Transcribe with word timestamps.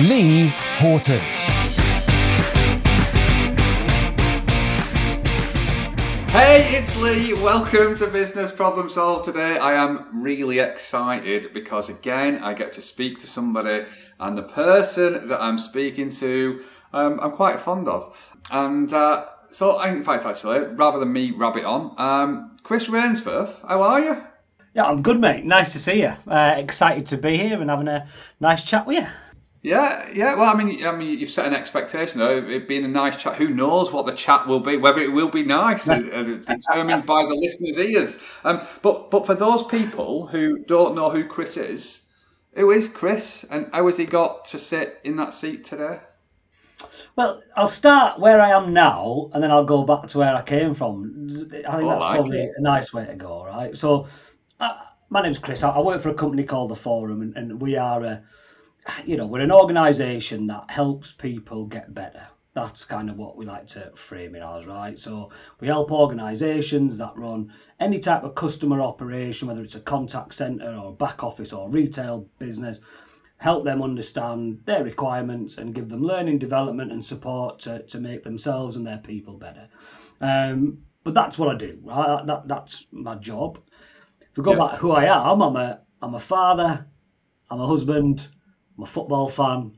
Lee 0.00 0.50
Horton. 0.78 1.18
Hey, 6.30 6.74
it's 6.74 6.96
Lee. 6.96 7.34
Welcome 7.34 7.94
to 7.96 8.06
Business 8.06 8.50
Problem 8.50 8.88
Solved. 8.88 9.26
Today, 9.26 9.58
I 9.58 9.74
am 9.74 10.22
really 10.22 10.58
excited 10.58 11.52
because 11.52 11.90
again, 11.90 12.42
I 12.42 12.54
get 12.54 12.72
to 12.74 12.80
speak 12.80 13.18
to 13.18 13.26
somebody, 13.26 13.84
and 14.18 14.38
the 14.38 14.44
person 14.44 15.28
that 15.28 15.42
I'm 15.42 15.58
speaking 15.58 16.08
to, 16.08 16.64
um, 16.94 17.20
I'm 17.20 17.32
quite 17.32 17.60
fond 17.60 17.86
of. 17.86 18.16
And 18.50 18.90
uh, 18.94 19.26
so, 19.50 19.82
in 19.82 20.02
fact, 20.02 20.24
actually, 20.24 20.60
rather 20.76 20.98
than 20.98 21.12
me 21.12 21.32
rabbit 21.32 21.64
on, 21.64 21.94
um, 21.98 22.56
Chris 22.62 22.88
Rainsforth, 22.88 23.68
how 23.68 23.82
are 23.82 24.00
you? 24.00 24.24
Yeah, 24.72 24.84
I'm 24.84 25.02
good, 25.02 25.20
mate. 25.20 25.44
Nice 25.44 25.74
to 25.74 25.78
see 25.78 26.00
you. 26.00 26.14
Uh, 26.26 26.54
excited 26.56 27.04
to 27.08 27.18
be 27.18 27.36
here 27.36 27.60
and 27.60 27.68
having 27.68 27.88
a 27.88 28.08
nice 28.40 28.62
chat 28.64 28.86
with 28.86 28.98
you. 28.98 29.06
Yeah, 29.62 30.08
yeah. 30.14 30.36
Well, 30.36 30.54
I 30.54 30.62
mean, 30.62 30.86
I 30.86 30.92
mean, 30.92 31.18
you've 31.18 31.28
set 31.28 31.46
an 31.46 31.54
expectation. 31.54 32.18
Though, 32.18 32.38
it 32.38 32.66
being 32.66 32.84
a 32.84 32.88
nice 32.88 33.16
chat. 33.16 33.36
Who 33.36 33.48
knows 33.48 33.92
what 33.92 34.06
the 34.06 34.12
chat 34.12 34.46
will 34.46 34.60
be? 34.60 34.78
Whether 34.78 35.00
it 35.00 35.12
will 35.12 35.28
be 35.28 35.44
nice, 35.44 35.86
uh, 35.86 35.98
determined 35.98 37.04
by 37.04 37.24
the 37.24 37.34
listeners' 37.34 37.78
ears. 37.78 38.22
Um, 38.42 38.66
but 38.80 39.10
but 39.10 39.26
for 39.26 39.34
those 39.34 39.62
people 39.64 40.28
who 40.28 40.60
don't 40.60 40.94
know 40.94 41.10
who 41.10 41.26
Chris 41.26 41.58
is, 41.58 42.02
who 42.54 42.70
is 42.70 42.88
Chris, 42.88 43.44
and 43.50 43.68
how 43.72 43.84
has 43.84 43.98
he 43.98 44.06
got 44.06 44.46
to 44.46 44.58
sit 44.58 44.98
in 45.04 45.16
that 45.16 45.34
seat 45.34 45.64
today? 45.64 46.00
Well, 47.16 47.42
I'll 47.54 47.68
start 47.68 48.18
where 48.18 48.40
I 48.40 48.50
am 48.50 48.72
now, 48.72 49.30
and 49.34 49.42
then 49.42 49.50
I'll 49.50 49.64
go 49.64 49.84
back 49.84 50.08
to 50.08 50.18
where 50.18 50.34
I 50.34 50.40
came 50.40 50.72
from. 50.72 51.04
I 51.28 51.50
think 51.50 51.66
I 51.66 51.72
that's 51.72 51.82
like 51.82 52.14
probably 52.14 52.38
it. 52.38 52.52
a 52.56 52.62
nice 52.62 52.94
way 52.94 53.04
to 53.04 53.14
go, 53.14 53.44
right? 53.44 53.76
So, 53.76 54.06
uh, 54.58 54.72
my 55.10 55.22
name's 55.22 55.38
Chris. 55.38 55.62
I, 55.62 55.68
I 55.68 55.80
work 55.80 56.00
for 56.00 56.08
a 56.08 56.14
company 56.14 56.44
called 56.44 56.70
the 56.70 56.76
Forum, 56.76 57.20
and, 57.20 57.36
and 57.36 57.60
we 57.60 57.76
are 57.76 58.02
a, 58.02 58.22
you 59.04 59.16
know, 59.16 59.26
we're 59.26 59.40
an 59.40 59.52
organisation 59.52 60.46
that 60.48 60.64
helps 60.70 61.12
people 61.12 61.66
get 61.66 61.92
better. 61.94 62.26
That's 62.52 62.84
kind 62.84 63.08
of 63.08 63.16
what 63.16 63.36
we 63.36 63.44
like 63.44 63.68
to 63.68 63.90
frame 63.94 64.34
it 64.34 64.42
as, 64.42 64.66
right? 64.66 64.98
So 64.98 65.30
we 65.60 65.68
help 65.68 65.92
organisations 65.92 66.98
that 66.98 67.16
run 67.16 67.52
any 67.78 68.00
type 68.00 68.24
of 68.24 68.34
customer 68.34 68.80
operation, 68.80 69.46
whether 69.46 69.62
it's 69.62 69.76
a 69.76 69.80
contact 69.80 70.34
centre 70.34 70.74
or 70.74 70.92
back 70.92 71.22
office 71.22 71.52
or 71.52 71.70
retail 71.70 72.26
business, 72.38 72.80
help 73.36 73.64
them 73.64 73.80
understand 73.82 74.60
their 74.66 74.82
requirements 74.82 75.58
and 75.58 75.74
give 75.74 75.88
them 75.88 76.02
learning 76.02 76.38
development 76.38 76.90
and 76.92 77.04
support 77.04 77.60
to, 77.60 77.82
to 77.84 77.98
make 78.00 78.22
themselves 78.22 78.76
and 78.76 78.84
their 78.84 78.98
people 78.98 79.34
better. 79.34 79.68
Um, 80.20 80.78
but 81.04 81.14
that's 81.14 81.38
what 81.38 81.48
I 81.48 81.54
do. 81.54 81.78
Right? 81.82 82.26
That, 82.26 82.48
that's 82.48 82.84
my 82.90 83.14
job. 83.14 83.58
If 84.20 84.36
we 84.36 84.42
go 84.42 84.52
Yeah. 84.52 84.58
back 84.58 84.72
to 84.72 84.76
who 84.78 84.90
I 84.90 85.04
am, 85.04 85.40
I'm 85.40 85.56
a 85.56 85.80
I'm 86.02 86.14
a 86.14 86.20
father, 86.20 86.84
I'm 87.50 87.60
a 87.60 87.66
husband, 87.66 88.28
I'm 88.80 88.84
a 88.84 88.86
football 88.86 89.28
fan, 89.28 89.72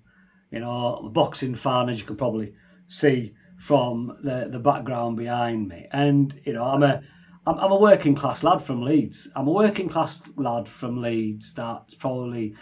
you 0.53 0.61
know, 0.61 0.97
I'm 1.00 1.06
a 1.06 1.11
boxing 1.11 1.56
fan, 1.56 1.89
as 1.89 1.98
you 1.98 2.06
can 2.06 2.14
probably 2.14 2.55
see 2.86 3.34
from 3.59 4.17
the, 4.22 4.47
the 4.48 4.61
background 4.61 5.17
behind 5.17 5.67
me. 5.67 5.89
And 5.91 6.33
you 6.44 6.53
know, 6.53 6.62
I'm 6.62 6.84
a 6.84 7.03
I'm, 7.44 7.59
I'm 7.59 7.72
a 7.72 7.77
working 7.77 8.14
class 8.14 8.44
lad 8.44 8.62
from 8.62 8.81
Leeds. 8.81 9.26
I'm 9.34 9.49
a 9.49 9.50
working 9.50 9.88
class 9.88 10.22
lad 10.37 10.69
from 10.69 11.03
Leeds 11.03 11.53
that's 11.53 11.97
probably 11.97 12.54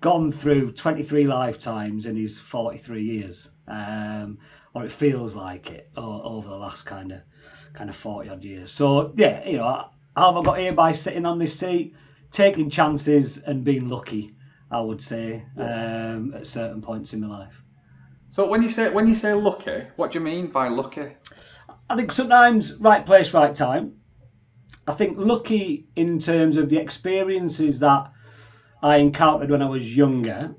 gone 0.00 0.30
through 0.30 0.70
23 0.70 1.26
lifetimes 1.26 2.06
in 2.06 2.14
his 2.14 2.38
43 2.38 3.02
years, 3.02 3.50
um, 3.66 4.38
or 4.74 4.84
it 4.84 4.92
feels 4.92 5.34
like 5.34 5.68
it 5.68 5.90
over 5.96 6.48
the 6.48 6.56
last 6.56 6.86
kind 6.86 7.10
of 7.10 7.22
kind 7.72 7.90
of 7.90 7.96
40 7.96 8.28
odd 8.28 8.44
years. 8.44 8.70
So 8.70 9.12
yeah, 9.16 9.44
you 9.48 9.56
know, 9.56 9.84
have 10.16 10.36
I 10.36 10.42
got 10.42 10.60
here 10.60 10.72
by 10.72 10.92
sitting 10.92 11.26
on 11.26 11.40
this 11.40 11.58
seat, 11.58 11.96
taking 12.30 12.70
chances 12.70 13.38
and 13.38 13.64
being 13.64 13.88
lucky? 13.88 14.36
I 14.70 14.80
would 14.80 15.02
say 15.02 15.44
um, 15.56 16.34
at 16.34 16.46
certain 16.46 16.82
points 16.82 17.14
in 17.14 17.20
my 17.20 17.28
life. 17.28 17.62
So 18.28 18.46
when 18.46 18.62
you 18.62 18.68
say 18.68 18.90
when 18.90 19.08
you 19.08 19.14
say 19.14 19.32
lucky, 19.32 19.84
what 19.96 20.12
do 20.12 20.18
you 20.18 20.24
mean 20.24 20.48
by 20.48 20.68
lucky? 20.68 21.16
I 21.88 21.96
think 21.96 22.12
sometimes 22.12 22.74
right 22.74 23.04
place, 23.04 23.32
right 23.32 23.54
time. 23.54 23.94
I 24.86 24.92
think 24.92 25.16
lucky 25.18 25.88
in 25.96 26.18
terms 26.18 26.56
of 26.56 26.68
the 26.68 26.76
experiences 26.76 27.80
that 27.80 28.12
I 28.82 28.96
encountered 28.96 29.50
when 29.50 29.62
I 29.62 29.68
was 29.68 29.96
younger 29.96 30.54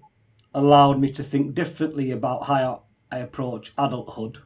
allowed 0.53 0.99
me 0.99 1.11
to 1.11 1.23
think 1.23 1.53
differently 1.53 2.11
about 2.11 2.45
how 2.45 2.83
I 3.11 3.19
approach 3.19 3.73
adulthood. 3.77 4.39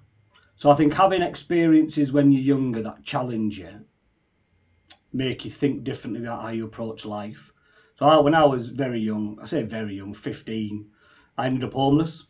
So 0.58 0.70
I 0.70 0.76
think 0.76 0.94
having 0.94 1.22
experiences 1.22 2.12
when 2.12 2.32
you're 2.32 2.42
younger 2.42 2.82
that 2.84 3.04
challenge 3.04 3.60
you 3.60 3.86
make 5.14 5.46
you 5.46 5.52
think 5.52 5.84
differently 5.84 6.22
about 6.22 6.42
how 6.42 6.50
you 6.50 6.66
approach 6.66 7.06
life. 7.06 7.53
So 7.96 8.06
I, 8.08 8.18
when 8.20 8.36
I 8.36 8.46
was 8.46 8.70
very 8.70 9.00
young, 9.00 9.38
I 9.42 9.46
say 9.46 9.64
very 9.64 9.96
young, 9.96 10.14
15, 10.14 10.88
I 11.38 11.46
ended 11.46 11.64
up 11.64 11.74
homeless. 11.74 12.26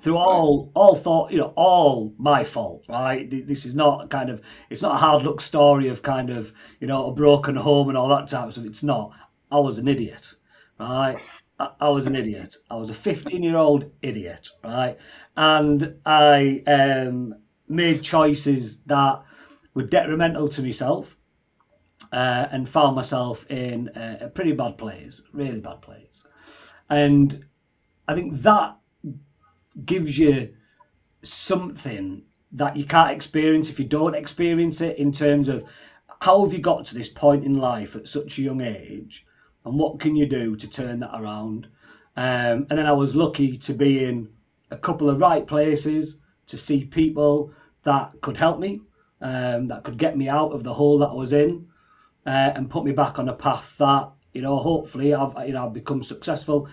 Through 0.00 0.16
all 0.16 0.72
all 0.74 0.96
thought 0.96 1.30
you 1.30 1.38
know 1.38 1.52
all 1.56 2.12
my 2.18 2.42
fault 2.42 2.84
right? 2.88 3.30
This 3.46 3.64
is 3.64 3.74
not 3.76 4.10
kind 4.10 4.28
of 4.28 4.40
it's 4.68 4.82
not 4.82 4.96
a 4.96 4.98
hard 4.98 5.22
luck 5.22 5.40
story 5.40 5.86
of 5.88 6.02
kind 6.02 6.30
of 6.30 6.52
you 6.80 6.88
know 6.88 7.06
a 7.06 7.14
broken 7.14 7.54
home 7.54 7.88
and 7.88 7.96
all 7.96 8.08
that 8.08 8.26
type 8.28 8.46
of 8.48 8.52
stuff. 8.52 8.64
It's 8.66 8.82
not. 8.82 9.12
I 9.52 9.60
was 9.60 9.78
an 9.78 9.86
idiot 9.86 10.34
right? 10.80 11.18
I, 11.60 11.70
I 11.80 11.88
was 11.90 12.06
an 12.06 12.16
idiot. 12.16 12.56
I 12.70 12.76
was 12.76 12.90
a 12.90 12.94
15 12.94 13.42
year 13.42 13.56
old 13.56 13.90
idiot 14.02 14.48
right? 14.64 14.98
And 15.36 15.96
i 16.04 16.62
um 16.66 17.34
made 17.68 18.02
choices 18.02 18.80
that 18.86 19.22
were 19.74 19.86
detrimental 19.86 20.48
to 20.48 20.62
myself 20.62 21.13
uh, 22.14 22.48
and 22.52 22.68
found 22.68 22.94
myself 22.94 23.44
in 23.50 23.90
a, 23.96 24.26
a 24.26 24.28
pretty 24.28 24.52
bad 24.52 24.78
place 24.78 25.20
really 25.32 25.60
bad 25.60 25.80
place. 25.82 26.22
And 26.88 27.44
i 28.06 28.14
think 28.14 28.40
that 28.42 28.76
gives 29.84 30.16
you 30.16 30.54
something 31.22 32.22
that 32.52 32.76
you 32.76 32.84
can't 32.84 33.10
experience 33.10 33.68
if 33.68 33.80
you 33.80 33.84
don't 33.84 34.14
experience 34.14 34.80
it 34.80 34.98
in 34.98 35.10
terms 35.10 35.48
of 35.48 35.64
how 36.20 36.44
have 36.44 36.52
you 36.52 36.60
got 36.60 36.84
to 36.86 36.94
this 36.94 37.08
point 37.08 37.44
in 37.44 37.58
life 37.58 37.96
at 37.96 38.06
such 38.06 38.38
a 38.38 38.42
young 38.42 38.60
age 38.60 39.26
and 39.64 39.76
what 39.76 39.98
can 39.98 40.14
you 40.14 40.26
do 40.26 40.54
to 40.54 40.68
turn 40.68 41.00
that 41.00 41.18
around? 41.18 41.66
Um, 42.16 42.66
and 42.68 42.78
then 42.78 42.86
i 42.86 42.92
was 42.92 43.16
lucky 43.16 43.58
to 43.58 43.74
be 43.74 44.04
in 44.04 44.28
a 44.70 44.76
couple 44.76 45.10
of 45.10 45.20
right 45.20 45.44
places 45.44 46.16
to 46.46 46.56
see 46.56 46.84
people 46.84 47.50
that 47.82 48.12
could 48.20 48.36
help 48.36 48.60
me 48.60 48.82
um, 49.20 49.66
that 49.66 49.82
could 49.82 49.98
get 49.98 50.16
me 50.16 50.28
out 50.28 50.52
of 50.52 50.62
the 50.62 50.72
hole 50.72 50.98
that 50.98 51.08
i 51.08 51.14
was 51.14 51.32
in 51.32 51.66
uh, 52.26 52.52
and 52.54 52.70
put 52.70 52.84
me 52.84 52.92
back 52.92 53.18
on 53.18 53.28
a 53.28 53.34
path 53.34 53.74
that 53.78 54.10
you 54.32 54.42
know 54.42 54.58
hopefully 54.58 55.14
I've 55.14 55.46
you 55.46 55.54
know 55.54 55.66
I've 55.66 55.74
become 55.74 56.02
successful. 56.02 56.68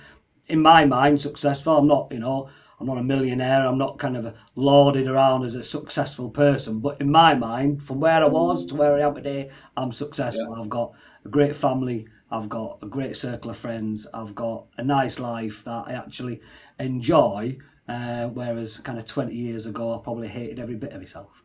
In 0.47 0.61
my 0.61 0.85
mind 0.85 1.21
successful 1.21 1.77
I'm 1.77 1.87
not 1.87 2.11
you 2.11 2.19
know 2.19 2.49
I'm 2.79 2.87
not 2.87 2.97
a 2.97 3.03
millionaire 3.03 3.65
I'm 3.67 3.77
not 3.77 3.99
kind 3.99 4.17
of 4.17 4.35
lauded 4.55 5.07
around 5.07 5.45
as 5.45 5.55
a 5.55 5.63
successful 5.63 6.29
person 6.29 6.79
but 6.79 6.99
in 6.99 7.11
my 7.11 7.35
mind 7.35 7.83
from 7.83 7.99
where 7.99 8.23
I 8.23 8.27
was 8.27 8.65
to 8.67 8.75
where 8.75 8.95
I 8.95 9.01
am 9.01 9.15
today 9.15 9.49
I'm 9.77 9.91
successful. 9.91 10.55
I've 10.55 10.69
got 10.69 10.93
a 11.23 11.29
great 11.29 11.55
family 11.55 12.07
I've 12.31 12.49
got 12.49 12.79
a 12.81 12.87
great 12.87 13.15
circle 13.15 13.51
of 13.51 13.57
friends 13.57 14.07
I've 14.13 14.33
got 14.33 14.65
a 14.77 14.83
nice 14.83 15.19
life 15.19 15.63
that 15.65 15.83
I 15.87 15.93
actually 15.93 16.41
enjoy 16.79 17.57
uh, 17.87 18.27
whereas 18.29 18.77
kind 18.77 18.97
of 18.97 19.05
20 19.05 19.33
years 19.35 19.65
ago 19.67 19.93
I 19.93 20.03
probably 20.03 20.27
hated 20.27 20.59
every 20.59 20.75
bit 20.75 20.91
of 20.91 21.01
myself. 21.01 21.43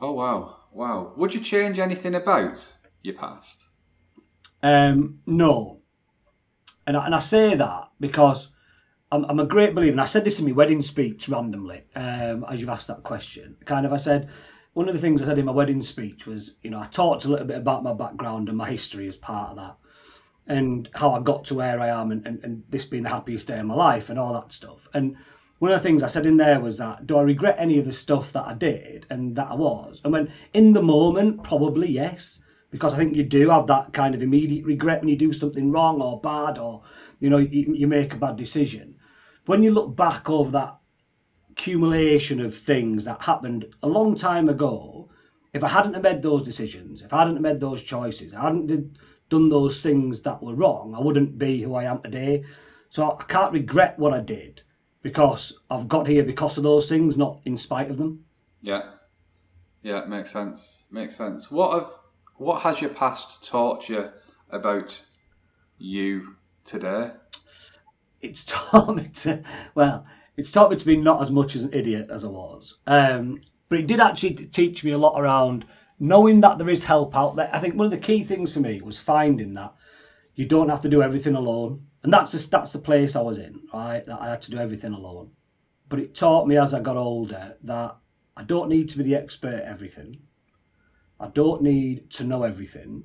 Oh 0.00 0.12
wow, 0.12 0.56
wow. 0.72 1.12
Would 1.16 1.34
you 1.34 1.40
change 1.40 1.78
anything 1.78 2.14
about 2.14 2.76
your 3.02 3.14
past? 3.14 3.64
Um, 4.62 5.20
no. 5.26 5.80
And 6.86 6.96
I, 6.96 7.06
and 7.06 7.14
I 7.14 7.18
say 7.18 7.54
that 7.54 7.90
because 7.98 8.48
I'm, 9.12 9.24
I'm 9.24 9.40
a 9.40 9.46
great 9.46 9.74
believer, 9.74 9.92
and 9.92 10.00
I 10.00 10.06
said 10.06 10.24
this 10.24 10.38
in 10.38 10.46
my 10.46 10.52
wedding 10.52 10.82
speech 10.82 11.28
randomly, 11.28 11.82
um, 11.94 12.44
as 12.48 12.60
you've 12.60 12.70
asked 12.70 12.88
that 12.88 13.02
question. 13.02 13.56
Kind 13.64 13.86
of, 13.86 13.92
I 13.92 13.96
said, 13.96 14.28
one 14.72 14.88
of 14.88 14.94
the 14.94 15.00
things 15.00 15.20
I 15.20 15.26
said 15.26 15.38
in 15.38 15.46
my 15.46 15.52
wedding 15.52 15.82
speech 15.82 16.26
was, 16.26 16.56
you 16.62 16.70
know, 16.70 16.80
I 16.80 16.86
talked 16.86 17.24
a 17.24 17.28
little 17.28 17.46
bit 17.46 17.58
about 17.58 17.82
my 17.82 17.92
background 17.92 18.48
and 18.48 18.56
my 18.56 18.70
history 18.70 19.08
as 19.08 19.16
part 19.16 19.50
of 19.50 19.56
that, 19.56 19.76
and 20.46 20.88
how 20.94 21.12
I 21.12 21.20
got 21.20 21.44
to 21.46 21.54
where 21.54 21.80
I 21.80 21.88
am, 21.88 22.12
and, 22.12 22.26
and, 22.26 22.44
and 22.44 22.62
this 22.68 22.84
being 22.84 23.02
the 23.02 23.08
happiest 23.08 23.48
day 23.48 23.58
of 23.58 23.66
my 23.66 23.74
life, 23.74 24.10
and 24.10 24.18
all 24.18 24.34
that 24.34 24.52
stuff. 24.52 24.88
And 24.94 25.16
one 25.58 25.72
of 25.72 25.78
the 25.78 25.82
things 25.82 26.02
I 26.02 26.06
said 26.06 26.24
in 26.24 26.36
there 26.36 26.60
was 26.60 26.78
that, 26.78 27.06
do 27.06 27.18
I 27.18 27.22
regret 27.22 27.56
any 27.58 27.78
of 27.78 27.84
the 27.84 27.92
stuff 27.92 28.32
that 28.32 28.46
I 28.46 28.54
did 28.54 29.06
and 29.10 29.36
that 29.36 29.48
I 29.50 29.54
was? 29.54 30.00
And 30.04 30.12
when 30.12 30.32
in 30.54 30.72
the 30.72 30.82
moment, 30.82 31.42
probably 31.42 31.90
yes, 31.90 32.40
because 32.70 32.94
I 32.94 32.98
think 32.98 33.16
you 33.16 33.24
do 33.24 33.50
have 33.50 33.66
that 33.66 33.92
kind 33.92 34.14
of 34.14 34.22
immediate 34.22 34.64
regret 34.64 35.00
when 35.00 35.08
you 35.08 35.16
do 35.16 35.32
something 35.32 35.70
wrong 35.70 36.00
or 36.00 36.20
bad 36.20 36.58
or, 36.58 36.82
you 37.18 37.30
know, 37.30 37.38
you, 37.38 37.74
you 37.74 37.86
make 37.86 38.14
a 38.14 38.16
bad 38.16 38.36
decision. 38.36 38.96
When 39.46 39.62
you 39.62 39.72
look 39.72 39.96
back 39.96 40.30
over 40.30 40.50
that 40.52 40.80
accumulation 41.60 42.40
of 42.40 42.56
things 42.56 43.04
that 43.04 43.22
happened 43.22 43.66
a 43.82 43.88
long 43.88 44.14
time 44.14 44.48
ago. 44.48 45.10
If 45.52 45.62
I 45.62 45.68
hadn't 45.68 45.94
have 45.94 46.02
made 46.02 46.22
those 46.22 46.42
decisions, 46.42 47.02
if 47.02 47.12
I 47.12 47.18
hadn't 47.18 47.34
have 47.34 47.42
made 47.42 47.60
those 47.60 47.82
choices, 47.82 48.32
I 48.32 48.42
hadn't 48.42 48.68
did, 48.68 48.98
done 49.28 49.50
those 49.50 49.82
things 49.82 50.22
that 50.22 50.42
were 50.42 50.54
wrong, 50.54 50.94
I 50.94 51.00
wouldn't 51.00 51.38
be 51.38 51.60
who 51.60 51.74
I 51.74 51.84
am 51.84 52.00
today. 52.00 52.44
So 52.88 53.10
I 53.10 53.24
can't 53.24 53.52
regret 53.52 53.98
what 53.98 54.14
I 54.14 54.20
did 54.20 54.62
because 55.02 55.58
I've 55.70 55.86
got 55.86 56.06
here 56.06 56.22
because 56.22 56.56
of 56.56 56.64
those 56.64 56.88
things, 56.88 57.18
not 57.18 57.40
in 57.44 57.56
spite 57.58 57.90
of 57.90 57.98
them. 57.98 58.24
Yeah, 58.62 58.84
yeah, 59.82 60.04
makes 60.06 60.30
sense. 60.32 60.84
Makes 60.90 61.16
sense. 61.16 61.50
What 61.50 61.74
have 61.74 61.90
what 62.40 62.62
has 62.62 62.80
your 62.80 62.88
past 62.88 63.46
taught 63.46 63.86
you 63.90 64.08
about 64.48 65.02
you 65.76 66.36
today? 66.64 67.10
It's 68.22 68.44
taught 68.46 68.96
me 68.96 69.08
to 69.08 69.42
well, 69.74 70.06
it's 70.38 70.50
taught 70.50 70.70
me 70.70 70.78
to 70.78 70.86
be 70.86 70.96
not 70.96 71.20
as 71.20 71.30
much 71.30 71.54
as 71.54 71.64
an 71.64 71.74
idiot 71.74 72.08
as 72.10 72.24
I 72.24 72.28
was. 72.28 72.78
Um, 72.86 73.42
but 73.68 73.78
it 73.78 73.86
did 73.86 74.00
actually 74.00 74.34
teach 74.46 74.82
me 74.82 74.92
a 74.92 74.98
lot 74.98 75.20
around 75.20 75.66
knowing 75.98 76.40
that 76.40 76.56
there 76.56 76.70
is 76.70 76.82
help 76.82 77.14
out 77.14 77.36
there. 77.36 77.50
I 77.52 77.58
think 77.58 77.74
one 77.74 77.84
of 77.84 77.90
the 77.90 77.98
key 77.98 78.24
things 78.24 78.54
for 78.54 78.60
me 78.60 78.80
was 78.80 78.98
finding 78.98 79.52
that 79.54 79.74
you 80.34 80.46
don't 80.46 80.70
have 80.70 80.80
to 80.80 80.88
do 80.88 81.02
everything 81.02 81.34
alone, 81.34 81.84
and 82.04 82.10
that's 82.10 82.32
just, 82.32 82.50
that's 82.50 82.72
the 82.72 82.78
place 82.78 83.16
I 83.16 83.20
was 83.20 83.38
in, 83.38 83.60
right? 83.74 84.04
That 84.06 84.18
I 84.18 84.30
had 84.30 84.40
to 84.42 84.50
do 84.50 84.56
everything 84.56 84.94
alone. 84.94 85.30
But 85.90 85.98
it 85.98 86.14
taught 86.14 86.48
me 86.48 86.56
as 86.56 86.72
I 86.72 86.80
got 86.80 86.96
older 86.96 87.56
that 87.64 87.98
I 88.34 88.44
don't 88.44 88.70
need 88.70 88.88
to 88.88 88.96
be 88.96 89.04
the 89.04 89.16
expert 89.16 89.56
at 89.56 89.64
everything. 89.66 90.22
I 91.20 91.28
don't 91.28 91.62
need 91.62 92.08
to 92.12 92.24
know 92.24 92.44
everything, 92.44 93.04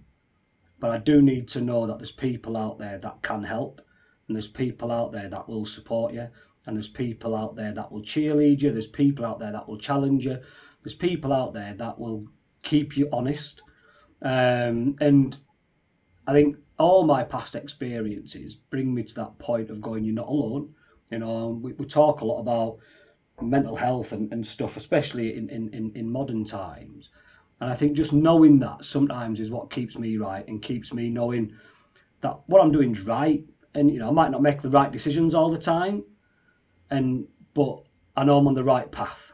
but 0.80 0.90
I 0.90 0.98
do 0.98 1.22
need 1.22 1.50
to 1.50 1.62
know 1.62 1.86
that 1.86 1.98
there's 1.98 2.14
people 2.14 2.56
out 2.56 2.80
there 2.80 2.98
that 2.98 3.22
can 3.22 3.44
help, 3.44 3.82
and 4.28 4.36
there's 4.36 4.48
people 4.48 4.90
out 4.90 5.12
there 5.12 5.28
that 5.28 5.50
will 5.50 5.66
support 5.66 6.14
you, 6.14 6.30
and 6.66 6.78
there's 6.78 6.88
people 6.88 7.36
out 7.36 7.58
there 7.58 7.74
that 7.74 7.92
will 7.92 8.02
cheerlead 8.02 8.62
you, 8.62 8.72
there's 8.72 8.88
people 8.88 9.26
out 9.26 9.40
there 9.40 9.52
that 9.52 9.68
will 9.68 9.78
challenge 9.78 10.26
you, 10.26 10.40
there's 10.82 10.94
people 10.94 11.34
out 11.34 11.54
there 11.54 11.74
that 11.74 12.00
will 12.00 12.26
keep 12.62 12.96
you 12.96 13.10
honest. 13.12 13.62
Um, 14.22 14.96
and 15.02 15.38
I 16.26 16.32
think 16.32 16.58
all 16.80 17.04
my 17.04 17.24
past 17.24 17.56
experiences 17.56 18.56
bring 18.56 18.94
me 18.94 19.04
to 19.04 19.16
that 19.16 19.38
point 19.40 19.70
of 19.70 19.82
going, 19.82 20.06
you're 20.06 20.16
not 20.16 20.30
alone. 20.30 20.74
You 21.12 21.20
know, 21.20 21.60
we, 21.62 21.74
we 21.74 21.86
talk 21.86 22.22
a 22.22 22.26
lot 22.26 22.40
about 22.40 22.78
mental 23.42 23.76
health 23.76 24.14
and, 24.14 24.32
and 24.32 24.48
stuff, 24.48 24.78
especially 24.78 25.36
in, 25.36 25.50
in, 25.50 25.92
in 25.96 26.10
modern 26.10 26.46
times. 26.46 27.10
And 27.62 27.70
I 27.70 27.76
think 27.76 27.94
just 27.94 28.14
knowing 28.14 28.60
that 28.60 28.84
sometimes 28.84 29.40
is 29.40 29.50
what 29.50 29.72
keeps 29.72 29.98
me 29.98 30.18
right 30.18 30.48
and 30.48 30.62
keeps 30.62 30.94
me 30.94 31.10
knowing 31.10 31.56
that 32.22 32.40
what 32.48 32.62
I'm 32.62 32.72
doing 32.72 32.92
is 32.92 33.02
right. 33.02 33.44
And, 33.74 33.92
you 33.92 34.00
know, 34.00 34.10
I 34.10 34.12
might 34.12 34.32
not 34.32 34.42
make 34.42 34.62
the 34.62 34.70
right 34.70 34.92
decisions 34.92 35.36
all 35.36 35.52
the 35.52 35.60
time, 35.60 36.04
and 36.90 37.28
but 37.54 37.84
I 38.16 38.24
know 38.24 38.38
I'm 38.38 38.48
on 38.48 38.54
the 38.54 38.64
right 38.64 38.90
path. 38.92 39.32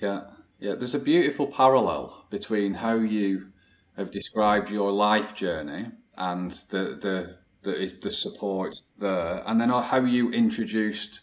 Yeah, 0.00 0.22
yeah. 0.58 0.74
There's 0.74 0.94
a 0.94 1.00
beautiful 1.00 1.46
parallel 1.46 2.26
between 2.30 2.74
how 2.74 2.94
you 2.94 3.52
have 3.96 4.10
described 4.10 4.70
your 4.70 4.90
life 4.90 5.34
journey 5.34 5.86
and 6.16 6.50
the 6.70 7.38
the 7.62 7.76
is 7.76 8.00
the 8.00 8.10
support 8.10 8.76
there, 8.98 9.42
and 9.46 9.60
then 9.60 9.68
how 9.68 10.00
you 10.00 10.30
introduced 10.30 11.20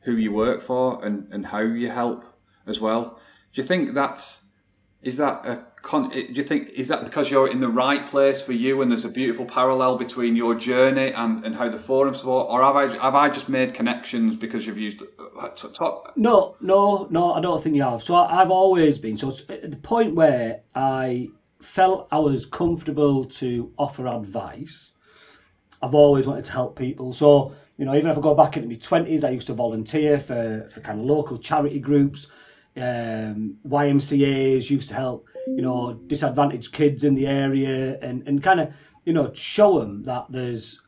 who 0.00 0.16
you 0.16 0.32
work 0.32 0.60
for 0.60 1.04
and, 1.04 1.32
and 1.32 1.46
how 1.46 1.60
you 1.60 1.88
help 1.88 2.24
as 2.66 2.80
well. 2.80 3.20
Do 3.52 3.60
you 3.60 3.66
think 3.66 3.94
that's 3.94 4.42
is 5.04 5.18
that 5.18 5.46
a 5.46 5.64
con- 5.82 6.08
do 6.08 6.20
you 6.32 6.42
think 6.42 6.70
is 6.70 6.88
that 6.88 7.04
because 7.04 7.30
you're 7.30 7.50
in 7.50 7.60
the 7.60 7.68
right 7.68 8.06
place 8.06 8.40
for 8.40 8.52
you 8.52 8.80
and 8.82 8.90
there's 8.90 9.04
a 9.04 9.10
beautiful 9.10 9.44
parallel 9.44 9.96
between 9.96 10.34
your 10.34 10.54
journey 10.54 11.12
and, 11.12 11.44
and 11.44 11.54
how 11.54 11.68
the 11.68 11.78
forum 11.78 12.14
support 12.14 12.46
or 12.48 12.62
have 12.62 12.74
I 12.74 12.86
have 13.02 13.14
I 13.14 13.28
just 13.28 13.48
made 13.48 13.74
connections 13.74 14.34
because 14.34 14.66
you've 14.66 14.78
used 14.78 15.02
uh, 15.40 15.48
talk? 15.48 16.14
no 16.16 16.56
no 16.60 17.06
no 17.10 17.34
I 17.34 17.40
don't 17.40 17.62
think 17.62 17.76
you 17.76 17.82
have. 17.82 18.02
So 18.02 18.16
I, 18.16 18.36
have 18.36 18.50
always 18.50 18.98
been 18.98 19.16
so 19.16 19.32
at 19.48 19.70
the 19.70 19.76
point 19.76 20.14
where 20.14 20.62
I 20.74 21.28
felt 21.60 22.08
I 22.10 22.18
was 22.18 22.46
comfortable 22.46 23.26
to 23.26 23.72
offer 23.78 24.06
advice 24.06 24.92
I've 25.82 25.94
always 25.94 26.26
wanted 26.26 26.46
to 26.46 26.52
help 26.52 26.78
people. 26.78 27.12
So 27.12 27.54
you 27.76 27.84
know 27.84 27.94
even 27.94 28.10
if 28.10 28.16
I 28.16 28.20
go 28.20 28.34
back 28.34 28.56
into 28.56 28.68
my 28.68 28.76
20s 28.76 29.22
I 29.22 29.30
used 29.30 29.48
to 29.48 29.54
volunteer 29.54 30.18
for 30.18 30.66
for 30.72 30.80
kind 30.80 30.98
of 30.98 31.04
local 31.04 31.36
charity 31.36 31.78
groups 31.78 32.26
um, 32.76 33.56
YMCA's 33.66 34.70
used 34.70 34.88
to 34.88 34.94
help, 34.94 35.28
you 35.46 35.62
know, 35.62 35.94
disadvantaged 35.94 36.72
kids 36.72 37.04
in 37.04 37.14
the 37.14 37.26
area 37.26 37.98
and, 38.00 38.26
and 38.26 38.42
kind 38.42 38.60
of, 38.60 38.72
you 39.04 39.12
know, 39.12 39.32
show 39.32 39.78
them 39.78 40.02
that 40.04 40.26
there's 40.30 40.80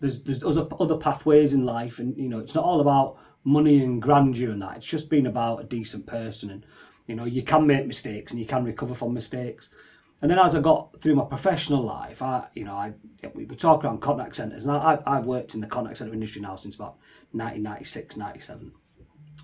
there's 0.00 0.22
there's 0.22 0.44
other 0.44 0.68
other 0.78 0.96
pathways 0.96 1.54
in 1.54 1.64
life, 1.64 1.98
and 1.98 2.16
you 2.16 2.28
know, 2.28 2.38
it's 2.38 2.54
not 2.54 2.64
all 2.64 2.80
about 2.80 3.18
money 3.44 3.82
and 3.82 4.00
grandeur 4.00 4.50
and 4.50 4.62
that. 4.62 4.76
It's 4.76 4.86
just 4.86 5.10
being 5.10 5.26
about 5.26 5.60
a 5.60 5.64
decent 5.64 6.06
person, 6.06 6.50
and 6.50 6.66
you 7.06 7.14
know, 7.14 7.24
you 7.24 7.42
can 7.42 7.66
make 7.66 7.86
mistakes 7.86 8.32
and 8.32 8.40
you 8.40 8.46
can 8.46 8.64
recover 8.64 8.94
from 8.94 9.12
mistakes. 9.14 9.70
And 10.20 10.30
then 10.30 10.38
as 10.38 10.54
I 10.54 10.60
got 10.60 11.00
through 11.00 11.14
my 11.14 11.24
professional 11.24 11.82
life, 11.82 12.22
I, 12.22 12.46
you 12.54 12.64
know, 12.64 12.74
I 12.74 12.92
we 13.34 13.46
talk 13.46 13.84
around 13.84 14.00
contact 14.00 14.36
centres, 14.36 14.64
and 14.64 14.72
I, 14.72 15.00
I've 15.06 15.26
worked 15.26 15.54
in 15.54 15.60
the 15.60 15.66
contact 15.66 15.98
centre 15.98 16.12
industry 16.12 16.42
now 16.42 16.56
since 16.56 16.74
about 16.74 16.98
1996, 17.32 18.16
97. 18.16 18.72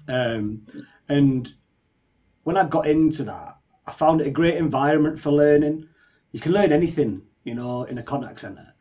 Um, 0.08 0.66
and 1.08 1.52
when 2.44 2.56
I 2.56 2.64
got 2.66 2.86
into 2.86 3.24
that, 3.24 3.56
I 3.86 3.92
found 3.92 4.20
it 4.20 4.26
a 4.26 4.30
great 4.30 4.56
environment 4.56 5.18
for 5.18 5.32
learning. 5.32 5.88
You 6.32 6.40
can 6.40 6.52
learn 6.52 6.72
anything, 6.72 7.22
you 7.42 7.54
know, 7.54 7.84
in 7.84 7.98
a 7.98 8.02
contact 8.02 8.40
centre. 8.40 8.72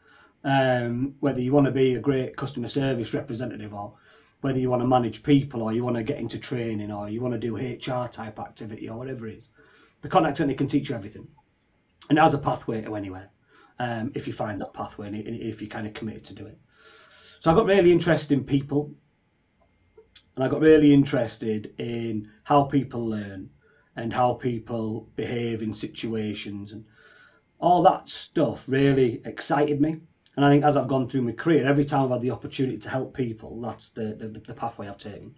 Um, 0.45 1.15
whether 1.21 1.39
you 1.39 1.53
want 1.53 1.65
to 1.65 1.71
be 1.71 1.95
a 1.95 1.99
great 1.99 2.35
customer 2.35 2.67
service 2.67 3.13
representative 3.13 3.73
or 3.73 3.93
whether 4.41 4.59
you 4.59 4.69
want 4.69 4.81
to 4.81 4.87
manage 4.87 5.23
people 5.23 5.61
or 5.61 5.71
you 5.71 5.83
want 5.85 5.95
to 5.95 6.03
get 6.03 6.19
into 6.19 6.37
training 6.37 6.91
or 6.91 7.09
you 7.09 7.21
want 7.21 7.33
to 7.33 7.39
do 7.39 7.55
HR 7.55 8.09
type 8.09 8.39
activity 8.39 8.89
or 8.89 8.97
whatever 8.97 9.27
it 9.27 9.37
is. 9.37 9.49
The 10.01 10.09
contact 10.09 10.37
centre 10.37 10.53
can 10.53 10.67
teach 10.67 10.89
you 10.89 10.95
everything. 10.95 11.29
And 12.09 12.17
it 12.17 12.21
has 12.21 12.33
a 12.33 12.37
pathway 12.37 12.81
to 12.81 12.95
anywhere 12.95 13.29
um, 13.79 14.11
if 14.13 14.27
you 14.27 14.33
find 14.33 14.59
that 14.59 14.73
pathway 14.73 15.07
and 15.07 15.15
if 15.15 15.61
you're 15.61 15.69
kind 15.69 15.87
of 15.87 15.93
committed 15.93 16.25
to 16.25 16.33
do 16.33 16.45
it. 16.45 16.57
So 17.39 17.51
I 17.51 17.55
got 17.55 17.65
really 17.65 17.93
interested 17.93 18.37
in 18.37 18.43
people 18.43 18.91
and 20.35 20.43
I 20.43 20.47
got 20.47 20.61
really 20.61 20.93
interested 20.93 21.73
in 21.77 22.29
how 22.43 22.63
people 22.63 23.07
learn 23.07 23.49
and 23.95 24.11
how 24.11 24.33
people 24.33 25.07
behave 25.15 25.61
in 25.61 25.73
situations 25.73 26.71
and 26.71 26.83
all 27.59 27.83
that 27.83 28.09
stuff 28.09 28.65
really 28.67 29.21
excited 29.25 29.79
me. 29.79 29.97
And 30.35 30.43
I 30.43 30.49
think 30.49 30.63
as 30.63 30.75
I've 30.75 30.87
gone 30.87 31.07
through 31.07 31.21
my 31.21 31.31
career, 31.31 31.67
every 31.67 31.85
time 31.85 32.05
I've 32.05 32.09
had 32.11 32.21
the 32.21 32.31
opportunity 32.31 32.79
to 32.79 32.89
help 32.89 33.13
people, 33.13 33.61
that's 33.61 33.89
the, 33.89 34.15
the, 34.15 34.41
the 34.47 34.53
pathway 34.53 34.87
I've 34.87 34.97
taken. 34.97 35.35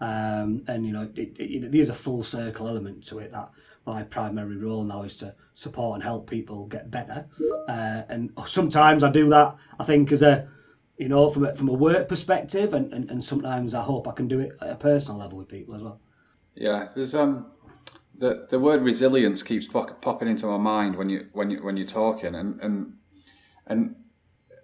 Um, 0.00 0.62
and 0.68 0.86
you 0.86 0.92
know, 0.92 1.08
it, 1.16 1.36
it, 1.38 1.72
there's 1.72 1.88
a 1.88 1.94
full 1.94 2.22
circle 2.22 2.68
element 2.68 3.04
to 3.08 3.18
it 3.18 3.32
that 3.32 3.50
my 3.86 4.02
primary 4.02 4.56
role 4.56 4.84
now 4.84 5.02
is 5.02 5.16
to 5.18 5.34
support 5.54 5.94
and 5.94 6.02
help 6.02 6.28
people 6.28 6.66
get 6.66 6.90
better. 6.90 7.26
Uh, 7.68 8.02
and 8.08 8.30
sometimes 8.46 9.02
I 9.02 9.10
do 9.10 9.28
that, 9.30 9.56
I 9.80 9.84
think, 9.84 10.12
as 10.12 10.22
a 10.22 10.48
you 10.98 11.08
know, 11.08 11.28
from 11.28 11.44
a, 11.44 11.54
from 11.54 11.68
a 11.68 11.72
work 11.72 12.08
perspective, 12.08 12.74
and, 12.74 12.92
and, 12.92 13.10
and 13.10 13.22
sometimes 13.22 13.74
I 13.74 13.82
hope 13.82 14.08
I 14.08 14.12
can 14.12 14.28
do 14.28 14.40
it 14.40 14.56
at 14.60 14.70
a 14.70 14.76
personal 14.76 15.20
level 15.20 15.38
with 15.38 15.48
people 15.48 15.74
as 15.74 15.82
well. 15.82 16.00
Yeah, 16.54 16.88
there's 16.94 17.14
um, 17.14 17.52
the 18.18 18.46
the 18.48 18.58
word 18.58 18.82
resilience 18.82 19.42
keeps 19.42 19.66
pop, 19.66 20.00
popping 20.00 20.28
into 20.28 20.46
my 20.46 20.56
mind 20.56 20.96
when 20.96 21.10
you 21.10 21.28
when 21.32 21.50
you 21.50 21.62
when 21.62 21.76
you're 21.76 21.86
talking, 21.86 22.34
and 22.34 22.60
and 22.60 22.94
and 23.66 23.96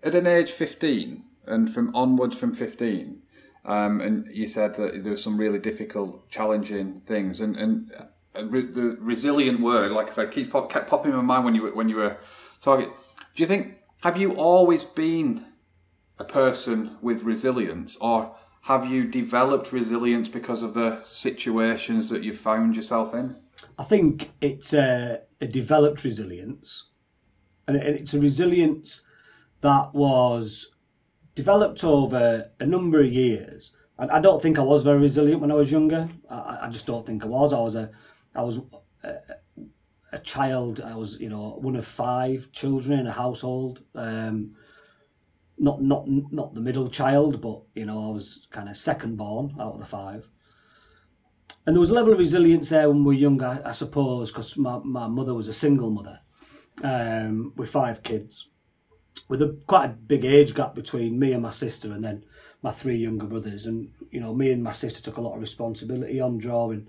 at 0.03 0.15
an 0.15 0.27
age 0.27 0.53
fifteen, 0.53 1.25
and 1.47 1.73
from 1.73 1.95
onwards 1.95 2.39
from 2.39 2.55
fifteen, 2.55 3.23
um, 3.67 4.01
and 4.01 4.27
you 4.33 4.47
said 4.47 4.75
that 4.77 5.03
there 5.03 5.13
were 5.13 5.19
some 5.19 5.37
really 5.37 5.59
difficult, 5.59 6.31
challenging 6.31 7.01
things, 7.01 7.43
and 7.43 7.57
and 7.57 7.93
the 8.33 8.97
resilient 8.99 9.61
word, 9.61 9.93
like 9.93 10.09
I 10.09 10.13
said, 10.13 10.31
keeps 10.31 10.49
pop, 10.49 10.73
kept 10.73 10.89
popping 10.89 11.11
in 11.11 11.17
my 11.19 11.23
mind 11.23 11.45
when 11.45 11.55
you 11.55 11.63
were, 11.63 11.75
when 11.75 11.91
you 11.91 11.97
were 11.97 12.17
talking. 12.63 12.89
Do 12.89 13.43
you 13.43 13.47
think 13.47 13.77
have 14.03 14.17
you 14.17 14.33
always 14.33 14.85
been 14.85 15.45
a 16.23 16.25
person 16.25 16.97
with 17.03 17.25
resilience, 17.25 17.97
or 18.01 18.35
have 18.63 18.87
you 18.87 19.05
developed 19.05 19.73
resilience 19.73 20.29
because 20.29 20.63
of 20.63 20.73
the 20.73 21.03
situations 21.03 22.09
that 22.11 22.23
you've 22.23 22.39
found 22.39 22.77
yourself 22.77 23.13
in? 23.13 23.37
I 23.77 23.85
think 23.85 24.31
it's 24.41 24.73
a, 24.73 25.23
a 25.41 25.47
developed 25.49 26.05
resilience, 26.05 26.87
and 27.67 27.77
it's 27.77 28.15
a 28.15 28.21
resilience 28.21 29.03
that 29.63 29.93
was 29.93 30.71
developed 31.35 31.83
over 31.83 32.49
a 32.61 32.67
number 32.67 33.01
of 33.01 33.13
years. 33.13 33.73
And 33.99 34.11
I 34.11 34.21
don't 34.21 34.41
think 34.41 34.59
I 34.59 34.63
was 34.63 34.85
very 34.85 35.01
resilient 35.01 35.41
when 35.41 35.51
I 35.51 35.55
was 35.55 35.73
younger. 35.73 36.09
I, 36.31 36.59
I 36.63 36.69
just 36.71 36.87
don't 36.87 37.05
think 37.05 37.25
I 37.25 37.27
was. 37.27 37.53
I 37.53 37.61
was 37.61 37.75
a, 37.75 37.91
I 38.35 38.43
was 38.43 38.61
a, 39.03 39.15
a, 40.13 40.19
child. 40.19 40.81
I 40.81 40.95
was, 40.95 41.19
you 41.19 41.29
know, 41.29 41.59
one 41.61 41.77
of 41.77 41.87
five 41.87 42.51
children 42.53 43.01
in 43.01 43.07
a 43.09 43.13
household. 43.13 43.81
Um, 43.95 44.55
not 45.63 45.81
not 45.81 46.07
not 46.09 46.55
the 46.55 46.61
middle 46.61 46.89
child, 46.91 47.41
but 47.41 47.63
you 47.75 47.87
know 47.87 48.09
I 48.09 48.11
was 48.11 48.47
kind 48.51 48.69
of 48.69 48.77
second 48.77 49.17
born 49.17 49.55
out 49.61 49.75
of 49.75 49.81
the 49.81 49.87
five. 49.87 50.29
And 51.65 51.75
there 51.75 51.81
was 51.81 51.91
a 51.91 51.95
level 51.95 52.13
of 52.13 52.19
resilience 52.19 52.69
there 52.69 52.89
when 52.89 53.05
we 53.05 53.15
were 53.15 53.21
younger, 53.21 53.47
I, 53.47 53.69
I 53.69 53.73
suppose, 53.73 54.33
because 54.33 54.57
my, 54.57 54.79
my 54.79 55.07
mother 55.07 55.33
was 55.33 55.47
a 55.47 55.53
single 55.53 55.91
mother 55.91 56.19
um, 56.83 57.53
with 57.55 57.71
five 57.71 58.03
kids, 58.03 58.49
with 59.29 59.41
a 59.43 59.57
quite 59.69 59.85
a 59.85 59.89
big 59.91 60.25
age 60.25 60.55
gap 60.55 60.75
between 60.75 61.17
me 61.17 61.33
and 61.33 61.43
my 61.43 61.53
sister, 61.53 61.93
and 61.93 62.03
then 62.03 62.25
my 62.63 62.73
three 62.73 62.97
younger 62.97 63.27
brothers, 63.27 63.67
and 63.67 63.89
you 64.11 64.19
know, 64.19 64.35
me 64.35 64.51
and 64.51 64.65
my 64.65 64.73
sister 64.73 65.01
took 65.01 65.19
a 65.19 65.21
lot 65.21 65.35
of 65.35 65.41
responsibility 65.41 66.21
on 66.21 66.39
drawing 66.39 66.89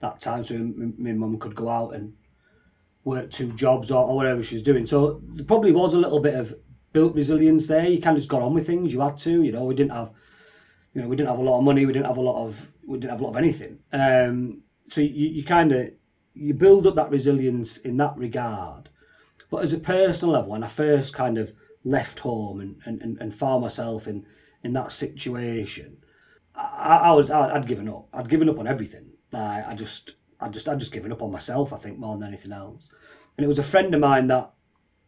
that 0.00 0.18
time, 0.18 0.42
so 0.42 0.54
my 0.54 1.12
mum 1.12 1.38
could 1.38 1.54
go 1.54 1.68
out 1.68 1.94
and 1.94 2.14
work 3.04 3.30
two 3.30 3.52
jobs 3.52 3.90
or, 3.90 4.02
or 4.02 4.16
whatever 4.16 4.42
she 4.42 4.54
was 4.54 4.62
doing. 4.62 4.86
So 4.86 5.20
there 5.34 5.44
probably 5.44 5.72
was 5.72 5.92
a 5.92 5.98
little 5.98 6.20
bit 6.20 6.34
of 6.34 6.54
built 6.92 7.14
resilience 7.14 7.66
there. 7.66 7.86
You 7.86 8.00
kind 8.00 8.16
of 8.16 8.20
just 8.20 8.30
got 8.30 8.42
on 8.42 8.54
with 8.54 8.66
things. 8.66 8.92
You 8.92 9.00
had 9.00 9.18
to, 9.18 9.42
you 9.42 9.52
know. 9.52 9.64
We 9.64 9.74
didn't 9.74 9.92
have, 9.92 10.10
you 10.94 11.02
know, 11.02 11.08
we 11.08 11.16
didn't 11.16 11.30
have 11.30 11.38
a 11.38 11.42
lot 11.42 11.58
of 11.58 11.64
money. 11.64 11.86
We 11.86 11.92
didn't 11.92 12.06
have 12.06 12.16
a 12.16 12.22
lot 12.22 12.44
of, 12.44 12.70
we 12.86 12.98
didn't 12.98 13.10
have 13.10 13.20
a 13.20 13.24
lot 13.24 13.30
of 13.30 13.36
anything. 13.36 13.78
Um, 13.92 14.62
so 14.90 15.00
you, 15.00 15.28
you 15.28 15.44
kind 15.44 15.72
of 15.72 15.90
you 16.34 16.54
build 16.54 16.86
up 16.86 16.94
that 16.94 17.10
resilience 17.10 17.78
in 17.78 17.96
that 17.98 18.16
regard. 18.16 18.88
But 19.50 19.64
as 19.64 19.72
a 19.72 19.78
personal 19.78 20.34
level, 20.34 20.50
when 20.50 20.62
I 20.62 20.68
first 20.68 21.12
kind 21.14 21.38
of 21.38 21.52
left 21.84 22.18
home 22.18 22.60
and, 22.60 23.02
and, 23.02 23.18
and 23.20 23.34
found 23.34 23.62
myself 23.62 24.06
in, 24.06 24.26
in 24.62 24.72
that 24.74 24.92
situation, 24.92 25.96
I, 26.54 26.96
I 26.96 27.10
was 27.12 27.30
I, 27.30 27.52
would 27.52 27.66
given 27.66 27.88
up. 27.88 28.08
I'd 28.12 28.28
given 28.28 28.48
up 28.48 28.58
on 28.58 28.66
everything. 28.66 29.06
I, 29.32 29.64
I 29.68 29.74
just 29.74 30.14
I 30.40 30.48
just 30.48 30.68
I'd 30.68 30.80
just 30.80 30.92
given 30.92 31.12
up 31.12 31.22
on 31.22 31.32
myself. 31.32 31.72
I 31.72 31.76
think 31.76 31.98
more 31.98 32.16
than 32.16 32.28
anything 32.28 32.52
else. 32.52 32.88
And 33.36 33.44
it 33.44 33.48
was 33.48 33.58
a 33.58 33.64
friend 33.64 33.94
of 33.94 34.00
mine 34.00 34.26
that 34.28 34.52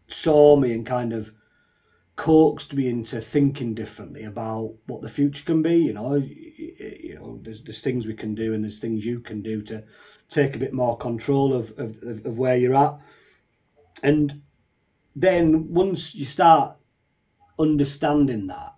saw 0.08 0.56
me 0.56 0.72
and 0.72 0.87
kind 0.87 1.12
of 1.12 1.30
coaxed 2.21 2.75
me 2.75 2.87
into 2.87 3.19
thinking 3.19 3.73
differently 3.73 4.25
about 4.25 4.75
what 4.85 5.00
the 5.00 5.09
future 5.09 5.43
can 5.43 5.62
be. 5.62 5.77
You 5.77 5.95
know, 5.95 6.17
you 6.17 7.15
know, 7.19 7.41
there's 7.43 7.62
there's 7.62 7.81
things 7.81 8.07
we 8.07 8.12
can 8.12 8.35
do 8.35 8.53
and 8.53 8.62
there's 8.62 8.79
things 8.79 9.07
you 9.07 9.21
can 9.21 9.41
do 9.41 9.62
to 9.62 9.85
take 10.29 10.55
a 10.55 10.59
bit 10.59 10.75
more 10.75 10.99
control 10.99 11.55
of 11.55 11.71
of, 11.79 11.97
of 12.27 12.37
where 12.37 12.57
you're 12.57 12.75
at. 12.75 12.99
And 14.03 14.43
then 15.17 15.73
once 15.73 16.15
you 16.15 16.27
start 16.27 16.77
understanding 17.59 18.49
that, 18.49 18.75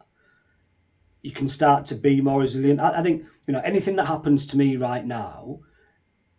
you 1.22 1.32
can 1.32 1.48
start 1.48 1.86
to 1.86 1.96
be 1.96 2.20
more 2.20 2.38
resilient. 2.38 2.78
I, 2.78 3.00
I 3.00 3.02
think 3.02 3.24
you 3.48 3.54
know 3.54 3.60
anything 3.64 3.96
that 3.96 4.06
happens 4.06 4.46
to 4.46 4.56
me 4.56 4.76
right 4.76 5.04
now, 5.04 5.58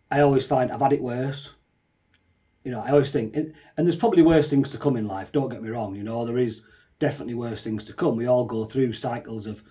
I 0.09 0.21
always 0.21 0.47
find 0.47 0.71
I've 0.71 0.79
had 0.79 0.93
it 0.93 1.01
worse. 1.01 1.49
You 2.63 2.71
know, 2.71 2.79
I 2.79 2.91
always 2.91 3.11
think, 3.11 3.35
and, 3.35 3.53
and 3.75 3.85
there's 3.85 3.97
probably 3.97 4.21
worse 4.21 4.49
things 4.49 4.69
to 4.69 4.77
come 4.77 4.95
in 4.95 5.05
life. 5.05 5.33
Don't 5.33 5.49
get 5.49 5.61
me 5.61 5.69
wrong. 5.69 5.97
You 5.97 6.03
know, 6.03 6.25
there 6.25 6.37
is 6.37 6.61
definitely 6.99 7.35
worse 7.35 7.63
things 7.63 7.83
to 7.85 7.93
come. 7.93 8.15
We 8.15 8.27
all 8.27 8.45
go 8.45 8.65
through 8.65 8.93
cycles 8.93 9.47
of 9.47 9.63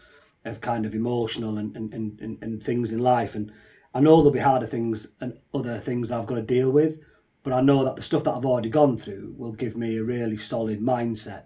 of 0.45 0.61
kind 0.61 0.85
of 0.87 0.95
emotional 0.95 1.59
and, 1.59 1.77
and, 1.77 1.95
and, 1.95 2.39
and 2.43 2.63
things 2.63 2.93
in 2.93 2.99
life. 2.99 3.35
And 3.35 3.53
I 3.95 4.01
know 4.01 4.17
there'll 4.17 4.33
be 4.33 4.41
harder 4.41 4.67
things 4.67 5.07
and 5.21 5.39
other 5.55 5.79
things 5.79 6.11
I've 6.11 6.27
got 6.27 6.37
to 6.37 6.43
deal 6.43 6.71
with, 6.71 6.99
but 7.43 7.53
I 7.53 7.61
know 7.61 7.85
that 7.85 7.97
the 7.97 8.03
stuff 8.03 8.25
that 8.25 8.33
I've 8.33 8.45
already 8.45 8.71
gone 8.71 8.97
through 8.99 9.35
will 9.37 9.53
give 9.53 9.77
me 9.77 9.97
a 9.99 10.03
really 10.03 10.37
solid 10.37 10.81
mindset 10.81 11.45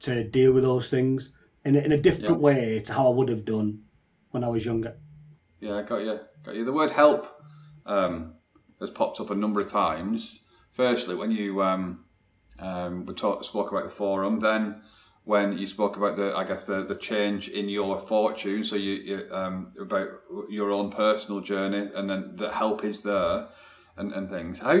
to 0.00 0.24
deal 0.24 0.52
with 0.52 0.64
those 0.64 0.88
things 0.88 1.32
in 1.64 1.76
a, 1.76 1.80
in 1.80 1.92
a 1.92 1.98
different 1.98 2.36
yeah. 2.36 2.36
way 2.36 2.80
to 2.80 2.92
how 2.92 3.08
I 3.08 3.14
would 3.14 3.28
have 3.28 3.44
done 3.44 3.82
when 4.30 4.44
I 4.44 4.48
was 4.48 4.64
younger. 4.64 4.96
Yeah, 5.60 5.76
I 5.76 5.82
got 5.82 5.98
you. 5.98 6.20
Got 6.42 6.54
you. 6.54 6.64
The 6.64 6.72
word 6.72 6.90
help 6.90 7.26
um, 7.84 8.34
has 8.80 8.90
popped 8.90 9.20
up 9.20 9.30
a 9.30 9.34
number 9.34 9.60
of 9.60 9.66
times. 9.66 10.40
Firstly, 10.72 11.14
when 11.14 11.30
you 11.30 11.62
um, 11.62 12.04
um, 12.58 13.04
we 13.04 13.14
talk, 13.14 13.44
spoke 13.44 13.70
about 13.70 13.84
the 13.84 13.90
forum, 13.90 14.40
then 14.40 14.82
when 15.30 15.56
you 15.56 15.64
spoke 15.64 15.96
about 15.96 16.16
the, 16.16 16.36
I 16.36 16.42
guess 16.42 16.64
the, 16.64 16.82
the 16.84 16.96
change 16.96 17.46
in 17.46 17.68
your 17.68 17.96
fortune, 17.96 18.64
so 18.64 18.74
you, 18.74 18.94
you 18.94 19.28
um, 19.30 19.68
about 19.78 20.08
your 20.48 20.72
own 20.72 20.90
personal 20.90 21.40
journey, 21.40 21.88
and 21.94 22.10
then 22.10 22.32
the 22.34 22.52
help 22.52 22.82
is 22.84 23.02
there, 23.02 23.46
and, 23.96 24.12
and 24.12 24.28
things. 24.28 24.58
How, 24.58 24.80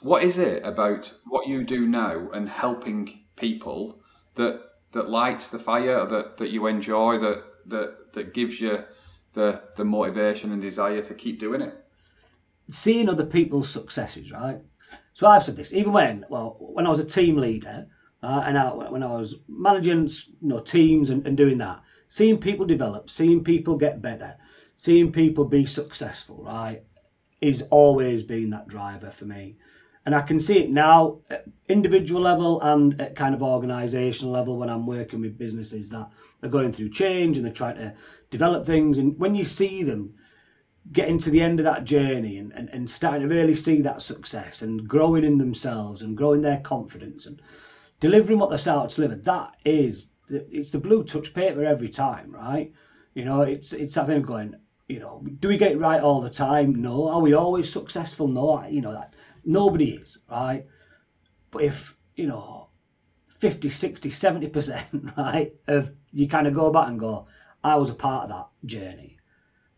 what 0.00 0.22
is 0.22 0.38
it 0.38 0.64
about 0.64 1.12
what 1.26 1.48
you 1.48 1.64
do 1.64 1.88
now 1.88 2.30
and 2.30 2.48
helping 2.48 3.24
people 3.34 4.00
that 4.36 4.62
that 4.92 5.10
lights 5.10 5.50
the 5.50 5.58
fire, 5.58 6.06
that 6.06 6.36
that 6.36 6.52
you 6.52 6.68
enjoy, 6.68 7.18
that 7.18 7.42
that 7.66 8.12
that 8.12 8.34
gives 8.34 8.60
you 8.60 8.84
the 9.32 9.60
the 9.74 9.84
motivation 9.84 10.52
and 10.52 10.62
desire 10.62 11.02
to 11.02 11.14
keep 11.14 11.40
doing 11.40 11.62
it? 11.62 11.74
Seeing 12.70 13.08
other 13.08 13.26
people's 13.26 13.68
successes, 13.68 14.30
right? 14.30 14.60
So 15.14 15.26
I've 15.26 15.42
said 15.42 15.56
this 15.56 15.72
even 15.72 15.92
when 15.92 16.24
well 16.28 16.56
when 16.60 16.86
I 16.86 16.90
was 16.90 17.00
a 17.00 17.04
team 17.04 17.36
leader 17.38 17.88
uh, 18.22 18.42
and 18.46 18.58
I, 18.58 18.70
when 18.72 19.02
I 19.02 19.14
was 19.14 19.36
managing 19.48 20.08
you 20.40 20.48
know, 20.48 20.58
teams 20.58 21.10
and, 21.10 21.26
and 21.26 21.36
doing 21.36 21.58
that, 21.58 21.82
seeing 22.08 22.38
people 22.38 22.66
develop, 22.66 23.10
seeing 23.10 23.42
people 23.44 23.76
get 23.76 24.02
better, 24.02 24.34
seeing 24.76 25.12
people 25.12 25.44
be 25.44 25.66
successful, 25.66 26.42
right, 26.44 26.82
is 27.40 27.62
always 27.70 28.22
been 28.22 28.50
that 28.50 28.66
driver 28.66 29.10
for 29.10 29.24
me. 29.24 29.56
And 30.04 30.14
I 30.14 30.22
can 30.22 30.40
see 30.40 30.58
it 30.58 30.70
now 30.70 31.18
at 31.28 31.44
individual 31.68 32.22
level 32.22 32.60
and 32.62 32.98
at 33.00 33.14
kind 33.14 33.34
of 33.34 33.42
organizational 33.42 34.32
level 34.32 34.56
when 34.56 34.70
I'm 34.70 34.86
working 34.86 35.20
with 35.20 35.38
businesses 35.38 35.90
that 35.90 36.08
are 36.42 36.48
going 36.48 36.72
through 36.72 36.88
change 36.90 37.36
and 37.36 37.44
they're 37.44 37.52
trying 37.52 37.76
to 37.76 37.92
develop 38.30 38.64
things. 38.64 38.98
And 38.98 39.18
when 39.18 39.34
you 39.34 39.44
see 39.44 39.82
them 39.82 40.14
getting 40.92 41.18
to 41.18 41.30
the 41.30 41.42
end 41.42 41.60
of 41.60 41.64
that 41.64 41.84
journey 41.84 42.38
and, 42.38 42.52
and, 42.52 42.70
and 42.72 42.88
starting 42.88 43.28
to 43.28 43.34
really 43.34 43.54
see 43.54 43.82
that 43.82 44.00
success 44.00 44.62
and 44.62 44.88
growing 44.88 45.24
in 45.24 45.36
themselves 45.36 46.00
and 46.00 46.16
growing 46.16 46.40
their 46.40 46.58
confidence 46.58 47.26
and 47.26 47.42
delivering 48.00 48.38
what 48.38 48.50
they 48.50 48.56
set 48.56 48.76
out 48.76 48.90
to 48.90 48.96
deliver, 48.96 49.16
that 49.16 49.56
is, 49.64 50.10
it's 50.28 50.70
the 50.70 50.78
blue 50.78 51.04
touch 51.04 51.34
paper 51.34 51.64
every 51.64 51.88
time, 51.88 52.32
right? 52.32 52.72
You 53.14 53.24
know, 53.24 53.42
it's 53.42 53.72
it's 53.72 53.94
that 53.94 54.22
going, 54.22 54.54
you 54.88 55.00
know, 55.00 55.24
do 55.40 55.48
we 55.48 55.58
get 55.58 55.72
it 55.72 55.80
right 55.80 56.00
all 56.00 56.20
the 56.20 56.30
time? 56.30 56.80
No. 56.80 57.08
Are 57.08 57.20
we 57.20 57.34
always 57.34 57.70
successful? 57.70 58.28
No. 58.28 58.64
You 58.66 58.80
know, 58.80 58.92
that 58.92 59.14
nobody 59.44 59.90
is, 59.92 60.18
right? 60.30 60.66
But 61.50 61.64
if, 61.64 61.96
you 62.14 62.26
know, 62.26 62.68
50, 63.28 63.70
60, 63.70 64.10
70%, 64.10 65.16
right, 65.16 65.52
of 65.66 65.92
you 66.12 66.28
kind 66.28 66.46
of 66.46 66.54
go 66.54 66.70
back 66.70 66.88
and 66.88 67.00
go, 67.00 67.26
I 67.64 67.76
was 67.76 67.90
a 67.90 67.94
part 67.94 68.24
of 68.24 68.30
that 68.30 68.66
journey. 68.66 69.17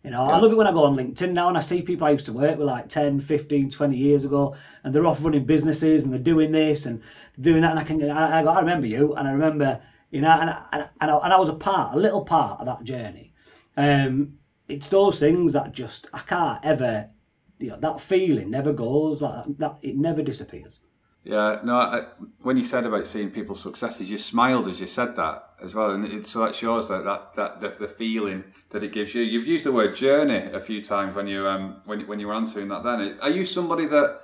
You 0.02 0.10
know, 0.10 0.26
yeah. 0.26 0.34
I 0.34 0.38
love 0.38 0.52
it 0.52 0.56
when 0.56 0.66
I 0.66 0.72
go 0.72 0.84
on 0.84 0.96
LinkedIn 0.96 1.32
now 1.32 1.48
and 1.48 1.58
I 1.58 1.60
see 1.60 1.82
people 1.82 2.06
I 2.06 2.10
used 2.10 2.24
to 2.26 2.32
work 2.32 2.56
with 2.56 2.66
like 2.66 2.88
10, 2.88 3.20
15, 3.20 3.70
20 3.70 3.96
years 3.96 4.24
ago 4.24 4.56
and 4.82 4.94
they're 4.94 5.06
off 5.06 5.22
running 5.22 5.44
businesses 5.44 6.04
and 6.04 6.12
they're 6.12 6.20
doing 6.20 6.52
this 6.52 6.86
and 6.86 7.02
doing 7.38 7.60
that. 7.60 7.72
And 7.72 7.78
I 7.78 7.84
can, 7.84 8.10
I, 8.10 8.40
I 8.40 8.60
remember 8.60 8.86
you 8.86 9.14
and 9.14 9.28
I 9.28 9.32
remember, 9.32 9.82
you 10.10 10.22
know, 10.22 10.30
and, 10.30 10.48
and, 10.72 10.88
and, 11.00 11.10
I, 11.10 11.16
and 11.18 11.32
I 11.32 11.36
was 11.36 11.50
a 11.50 11.54
part, 11.54 11.94
a 11.94 11.98
little 11.98 12.24
part 12.24 12.60
of 12.60 12.66
that 12.66 12.82
journey. 12.82 13.34
Um, 13.76 14.38
it's 14.68 14.88
those 14.88 15.18
things 15.18 15.52
that 15.52 15.72
just, 15.72 16.06
I 16.14 16.20
can't 16.20 16.64
ever, 16.64 17.10
you 17.58 17.68
know, 17.68 17.76
that 17.80 18.00
feeling 18.00 18.50
never 18.50 18.72
goes, 18.72 19.20
like 19.20 19.44
that, 19.44 19.58
that 19.58 19.78
it 19.82 19.96
never 19.96 20.22
disappears. 20.22 20.80
Yeah, 21.22 21.60
no. 21.64 21.76
I, 21.76 22.04
when 22.42 22.56
you 22.56 22.64
said 22.64 22.86
about 22.86 23.06
seeing 23.06 23.30
people's 23.30 23.60
successes, 23.60 24.10
you 24.10 24.16
smiled 24.16 24.68
as 24.68 24.80
you 24.80 24.86
said 24.86 25.16
that 25.16 25.50
as 25.62 25.74
well, 25.74 25.90
and 25.90 26.04
it, 26.06 26.26
so 26.26 26.40
that 26.40 26.54
shows 26.54 26.88
that 26.88 27.04
that, 27.04 27.34
that 27.34 27.60
the, 27.60 27.68
the, 27.68 27.88
feeling 27.88 28.42
that 28.70 28.82
it 28.82 28.92
gives 28.92 29.14
you. 29.14 29.22
You've 29.22 29.46
used 29.46 29.66
the 29.66 29.72
word 29.72 29.94
journey 29.94 30.50
a 30.52 30.60
few 30.60 30.82
times 30.82 31.14
when 31.14 31.26
you 31.26 31.46
um 31.46 31.82
when 31.84 32.06
when 32.06 32.20
you 32.20 32.26
were 32.26 32.34
answering 32.34 32.68
that. 32.68 32.84
Then, 32.84 33.18
are 33.20 33.28
you 33.28 33.44
somebody 33.44 33.84
that 33.86 34.20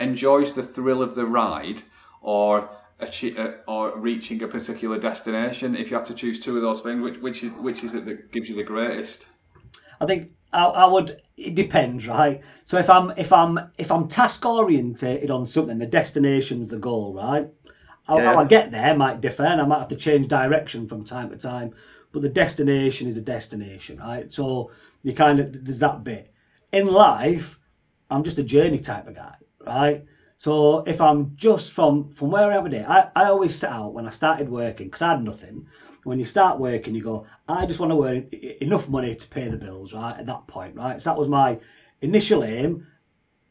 enjoys 0.00 0.54
the 0.54 0.62
thrill 0.62 1.02
of 1.02 1.14
the 1.14 1.26
ride, 1.26 1.82
or 2.22 2.70
achieve, 2.98 3.38
uh, 3.38 3.52
or 3.66 3.98
reaching 3.98 4.42
a 4.42 4.48
particular 4.48 4.98
destination? 4.98 5.76
If 5.76 5.90
you 5.90 5.98
had 5.98 6.06
to 6.06 6.14
choose 6.14 6.40
two 6.40 6.56
of 6.56 6.62
those 6.62 6.80
things, 6.80 7.02
which 7.02 7.18
which 7.18 7.44
is 7.44 7.52
which 7.52 7.84
is 7.84 7.92
it 7.92 8.06
that 8.06 8.32
gives 8.32 8.48
you 8.48 8.56
the 8.56 8.64
greatest? 8.64 9.26
I 10.00 10.06
think 10.06 10.30
I, 10.54 10.64
I 10.64 10.86
would. 10.86 11.20
It 11.38 11.54
depends, 11.54 12.08
right? 12.08 12.40
So 12.64 12.78
if 12.78 12.90
I'm 12.90 13.12
if 13.16 13.32
I'm 13.32 13.60
if 13.78 13.92
I'm 13.92 14.08
task 14.08 14.44
orientated 14.44 15.30
on 15.30 15.46
something, 15.46 15.78
the 15.78 15.86
destination's 15.86 16.68
the 16.68 16.78
goal, 16.78 17.14
right? 17.14 17.48
How, 18.08 18.18
yeah. 18.18 18.32
how 18.32 18.40
I 18.40 18.44
get 18.44 18.72
there 18.72 18.96
might 18.96 19.20
differ, 19.20 19.44
and 19.44 19.60
I 19.60 19.64
might 19.64 19.78
have 19.78 19.88
to 19.88 19.96
change 19.96 20.26
direction 20.26 20.88
from 20.88 21.04
time 21.04 21.30
to 21.30 21.36
time. 21.36 21.74
But 22.10 22.22
the 22.22 22.28
destination 22.28 23.06
is 23.06 23.16
a 23.16 23.20
destination, 23.20 23.98
right? 23.98 24.32
So 24.32 24.72
you 25.04 25.12
kind 25.14 25.38
of 25.38 25.64
there's 25.64 25.78
that 25.78 26.02
bit. 26.02 26.32
In 26.72 26.88
life, 26.88 27.58
I'm 28.10 28.24
just 28.24 28.38
a 28.38 28.42
journey 28.42 28.80
type 28.80 29.06
of 29.06 29.14
guy, 29.14 29.36
right? 29.64 30.04
So 30.38 30.80
if 30.86 31.00
I'm 31.00 31.36
just 31.36 31.72
from 31.72 32.10
from 32.14 32.30
where 32.32 32.50
I 32.50 32.56
am 32.56 32.64
today, 32.64 32.84
I, 32.84 33.10
I 33.14 33.24
always 33.26 33.56
set 33.56 33.70
out 33.70 33.94
when 33.94 34.06
I 34.06 34.10
started 34.10 34.48
working 34.48 34.88
because 34.88 35.02
I 35.02 35.10
had 35.10 35.22
nothing 35.22 35.66
when 36.08 36.18
you 36.18 36.24
start 36.24 36.58
working, 36.58 36.94
you 36.94 37.02
go, 37.02 37.26
I 37.46 37.66
just 37.66 37.78
want 37.78 37.92
to 37.92 38.02
earn 38.02 38.30
enough 38.62 38.88
money 38.88 39.14
to 39.14 39.28
pay 39.28 39.48
the 39.48 39.58
bills, 39.58 39.92
right? 39.92 40.16
At 40.18 40.24
that 40.26 40.46
point, 40.46 40.74
right? 40.74 41.00
So 41.00 41.10
that 41.10 41.18
was 41.18 41.28
my 41.28 41.58
initial 42.00 42.44
aim. 42.44 42.86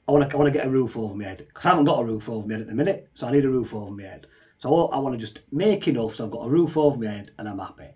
I 0.07 0.11
want 0.11 0.27
to, 0.27 0.35
I 0.35 0.39
want 0.39 0.51
to 0.51 0.57
get 0.57 0.65
a 0.65 0.69
roof 0.69 0.97
over 0.97 1.13
my 1.13 1.25
head 1.25 1.45
because 1.47 1.65
I 1.65 1.69
haven't 1.69 1.85
got 1.85 2.01
a 2.01 2.05
roof 2.05 2.27
over 2.27 2.47
my 2.47 2.55
head 2.55 2.61
at 2.61 2.67
the 2.67 2.73
minute, 2.73 3.09
so 3.13 3.27
I 3.27 3.31
need 3.31 3.45
a 3.45 3.49
roof 3.49 3.75
over 3.75 3.91
my 3.91 4.03
head. 4.03 4.25
So 4.57 4.87
I 4.87 4.97
want 4.97 5.13
to 5.13 5.19
just 5.19 5.39
make 5.51 5.87
enough 5.87 6.15
so 6.15 6.25
I've 6.25 6.31
got 6.31 6.47
a 6.47 6.49
roof 6.49 6.77
over 6.77 6.97
my 6.97 7.11
head 7.11 7.31
and 7.37 7.47
I'm 7.47 7.59
happy. 7.59 7.89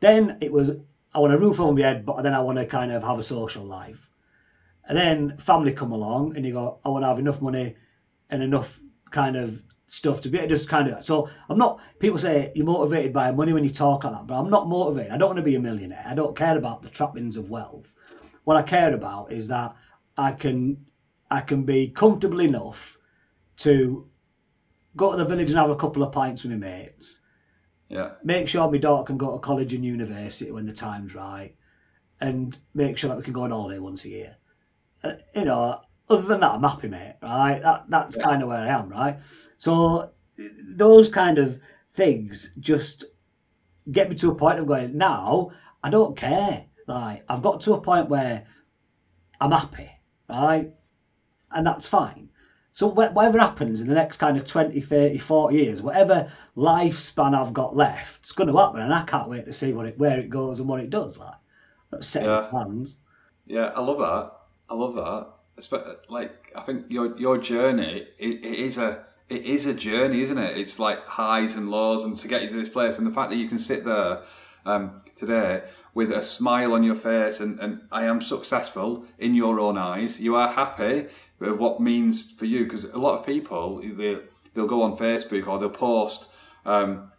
Then 0.00 0.38
it 0.40 0.50
was, 0.50 0.70
I 1.14 1.18
want 1.18 1.34
a 1.34 1.38
roof 1.38 1.60
over 1.60 1.74
my 1.74 1.82
head, 1.82 2.06
but 2.06 2.22
then 2.22 2.32
I 2.32 2.40
want 2.40 2.56
to 2.56 2.64
kind 2.64 2.90
of 2.90 3.02
have 3.02 3.18
a 3.18 3.22
social 3.22 3.64
life. 3.64 4.08
And 4.88 4.96
then 4.96 5.36
family 5.36 5.72
come 5.72 5.92
along 5.92 6.36
and 6.36 6.46
you 6.46 6.54
go, 6.54 6.78
I 6.86 6.88
want 6.88 7.02
to 7.02 7.08
have 7.08 7.18
enough 7.18 7.42
money 7.42 7.76
and 8.30 8.42
enough 8.42 8.80
kind 9.10 9.36
of 9.36 9.62
stuff 9.90 10.20
to 10.22 10.28
be 10.28 10.46
just 10.46 10.68
kind 10.68 10.88
of 10.88 11.04
so 11.04 11.28
I'm 11.48 11.58
not 11.58 11.80
people 11.98 12.18
say 12.18 12.52
you're 12.54 12.64
motivated 12.64 13.12
by 13.12 13.32
money 13.32 13.52
when 13.52 13.64
you 13.64 13.70
talk 13.70 14.04
like 14.04 14.12
that 14.12 14.26
but 14.26 14.38
I'm 14.38 14.50
not 14.50 14.68
motivated 14.68 15.12
I 15.12 15.16
don't 15.16 15.30
want 15.30 15.38
to 15.38 15.42
be 15.42 15.56
a 15.56 15.60
millionaire 15.60 16.04
I 16.06 16.14
don't 16.14 16.36
care 16.36 16.56
about 16.56 16.82
the 16.82 16.88
trappings 16.88 17.36
of 17.36 17.50
wealth 17.50 17.92
what 18.44 18.56
I 18.56 18.62
care 18.62 18.94
about 18.94 19.32
is 19.32 19.48
that 19.48 19.74
I 20.16 20.32
can 20.32 20.78
I 21.30 21.40
can 21.40 21.64
be 21.64 21.88
comfortable 21.88 22.40
enough 22.40 22.98
to 23.58 24.08
go 24.96 25.10
to 25.12 25.16
the 25.16 25.24
village 25.24 25.50
and 25.50 25.58
have 25.58 25.70
a 25.70 25.76
couple 25.76 26.02
of 26.02 26.12
pints 26.12 26.42
with 26.42 26.52
my 26.52 26.58
mates 26.58 27.16
Yeah. 27.88 28.14
Make 28.24 28.48
sure 28.48 28.70
my 28.70 28.78
daughter 28.78 29.04
can 29.04 29.18
go 29.18 29.32
to 29.34 29.40
college 29.40 29.74
and 29.74 29.84
university 29.84 30.50
when 30.50 30.66
the 30.66 30.72
time's 30.72 31.14
right, 31.14 31.54
and 32.20 32.58
make 32.74 32.98
sure 32.98 33.08
that 33.08 33.16
we 33.18 33.24
can 33.24 33.32
go 33.34 33.42
on 33.44 33.50
holiday 33.50 33.78
once 33.80 34.04
a 34.04 34.08
year. 34.08 34.36
Uh, 35.04 35.12
you 35.34 35.44
know, 35.44 35.80
other 36.10 36.26
than 36.26 36.40
that, 36.40 36.52
I'm 36.52 36.62
happy, 36.62 36.88
mate. 36.88 37.14
Right? 37.22 37.60
That 37.62 37.84
that's 37.88 38.16
Yeah. 38.16 38.22
kind 38.24 38.42
of 38.42 38.48
where 38.48 38.58
I 38.58 38.68
am, 38.68 38.88
right? 38.88 39.18
So 39.58 40.10
those 40.76 41.08
kind 41.08 41.38
of 41.38 41.58
things 41.94 42.52
just 42.60 43.04
get 43.90 44.08
me 44.08 44.16
to 44.16 44.30
a 44.30 44.34
point 44.34 44.58
of 44.58 44.66
going. 44.66 44.96
Now 44.98 45.52
I 45.82 45.90
don't 45.90 46.16
care. 46.16 46.66
Like 46.86 47.24
I've 47.28 47.42
got 47.42 47.60
to 47.62 47.74
a 47.74 47.80
point 47.80 48.08
where 48.08 48.44
I'm 49.40 49.52
happy, 49.52 49.90
right? 50.28 50.72
And 51.52 51.66
that's 51.66 51.86
fine. 51.88 52.28
So 52.72 52.86
whatever 52.86 53.38
happens 53.38 53.80
in 53.80 53.88
the 53.88 53.94
next 53.94 54.18
kind 54.18 54.36
of 54.36 54.44
20, 54.44 54.80
30, 54.80 55.18
40 55.18 55.56
years, 55.56 55.82
whatever 55.82 56.30
lifespan 56.56 57.34
I've 57.34 57.52
got 57.52 57.76
left, 57.76 58.20
it's 58.20 58.32
going 58.32 58.48
to 58.48 58.56
happen, 58.56 58.80
and 58.80 58.94
I 58.94 59.02
can't 59.02 59.28
wait 59.28 59.46
to 59.46 59.52
see 59.52 59.72
what 59.72 59.86
it, 59.86 59.98
where 59.98 60.18
it 60.20 60.30
goes 60.30 60.60
and 60.60 60.68
what 60.68 60.80
it 60.80 60.90
does. 60.90 61.18
Like, 61.18 61.34
setting 62.00 62.28
Yeah. 62.28 62.48
plans. 62.50 62.96
Yeah, 63.46 63.72
I 63.74 63.80
love 63.80 63.98
that. 63.98 64.32
I 64.68 64.74
love 64.74 64.94
that. 64.94 65.28
Like, 66.08 66.52
I 66.56 66.62
think 66.62 66.86
your 66.88 67.16
your 67.18 67.38
journey 67.38 68.06
it, 68.18 68.44
it 68.44 68.58
is 68.58 68.78
a 68.78 69.04
it 69.28 69.42
is 69.44 69.66
a 69.66 69.74
journey, 69.74 70.22
isn't 70.22 70.38
it? 70.38 70.58
It's 70.58 70.78
like 70.78 71.06
highs 71.06 71.56
and 71.56 71.70
lows, 71.70 72.04
and 72.04 72.16
to 72.16 72.28
get 72.28 72.42
you 72.42 72.48
to 72.48 72.56
this 72.56 72.68
place, 72.68 72.98
and 72.98 73.06
the 73.06 73.12
fact 73.12 73.30
that 73.30 73.36
you 73.36 73.48
can 73.48 73.58
sit 73.58 73.84
there 73.84 74.22
um, 74.66 75.02
today 75.16 75.62
with 75.94 76.10
a 76.10 76.22
smile 76.22 76.72
on 76.72 76.82
your 76.82 76.94
face, 76.94 77.40
and, 77.40 77.58
and 77.60 77.80
I 77.92 78.04
am 78.04 78.20
successful 78.20 79.04
in 79.18 79.34
your 79.34 79.60
own 79.60 79.78
eyes. 79.78 80.20
You 80.20 80.36
are 80.36 80.48
happy 80.48 81.06
with 81.38 81.56
what 81.58 81.80
means 81.80 82.30
for 82.32 82.46
you, 82.46 82.64
because 82.64 82.84
a 82.84 82.98
lot 82.98 83.18
of 83.18 83.26
people 83.26 83.80
they 83.80 84.18
they'll 84.54 84.66
go 84.66 84.82
on 84.82 84.96
Facebook 84.96 85.46
or 85.46 85.58
they'll 85.58 85.70
post. 85.70 86.28
Um, 86.66 87.12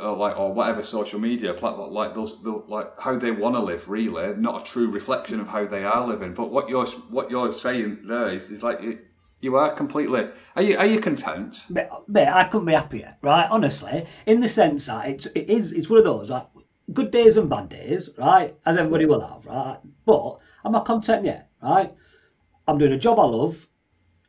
or 0.00 0.16
like 0.16 0.38
or 0.38 0.52
whatever 0.52 0.82
social 0.82 1.18
media 1.20 1.52
platform 1.54 1.92
like 1.92 2.14
those 2.14 2.40
the, 2.42 2.50
like 2.68 2.88
how 3.00 3.16
they 3.16 3.30
want 3.30 3.54
to 3.54 3.60
live 3.60 3.88
really 3.88 4.34
not 4.36 4.62
a 4.62 4.64
true 4.64 4.90
reflection 4.90 5.40
of 5.40 5.48
how 5.48 5.64
they 5.64 5.84
are 5.84 6.06
living 6.06 6.34
but 6.34 6.50
what 6.50 6.68
you're 6.68 6.86
what 7.10 7.30
you're 7.30 7.52
saying 7.52 7.98
there 8.04 8.32
is, 8.32 8.50
is 8.50 8.62
like 8.62 8.80
you, 8.82 8.98
you 9.40 9.56
are 9.56 9.72
completely 9.74 10.28
are 10.56 10.62
you 10.62 10.76
are 10.76 10.86
you 10.86 11.00
content 11.00 11.66
Mate, 11.70 11.88
mate, 12.06 12.28
I 12.28 12.44
couldn't 12.44 12.66
be 12.66 12.72
happier, 12.72 13.16
right? 13.22 13.48
Honestly, 13.50 14.06
in 14.26 14.40
the 14.40 14.48
sense 14.48 14.86
that 14.86 15.08
it's 15.08 15.26
it 15.26 15.48
is 15.48 15.72
it's 15.72 15.88
one 15.88 15.98
of 15.98 16.04
those 16.04 16.30
like 16.30 16.46
good 16.92 17.10
days 17.10 17.36
and 17.36 17.48
bad 17.48 17.68
days, 17.68 18.08
right? 18.18 18.56
As 18.64 18.76
everybody 18.76 19.06
will 19.06 19.20
have, 19.20 19.44
right? 19.46 19.78
But 20.06 20.38
I'm 20.64 20.72
not 20.72 20.86
content 20.86 21.24
yet, 21.24 21.48
right? 21.62 21.94
I'm 22.66 22.78
doing 22.78 22.92
a 22.92 22.98
job 22.98 23.18
I 23.18 23.24
love. 23.24 23.66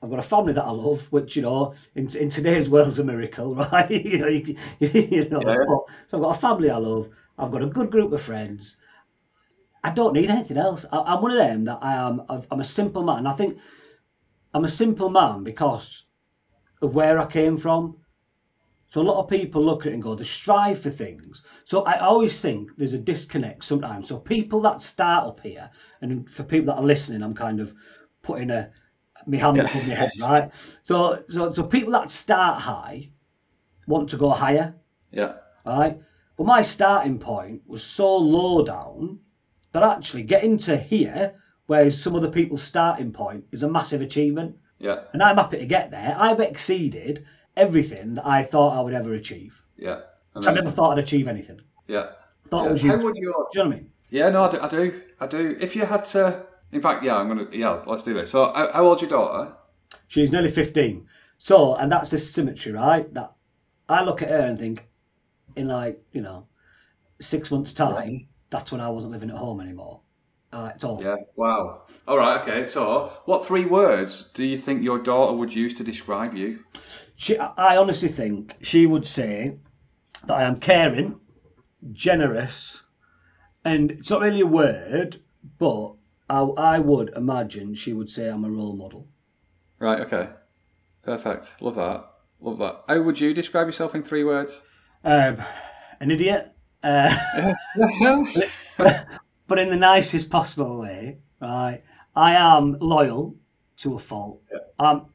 I've 0.01 0.09
got 0.09 0.19
a 0.19 0.23
family 0.23 0.53
that 0.53 0.63
I 0.63 0.71
love, 0.71 1.01
which 1.11 1.35
you 1.35 1.41
know, 1.41 1.73
in, 1.95 2.15
in 2.15 2.29
today's 2.29 2.69
world's 2.69 2.99
a 2.99 3.03
miracle, 3.03 3.55
right? 3.71 3.91
you 3.91 4.17
know, 4.17 4.27
you, 4.27 4.55
you 4.79 5.29
know. 5.29 5.41
Yeah. 5.45 5.65
so 6.07 6.17
I've 6.17 6.21
got 6.21 6.37
a 6.37 6.39
family 6.39 6.69
I 6.69 6.77
love. 6.77 7.09
I've 7.37 7.51
got 7.51 7.63
a 7.63 7.67
good 7.67 7.91
group 7.91 8.11
of 8.13 8.21
friends. 8.21 8.77
I 9.83 9.91
don't 9.91 10.13
need 10.13 10.29
anything 10.29 10.57
else. 10.57 10.85
I, 10.91 10.99
I'm 10.99 11.21
one 11.21 11.31
of 11.31 11.37
them 11.37 11.65
that 11.65 11.79
I 11.81 11.93
am. 11.95 12.21
I'm 12.49 12.59
a 12.59 12.65
simple 12.65 13.03
man. 13.03 13.27
I 13.27 13.33
think 13.33 13.57
I'm 14.53 14.65
a 14.65 14.69
simple 14.69 15.09
man 15.09 15.43
because 15.43 16.03
of 16.81 16.95
where 16.95 17.19
I 17.19 17.25
came 17.25 17.57
from. 17.57 17.97
So 18.87 19.01
a 19.01 19.03
lot 19.03 19.21
of 19.21 19.29
people 19.29 19.63
look 19.63 19.85
at 19.85 19.91
it 19.91 19.93
and 19.93 20.01
go, 20.01 20.15
they 20.15 20.23
strive 20.23 20.79
for 20.79 20.89
things. 20.89 21.43
So 21.65 21.83
I 21.83 21.99
always 21.99 22.41
think 22.41 22.71
there's 22.75 22.95
a 22.95 22.97
disconnect 22.97 23.63
sometimes. 23.63 24.07
So 24.07 24.17
people 24.17 24.61
that 24.61 24.81
start 24.81 25.27
up 25.27 25.41
here, 25.41 25.69
and 26.01 26.27
for 26.27 26.43
people 26.43 26.73
that 26.73 26.81
are 26.81 26.85
listening, 26.85 27.21
I'm 27.21 27.35
kind 27.35 27.59
of 27.59 27.71
putting 28.23 28.49
a 28.49 28.71
my 29.31 29.37
hand 29.37 29.59
up 29.59 29.75
on 29.75 29.87
my 29.87 29.93
head, 29.95 30.11
right? 30.19 30.51
So 30.83 31.23
so 31.29 31.49
so 31.49 31.63
people 31.63 31.93
that 31.93 32.09
start 32.11 32.61
high 32.61 33.09
want 33.87 34.09
to 34.11 34.17
go 34.17 34.29
higher, 34.29 34.75
yeah 35.11 35.33
right? 35.65 35.99
But 36.37 36.45
my 36.47 36.61
starting 36.61 37.19
point 37.19 37.61
was 37.67 37.83
so 37.83 38.17
low 38.17 38.63
down 38.63 39.19
that 39.73 39.83
actually 39.83 40.23
getting 40.23 40.57
to 40.59 40.77
here, 40.77 41.33
whereas 41.67 42.01
some 42.01 42.15
other 42.15 42.31
people's 42.31 42.63
starting 42.63 43.11
point 43.11 43.45
is 43.51 43.63
a 43.63 43.69
massive 43.69 44.01
achievement 44.01 44.55
yeah 44.79 45.01
and 45.13 45.21
I'm 45.21 45.35
happy 45.35 45.57
to 45.57 45.65
get 45.65 45.91
there. 45.91 46.15
I've 46.17 46.39
exceeded 46.39 47.25
everything 47.57 48.13
that 48.13 48.25
I 48.25 48.43
thought 48.43 48.77
I 48.77 48.81
would 48.81 48.93
ever 48.93 49.13
achieve. 49.13 49.61
yeah 49.77 50.01
I 50.35 50.53
never 50.53 50.71
thought 50.71 50.91
I'd 50.97 51.03
achieve 51.03 51.27
anything. 51.27 51.59
yeah, 51.87 52.11
Thought 52.49 52.65
yeah. 52.65 52.71
was 52.71 52.81
how 52.81 52.97
would 52.97 53.17
your 53.17 53.33
Do 53.51 53.59
you 53.59 53.63
know 53.65 53.69
what 53.69 53.75
I 53.75 53.79
mean? 53.79 53.91
yeah 54.09 54.29
no 54.29 54.43
I 54.43 54.51
do, 54.51 54.59
I 54.61 54.67
do 54.69 55.01
I 55.19 55.27
do 55.27 55.57
if 55.59 55.75
you 55.75 55.85
had 55.85 56.03
to 56.15 56.45
in 56.71 56.81
fact 56.81 57.03
yeah 57.03 57.15
I'm 57.17 57.27
gonna 57.27 57.47
yeah 57.51 57.81
let's 57.85 58.03
do 58.03 58.13
this 58.13 58.31
so 58.31 58.51
how, 58.53 58.71
how 58.71 58.85
old's 58.85 59.01
your 59.01 59.09
daughter 59.09 59.53
She's 60.07 60.31
nearly 60.31 60.49
15. 60.49 61.05
So, 61.37 61.75
and 61.75 61.91
that's 61.91 62.09
the 62.09 62.17
symmetry, 62.17 62.71
right? 62.71 63.11
That 63.13 63.31
I 63.87 64.03
look 64.03 64.21
at 64.23 64.29
her 64.29 64.39
and 64.39 64.57
think, 64.57 64.87
in 65.55 65.67
like, 65.67 66.01
you 66.11 66.21
know, 66.21 66.47
six 67.21 67.49
months' 67.51 67.73
time, 67.73 68.09
Yes. 68.09 68.23
that's 68.49 68.71
when 68.71 68.81
I 68.81 68.89
wasn't 68.89 69.13
living 69.13 69.29
at 69.29 69.35
home 69.37 69.61
anymore. 69.61 70.01
Uh, 70.51 70.71
it's 70.73 70.83
all. 70.83 70.99
yeah 71.03 71.15
wow 71.35 71.83
all 72.07 72.17
right 72.17 72.41
okay 72.41 72.65
so 72.65 73.11
what 73.25 73.45
three 73.45 73.65
words 73.65 74.29
do 74.33 74.43
you 74.43 74.57
think 74.57 74.81
your 74.83 74.97
daughter 74.97 75.31
would 75.31 75.53
use 75.53 75.75
to 75.75 75.83
describe 75.83 76.33
you 76.33 76.63
She, 77.15 77.37
I 77.37 77.77
honestly 77.77 78.09
think 78.09 78.55
she 78.61 78.87
would 78.87 79.05
say 79.05 79.57
that 80.25 80.33
I 80.33 80.43
am 80.43 80.59
caring, 80.59 81.19
generous, 81.91 82.81
and 83.63 83.91
it's 83.91 84.09
not 84.09 84.21
really 84.21 84.41
a 84.41 84.47
word, 84.47 85.21
but 85.59 85.93
I, 86.29 86.41
I 86.41 86.79
would 86.79 87.13
imagine 87.15 87.73
she 87.75 87.93
would 87.93 88.09
say 88.09 88.27
I'm 88.29 88.45
a 88.45 88.49
role 88.51 88.75
model. 88.75 89.07
Right, 89.79 90.01
okay. 90.01 90.29
Perfect. 91.03 91.61
Love 91.61 91.75
that. 91.75 92.05
Love 92.39 92.57
that. 92.59 92.83
How 92.87 93.01
would 93.01 93.19
you 93.19 93.33
describe 93.33 93.67
yourself 93.67 93.95
in 93.95 94.03
three 94.03 94.23
words? 94.23 94.61
Um, 95.03 95.41
an 95.99 96.11
idiot, 96.11 96.51
uh, 96.83 97.13
but 99.47 99.59
in 99.59 99.69
the 99.69 99.75
nicest 99.75 100.29
possible 100.29 100.79
way, 100.79 101.17
right? 101.41 101.81
I 102.15 102.33
am 102.35 102.77
loyal 102.79 103.35
to 103.77 103.95
a 103.95 103.99
fault. 103.99 104.41
Um, 104.77 105.07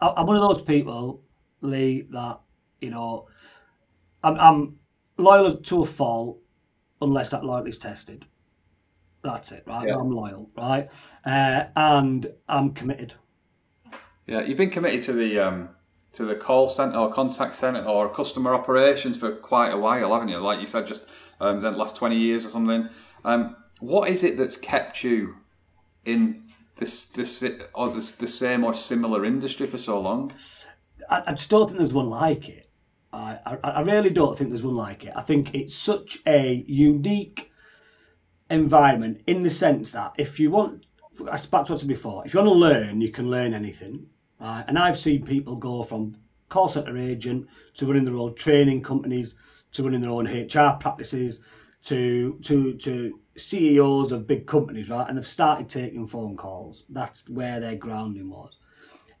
I- 0.00 0.14
I'm 0.16 0.26
one 0.26 0.36
of 0.36 0.42
those 0.42 0.62
people, 0.62 1.22
Lee, 1.60 2.06
that 2.10 2.40
you 2.80 2.90
know, 2.90 3.28
I'm, 4.22 4.38
I'm 4.38 4.76
loyal 5.18 5.54
to 5.56 5.82
a 5.82 5.86
fault 5.86 6.38
unless 7.02 7.30
that 7.30 7.44
loyalty 7.44 7.70
is 7.70 7.78
tested. 7.78 8.24
That's 9.22 9.52
it, 9.52 9.64
right? 9.66 9.88
Yeah. 9.88 9.96
I'm 9.96 10.10
loyal, 10.10 10.48
right? 10.56 10.88
Uh, 11.24 11.64
and 11.76 12.32
I'm 12.48 12.72
committed. 12.72 13.14
Yeah, 14.26 14.42
you've 14.42 14.58
been 14.58 14.70
committed 14.70 15.02
to 15.02 15.12
the 15.12 15.38
um, 15.38 15.70
to 16.12 16.24
the 16.24 16.34
call 16.34 16.68
centre 16.68 16.98
or 16.98 17.10
contact 17.10 17.54
centre 17.54 17.82
or 17.84 18.08
customer 18.08 18.54
operations 18.54 19.16
for 19.16 19.32
quite 19.32 19.70
a 19.70 19.76
while, 19.76 20.12
haven't 20.12 20.28
you? 20.28 20.38
Like 20.38 20.60
you 20.60 20.66
said, 20.66 20.86
just 20.86 21.08
um, 21.40 21.60
the 21.60 21.70
last 21.70 21.96
twenty 21.96 22.16
years 22.16 22.44
or 22.46 22.50
something. 22.50 22.88
Um, 23.24 23.56
what 23.80 24.08
is 24.08 24.22
it 24.22 24.36
that's 24.36 24.56
kept 24.56 25.02
you 25.02 25.36
in 26.04 26.44
this 26.76 27.06
this 27.06 27.44
or 27.74 27.88
this, 27.90 28.12
the 28.12 28.26
same 28.26 28.64
or 28.64 28.74
similar 28.74 29.24
industry 29.24 29.66
for 29.66 29.78
so 29.78 30.00
long? 30.00 30.32
I, 31.10 31.22
I 31.26 31.32
just 31.32 31.50
don't 31.50 31.66
think 31.66 31.78
there's 31.78 31.92
one 31.92 32.10
like 32.10 32.48
it. 32.48 32.68
I, 33.12 33.38
I, 33.46 33.70
I 33.70 33.80
really 33.80 34.10
don't 34.10 34.36
think 34.36 34.50
there's 34.50 34.62
one 34.62 34.76
like 34.76 35.04
it. 35.04 35.12
I 35.16 35.22
think 35.22 35.54
it's 35.54 35.74
such 35.74 36.18
a 36.26 36.64
unique 36.66 37.50
environment 38.50 39.20
in 39.26 39.42
the 39.42 39.50
sense 39.50 39.92
that 39.92 40.12
if 40.18 40.40
you 40.40 40.50
want, 40.50 40.86
I 41.20 41.36
back 41.36 41.40
to 41.40 41.56
what 41.56 41.70
I 41.70 41.74
said 41.76 41.88
before, 41.88 42.24
if 42.24 42.32
you 42.32 42.40
want 42.40 42.48
to 42.48 42.58
learn, 42.58 43.00
you 43.00 43.10
can 43.10 43.30
learn 43.30 43.54
anything. 43.54 44.06
Right? 44.40 44.64
And 44.66 44.78
I've 44.78 44.98
seen 44.98 45.24
people 45.24 45.56
go 45.56 45.82
from 45.82 46.16
call 46.48 46.68
centre 46.68 46.96
agent 46.96 47.46
to 47.74 47.86
running 47.86 48.04
their 48.04 48.16
own 48.16 48.34
training 48.34 48.82
companies, 48.82 49.34
to 49.72 49.82
running 49.82 50.00
their 50.00 50.10
own 50.10 50.26
HR 50.26 50.78
practices, 50.78 51.40
to 51.84 52.38
to 52.42 52.74
to 52.74 53.18
CEOs 53.36 54.12
of 54.12 54.26
big 54.26 54.46
companies, 54.46 54.88
right? 54.88 55.06
And 55.08 55.16
they've 55.16 55.26
started 55.26 55.68
taking 55.68 56.06
phone 56.06 56.36
calls. 56.36 56.84
That's 56.88 57.28
where 57.28 57.60
their 57.60 57.76
grounding 57.76 58.30
was 58.30 58.58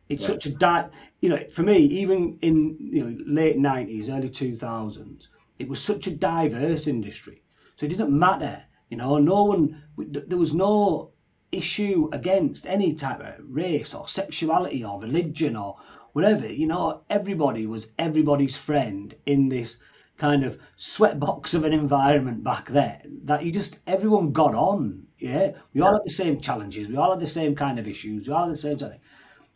it's 0.08 0.26
such 0.26 0.46
a 0.46 0.50
di- 0.50 0.88
you 1.20 1.28
know 1.28 1.38
for 1.50 1.62
me 1.62 1.78
even 1.78 2.38
in 2.42 2.76
you 2.78 3.04
know 3.04 3.16
late 3.26 3.58
90s 3.58 4.08
early 4.08 4.28
2000s 4.28 5.28
it 5.58 5.68
was 5.68 5.82
such 5.82 6.06
a 6.06 6.10
diverse 6.10 6.86
industry 6.86 7.42
so 7.76 7.86
it 7.86 7.90
didn't 7.90 8.16
matter 8.16 8.62
you 8.88 8.96
know 8.96 9.18
no 9.18 9.44
one 9.44 9.82
there 9.96 10.38
was 10.38 10.54
no 10.54 11.10
issue 11.50 12.08
against 12.12 12.66
any 12.66 12.92
type 12.94 13.20
of 13.20 13.34
race 13.48 13.94
or 13.94 14.06
sexuality 14.06 14.84
or 14.84 15.00
religion 15.00 15.56
or 15.56 15.76
whatever 16.12 16.50
you 16.50 16.66
know 16.66 17.02
everybody 17.08 17.66
was 17.66 17.90
everybody's 17.98 18.56
friend 18.56 19.14
in 19.26 19.48
this 19.48 19.78
kind 20.18 20.44
of 20.44 20.58
sweatbox 20.76 21.54
of 21.54 21.64
an 21.64 21.72
environment 21.72 22.42
back 22.42 22.68
then 22.68 23.20
that 23.24 23.44
you 23.44 23.52
just 23.52 23.78
everyone 23.86 24.32
got 24.32 24.54
on 24.54 25.06
yeah? 25.18 25.52
We 25.74 25.80
all 25.80 25.94
had 25.94 26.04
the 26.04 26.10
same 26.10 26.40
challenges 26.40 26.88
we 26.88 26.96
all 26.96 27.10
had 27.10 27.20
the 27.20 27.26
same 27.26 27.54
kind 27.54 27.78
of 27.78 27.88
issues 27.88 28.26
we 28.26 28.34
all 28.34 28.46
had 28.46 28.52
the 28.52 28.56
same 28.56 28.78
thing. 28.78 29.00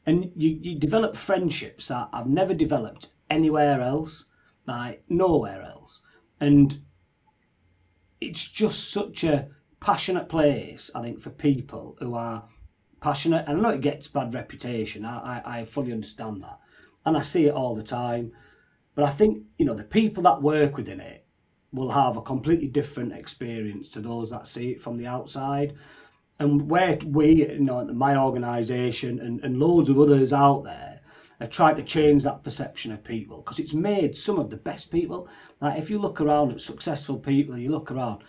And 0.06 0.32
you, 0.34 0.58
you 0.60 0.78
develop 0.78 1.16
friendships 1.16 1.88
that 1.88 2.08
I've 2.12 2.26
never 2.26 2.54
developed 2.54 3.12
anywhere 3.30 3.80
else, 3.80 4.24
like 4.66 5.04
nowhere 5.08 5.62
else. 5.62 6.02
And 6.40 6.80
it's 8.22 8.46
just 8.46 8.90
such 8.90 9.24
a 9.24 9.48
passionate 9.80 10.28
place, 10.28 10.90
I 10.94 11.02
think, 11.02 11.20
for 11.20 11.30
people 11.30 11.96
who 11.98 12.14
are 12.14 12.44
passionate. 13.00 13.44
And 13.48 13.58
I 13.58 13.60
know 13.60 13.70
it 13.70 13.80
gets 13.80 14.06
bad 14.08 14.34
reputation. 14.34 15.04
I, 15.04 15.42
I, 15.44 15.58
I 15.58 15.64
fully 15.64 15.92
understand 15.92 16.42
that. 16.42 16.58
And 17.04 17.16
I 17.16 17.22
see 17.22 17.46
it 17.46 17.54
all 17.54 17.74
the 17.74 17.82
time. 17.82 18.32
But 18.94 19.04
I 19.04 19.10
think, 19.10 19.44
you 19.58 19.66
know, 19.66 19.74
the 19.74 19.84
people 19.84 20.22
that 20.24 20.42
work 20.42 20.76
within 20.76 21.00
it 21.00 21.24
will 21.72 21.90
have 21.90 22.16
a 22.16 22.22
completely 22.22 22.68
different 22.68 23.12
experience 23.12 23.88
to 23.90 24.00
those 24.00 24.30
that 24.30 24.46
see 24.46 24.70
it 24.70 24.82
from 24.82 24.96
the 24.96 25.06
outside. 25.06 25.74
And 26.38 26.70
where 26.70 26.98
we, 27.04 27.48
you 27.48 27.60
know, 27.60 27.84
my 27.86 28.16
organisation 28.16 29.18
and, 29.20 29.42
and 29.42 29.58
loads 29.58 29.88
of 29.88 29.98
others 29.98 30.32
out 30.32 30.64
there 30.64 30.91
are 31.42 31.48
trying 31.48 31.76
to 31.76 31.82
change 31.82 32.22
that 32.22 32.44
perception 32.44 32.92
of 32.92 33.02
people 33.02 33.38
because 33.38 33.58
it's 33.58 33.74
made 33.74 34.16
some 34.16 34.38
of 34.38 34.48
the 34.48 34.56
best 34.56 34.90
people. 34.90 35.28
Like 35.60 35.78
if 35.78 35.90
you 35.90 35.98
look 35.98 36.20
around 36.20 36.52
at 36.52 36.60
successful 36.60 37.18
people, 37.18 37.58
you 37.58 37.70
look 37.70 37.90
around, 37.90 38.22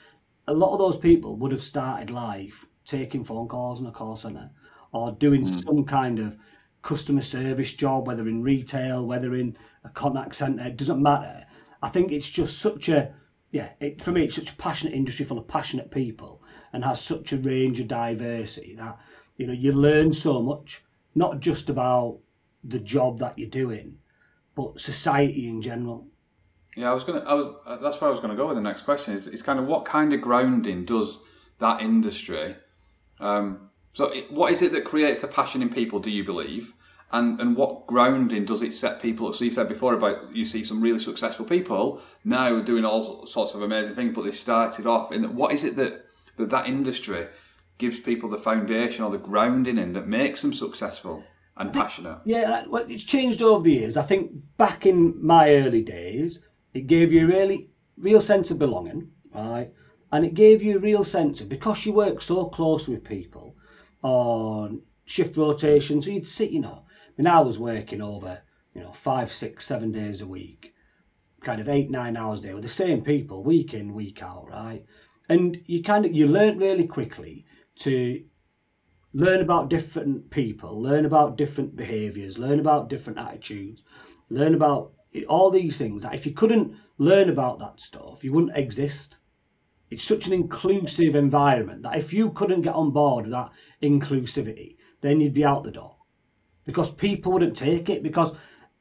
a 0.48 0.54
lot 0.54 0.74
of 0.74 0.80
those 0.80 0.98
people 0.98 1.36
would 1.38 1.52
have 1.52 1.64
started 1.64 2.10
life 2.10 2.66
taking 2.86 3.24
phone 3.24 3.48
calls 3.48 3.80
in 3.80 3.88
a 3.88 3.92
call 3.92 4.16
centre 4.16 4.50
or 4.92 5.12
doing 5.12 5.46
mm. 5.46 5.64
some 5.64 5.86
kind 5.86 6.20
of 6.20 6.38
customer 6.82 7.22
service 7.22 7.72
job, 7.72 8.08
whether 8.08 8.28
in 8.28 8.42
retail, 8.42 9.06
whether 9.06 9.36
in 9.36 9.56
a 9.84 9.90
contact 9.90 10.36
centre, 10.36 10.64
it 10.64 10.78
doesn't 10.78 11.02
matter. 11.02 11.46
I 11.82 11.90
think 11.90 12.12
it's 12.12 12.30
just 12.30 12.60
such 12.60 12.90
a, 12.90 13.14
yeah, 13.52 13.70
it, 13.80 14.02
for 14.02 14.12
me, 14.12 14.26
it's 14.26 14.36
such 14.36 14.52
a 14.52 14.56
passionate 14.56 14.96
industry 14.96 15.26
full 15.26 15.38
of 15.38 15.48
passionate 15.48 15.92
people 15.92 16.42
and 16.74 16.84
has 16.84 17.00
such 17.00 17.32
a 17.32 17.38
range 17.38 17.80
of 17.80 17.88
diversity 17.88 18.76
that, 18.76 18.98
you 19.38 19.48
know, 19.48 19.54
you 19.54 19.72
learn 19.72 20.14
so 20.14 20.42
much, 20.42 20.84
not 21.16 21.40
just 21.40 21.70
about 21.70 22.20
the 22.64 22.80
job 22.80 23.20
that 23.20 23.38
you're 23.38 23.50
doing, 23.50 23.98
but 24.56 24.80
society 24.80 25.48
in 25.48 25.62
general. 25.62 26.08
Yeah, 26.76 26.90
I 26.90 26.94
was 26.94 27.04
gonna. 27.04 27.20
I 27.20 27.34
was. 27.34 27.80
That's 27.82 28.00
where 28.02 28.10
I 28.10 28.12
was 28.12 28.20
gonna 28.20 28.36
go 28.36 28.48
with 28.48 28.56
the 28.56 28.62
next 28.62 28.84
question. 28.84 29.14
Is, 29.14 29.28
is 29.28 29.42
kind 29.42 29.60
of 29.60 29.66
what 29.66 29.86
kind 29.86 30.14
of 30.14 30.22
grounding 30.22 30.86
does 30.86 31.20
that 31.60 31.82
industry 31.82 32.56
um, 33.20 33.70
so, 33.94 34.06
it, 34.06 34.32
what 34.32 34.52
is 34.52 34.62
it 34.62 34.72
that 34.74 34.86
creates 34.86 35.22
the 35.22 35.28
passion 35.28 35.62
in 35.62 35.70
people? 35.70 36.00
Do 36.00 36.12
you 36.12 36.24
believe? 36.24 36.74
And 37.12 37.40
and 37.40 37.56
what 37.56 37.86
grounding 37.86 38.44
does 38.44 38.64
it 38.64 38.74
set 38.74 39.02
people? 39.02 39.32
So 39.34 39.46
you 39.46 39.52
said 39.52 39.68
before 39.68 39.94
about 39.94 40.36
you 40.36 40.46
see 40.46 40.64
some 40.64 40.82
really 40.82 41.00
successful 41.00 41.46
people 41.46 42.02
now 42.26 42.60
doing 42.62 42.86
all 42.86 43.28
sorts 43.28 43.54
of 43.54 43.62
amazing 43.62 43.94
things, 43.94 44.16
but 44.16 44.24
they 44.24 44.32
started 44.32 44.88
off 44.88 45.12
in 45.12 45.36
what 45.36 45.54
is 45.54 45.64
it 45.64 45.76
that 45.76 46.06
that 46.38 46.50
that 46.50 46.66
industry 46.66 47.28
gives 47.78 48.00
people 48.00 48.30
the 48.30 48.38
foundation 48.40 49.04
or 49.04 49.12
the 49.12 49.20
grounding 49.20 49.78
in 49.78 49.94
that 49.94 50.08
makes 50.08 50.42
them 50.42 50.54
successful 50.54 51.24
and 51.58 51.72
passionate? 51.72 52.20
Yeah, 52.26 52.66
well, 52.68 52.86
it's 52.90 53.04
changed 53.04 53.42
over 53.42 53.64
the 53.64 53.74
years. 53.74 53.98
I 53.98 54.02
think 54.02 54.32
back 54.58 54.86
in 54.86 55.24
my 55.26 55.56
early 55.56 55.82
days, 55.82 56.40
it 56.74 56.88
gave 56.88 57.12
you 57.12 57.26
a 57.26 57.28
really 57.28 57.70
real 57.98 58.22
sense 58.22 58.52
of 58.52 58.60
belonging, 58.60 59.12
right? 59.34 59.72
And 60.12 60.26
it 60.26 60.34
gave 60.34 60.62
you 60.62 60.78
a 60.78 60.82
real 60.82 61.04
sense 61.04 61.42
of 61.42 61.50
because 61.50 61.86
you 61.86 61.94
work 61.94 62.22
so 62.22 62.46
close 62.46 62.88
with 62.88 63.04
people 63.04 63.56
on 64.02 64.82
shift 65.06 65.38
rotation. 65.38 66.02
So 66.02 66.12
you'd 66.12 66.28
sit, 66.28 66.52
you 66.52 66.62
know, 66.62 66.84
I 66.88 67.12
mean, 67.18 67.28
I 67.28 67.42
was 67.42 67.60
working 67.60 68.02
over, 68.02 68.40
you 68.74 68.82
know, 68.82 68.92
five, 68.92 69.32
six, 69.32 69.66
seven 69.66 69.92
days 69.92 70.22
a 70.22 70.28
week, 70.28 70.74
kind 71.42 71.62
of 71.62 71.70
eight, 71.70 71.92
nine 71.92 72.18
hours 72.18 72.40
a 72.40 72.44
day 72.44 72.54
with 72.54 72.64
the 72.64 72.70
same 72.70 73.02
people, 73.04 73.44
week 73.44 73.74
in, 73.74 73.94
week 73.94 74.22
out, 74.24 74.50
right? 74.50 74.86
And 75.30 75.62
you 75.68 75.84
kind 75.84 76.06
of, 76.06 76.14
you 76.14 76.28
learn 76.28 76.58
really 76.58 76.88
quickly 76.88 77.46
to 77.78 78.24
learn 79.14 79.42
about 79.42 79.70
different 79.70 80.30
people, 80.32 80.82
learn 80.82 81.06
about 81.06 81.38
different 81.38 81.76
behaviours, 81.76 82.40
learn 82.40 82.60
about 82.60 82.90
different 82.90 83.20
attitudes, 83.20 83.84
learn 84.30 84.56
about 84.56 84.92
all 85.28 85.52
these 85.52 85.78
things 85.78 86.02
that 86.02 86.16
if 86.16 86.26
you 86.26 86.34
couldn't 86.34 86.76
learn 86.98 87.30
about 87.30 87.60
that 87.60 87.80
stuff, 87.80 88.24
you 88.24 88.34
wouldn't 88.34 88.58
exist. 88.58 89.18
It's 89.92 90.04
such 90.04 90.26
an 90.26 90.34
inclusive 90.34 91.16
environment 91.16 91.84
that 91.84 91.98
if 91.98 92.12
you 92.12 92.32
couldn't 92.32 92.64
get 92.64 92.74
on 92.74 92.92
board 92.92 93.26
with 93.26 93.34
that 93.34 93.52
inclusivity, 93.84 94.78
then 95.02 95.22
you'd 95.22 95.34
be 95.34 95.46
out 95.46 95.64
the 95.64 95.72
door. 95.72 95.96
Because 96.66 96.90
people 96.90 97.34
wouldn't 97.34 97.56
take 97.56 97.90
it 97.90 98.02
because 98.02 98.32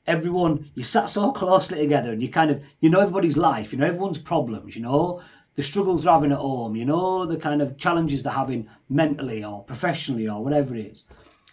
everyone 0.07 0.71
you 0.75 0.83
sat 0.83 1.11
so 1.11 1.33
closely 1.42 1.79
together 1.79 2.12
and 2.12 2.23
you 2.23 2.31
kind 2.31 2.51
of 2.51 2.62
you 2.81 2.88
know 2.88 3.01
everybody's 3.01 3.37
life, 3.37 3.73
you 3.73 3.79
know 3.79 3.87
everyone's 3.87 4.18
problems, 4.18 4.75
you 4.75 4.83
know 4.83 5.21
the 5.54 5.62
struggles 5.62 6.04
they're 6.04 6.12
having 6.12 6.32
at 6.32 6.38
home, 6.38 6.76
you 6.76 6.84
know 6.84 7.26
the 7.26 7.36
kind 7.36 7.60
of 7.60 7.76
challenges 7.76 8.22
they're 8.22 8.32
having 8.32 8.68
mentally 8.88 9.44
or 9.44 9.64
professionally 9.64 10.28
or 10.28 10.42
whatever 10.42 10.74
it 10.74 10.86
is. 10.86 11.04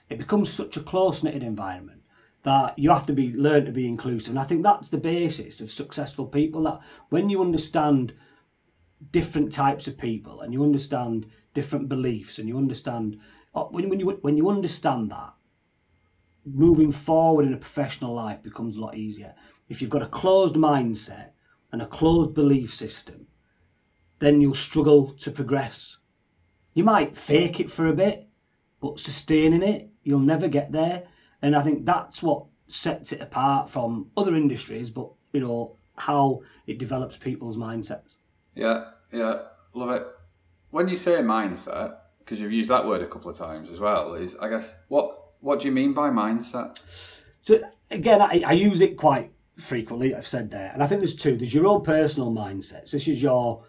It 0.09 0.17
becomes 0.17 0.49
such 0.49 0.77
a 0.77 0.81
close 0.81 1.23
knitted 1.23 1.43
environment 1.43 2.01
that 2.43 2.79
you 2.79 2.89
have 2.89 3.05
to 3.05 3.13
be 3.13 3.33
learn 3.33 3.65
to 3.65 3.71
be 3.71 3.87
inclusive. 3.87 4.31
And 4.31 4.39
I 4.39 4.45
think 4.45 4.63
that's 4.63 4.89
the 4.89 4.97
basis 4.97 5.59
of 5.59 5.71
successful 5.71 6.25
people. 6.25 6.63
That 6.63 6.79
when 7.09 7.29
you 7.29 7.41
understand 7.41 8.13
different 9.11 9.51
types 9.51 9.87
of 9.87 9.97
people 9.97 10.41
and 10.41 10.53
you 10.53 10.63
understand 10.63 11.25
different 11.53 11.89
beliefs 11.89 12.39
and 12.39 12.47
you 12.47 12.57
understand 12.57 13.17
uh, 13.55 13.63
when, 13.63 13.89
when 13.89 13.99
you 13.99 14.17
when 14.21 14.37
you 14.37 14.49
understand 14.49 15.11
that 15.11 15.33
moving 16.45 16.91
forward 16.91 17.45
in 17.45 17.53
a 17.53 17.57
professional 17.57 18.13
life 18.13 18.41
becomes 18.43 18.77
a 18.77 18.81
lot 18.81 18.95
easier 18.95 19.33
if 19.69 19.81
you've 19.81 19.89
got 19.89 20.01
a 20.01 20.07
closed 20.07 20.55
mindset 20.55 21.29
and 21.71 21.81
a 21.81 21.87
closed 21.87 22.33
belief 22.33 22.73
system 22.73 23.25
then 24.19 24.41
you'll 24.41 24.53
struggle 24.53 25.13
to 25.13 25.31
progress 25.31 25.97
you 26.73 26.83
might 26.83 27.17
fake 27.17 27.59
it 27.59 27.71
for 27.71 27.87
a 27.87 27.93
bit 27.93 28.27
but 28.81 28.99
sustaining 28.99 29.63
it 29.63 29.89
you'll 30.03 30.19
never 30.19 30.47
get 30.47 30.71
there 30.71 31.03
and 31.41 31.55
i 31.55 31.61
think 31.61 31.85
that's 31.85 32.21
what 32.21 32.45
sets 32.67 33.11
it 33.11 33.21
apart 33.21 33.69
from 33.69 34.09
other 34.15 34.35
industries 34.35 34.89
but 34.89 35.09
you 35.33 35.39
know 35.39 35.75
how 35.95 36.41
it 36.67 36.77
develops 36.77 37.17
people's 37.17 37.57
mindsets 37.57 38.17
yeah, 38.59 38.89
yeah, 39.13 39.39
love 39.73 39.91
it. 39.91 40.05
When 40.71 40.89
you 40.89 40.97
say 40.97 41.13
mindset, 41.21 41.95
because 42.19 42.41
you've 42.41 42.51
used 42.51 42.69
that 42.69 42.85
word 42.85 43.01
a 43.01 43.07
couple 43.07 43.31
of 43.31 43.37
times 43.37 43.69
as 43.69 43.79
well, 43.79 44.15
is 44.15 44.35
I 44.35 44.49
guess 44.49 44.75
what 44.89 45.17
what 45.39 45.61
do 45.61 45.67
you 45.67 45.71
mean 45.71 45.93
by 45.93 46.09
mindset? 46.09 46.81
So 47.41 47.61
again, 47.89 48.21
I, 48.21 48.43
I 48.45 48.51
use 48.51 48.81
it 48.81 48.97
quite 48.97 49.31
frequently. 49.57 50.13
I've 50.13 50.27
said 50.27 50.51
there, 50.51 50.71
and 50.73 50.83
I 50.83 50.87
think 50.87 50.99
there's 50.99 51.15
two. 51.15 51.37
There's 51.37 51.53
your 51.53 51.67
own 51.67 51.83
personal 51.83 52.31
mindsets. 52.31 52.91
This 52.91 53.07
is 53.07 53.21
your 53.21 53.63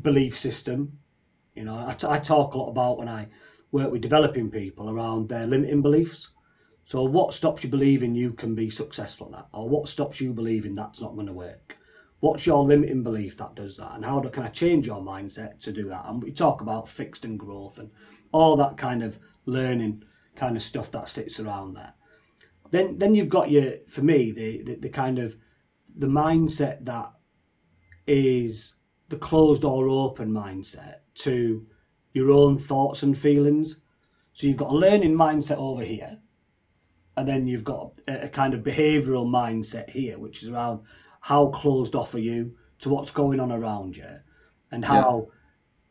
belief 0.00 0.38
system. 0.38 0.98
You 1.54 1.64
know, 1.64 1.74
I, 1.74 1.94
t- 1.94 2.06
I 2.08 2.18
talk 2.18 2.54
a 2.54 2.58
lot 2.58 2.70
about 2.70 2.98
when 2.98 3.08
I 3.08 3.28
work 3.72 3.92
with 3.92 4.00
developing 4.00 4.50
people 4.50 4.88
around 4.90 5.28
their 5.28 5.46
limiting 5.46 5.82
beliefs. 5.82 6.28
So, 6.84 7.04
what 7.04 7.34
stops 7.34 7.62
you 7.62 7.70
believing 7.70 8.14
you 8.14 8.32
can 8.32 8.54
be 8.54 8.70
successful 8.70 9.26
at 9.28 9.32
that, 9.32 9.48
or 9.52 9.68
what 9.68 9.88
stops 9.88 10.20
you 10.20 10.32
believing 10.32 10.74
that's 10.74 11.00
not 11.00 11.14
going 11.14 11.26
to 11.26 11.32
work? 11.32 11.76
What's 12.20 12.46
your 12.46 12.64
limiting 12.64 13.02
belief 13.02 13.36
that 13.38 13.54
does 13.54 13.76
that? 13.76 13.94
And 13.94 14.04
how 14.04 14.20
do, 14.20 14.28
can 14.28 14.44
I 14.44 14.48
change 14.48 14.86
your 14.86 15.00
mindset 15.00 15.58
to 15.60 15.72
do 15.72 15.88
that? 15.88 16.04
And 16.06 16.22
we 16.22 16.32
talk 16.32 16.60
about 16.60 16.88
fixed 16.88 17.24
and 17.24 17.38
growth 17.38 17.78
and 17.78 17.90
all 18.30 18.56
that 18.56 18.76
kind 18.76 19.02
of 19.02 19.18
learning 19.46 20.04
kind 20.36 20.56
of 20.56 20.62
stuff 20.62 20.90
that 20.92 21.08
sits 21.08 21.40
around 21.40 21.74
there. 21.74 21.92
Then, 22.70 22.96
then 22.98 23.14
you've 23.14 23.28
got 23.28 23.50
your, 23.50 23.74
for 23.88 24.02
me, 24.02 24.30
the, 24.30 24.62
the, 24.62 24.74
the 24.76 24.88
kind 24.88 25.18
of 25.18 25.34
the 25.96 26.06
mindset 26.06 26.84
that 26.84 27.12
is 28.06 28.74
the 29.12 29.18
closed 29.18 29.62
or 29.62 29.90
open 29.90 30.32
mindset 30.32 31.00
to 31.14 31.66
your 32.14 32.30
own 32.30 32.58
thoughts 32.58 33.02
and 33.02 33.16
feelings. 33.16 33.76
So 34.32 34.46
you've 34.46 34.56
got 34.56 34.70
a 34.70 34.74
learning 34.74 35.14
mindset 35.14 35.58
over 35.58 35.82
here, 35.82 36.18
and 37.18 37.28
then 37.28 37.46
you've 37.46 37.62
got 37.62 37.92
a, 38.08 38.22
a 38.22 38.28
kind 38.30 38.54
of 38.54 38.64
behavioural 38.64 39.26
mindset 39.26 39.90
here, 39.90 40.18
which 40.18 40.42
is 40.42 40.48
around 40.48 40.80
how 41.20 41.48
closed 41.48 41.94
off 41.94 42.14
are 42.14 42.20
you 42.20 42.56
to 42.78 42.88
what's 42.88 43.10
going 43.10 43.38
on 43.38 43.52
around 43.52 43.98
you, 43.98 44.16
and 44.70 44.82
how 44.82 45.28
yeah. 45.28 45.34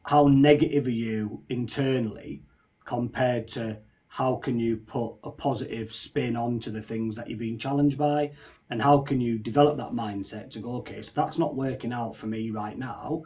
how 0.04 0.28
negative 0.28 0.88
are 0.88 0.90
you 1.08 1.44
internally 1.48 2.42
compared 2.86 3.48
to 3.50 3.78
how 4.08 4.38
can 4.38 4.60
you 4.60 4.78
put 4.78 5.14
a 5.24 5.30
positive 5.30 5.94
spin 5.94 6.36
onto 6.36 6.72
the 6.72 6.82
things 6.82 7.18
that 7.18 7.30
you're 7.30 7.38
being 7.38 7.60
challenged 7.60 8.00
by 8.00 8.32
and 8.72 8.82
how 8.82 9.00
can 9.00 9.22
you 9.22 9.38
develop 9.38 9.78
that 9.78 9.92
mindset 9.92 10.50
to 10.50 10.60
go 10.60 10.78
okay 10.78 11.02
so 11.02 11.12
that's 11.14 11.38
not 11.38 11.56
working 11.56 11.94
out 11.94 12.16
for 12.16 12.26
me 12.28 12.50
right 12.50 12.78
now 12.78 13.22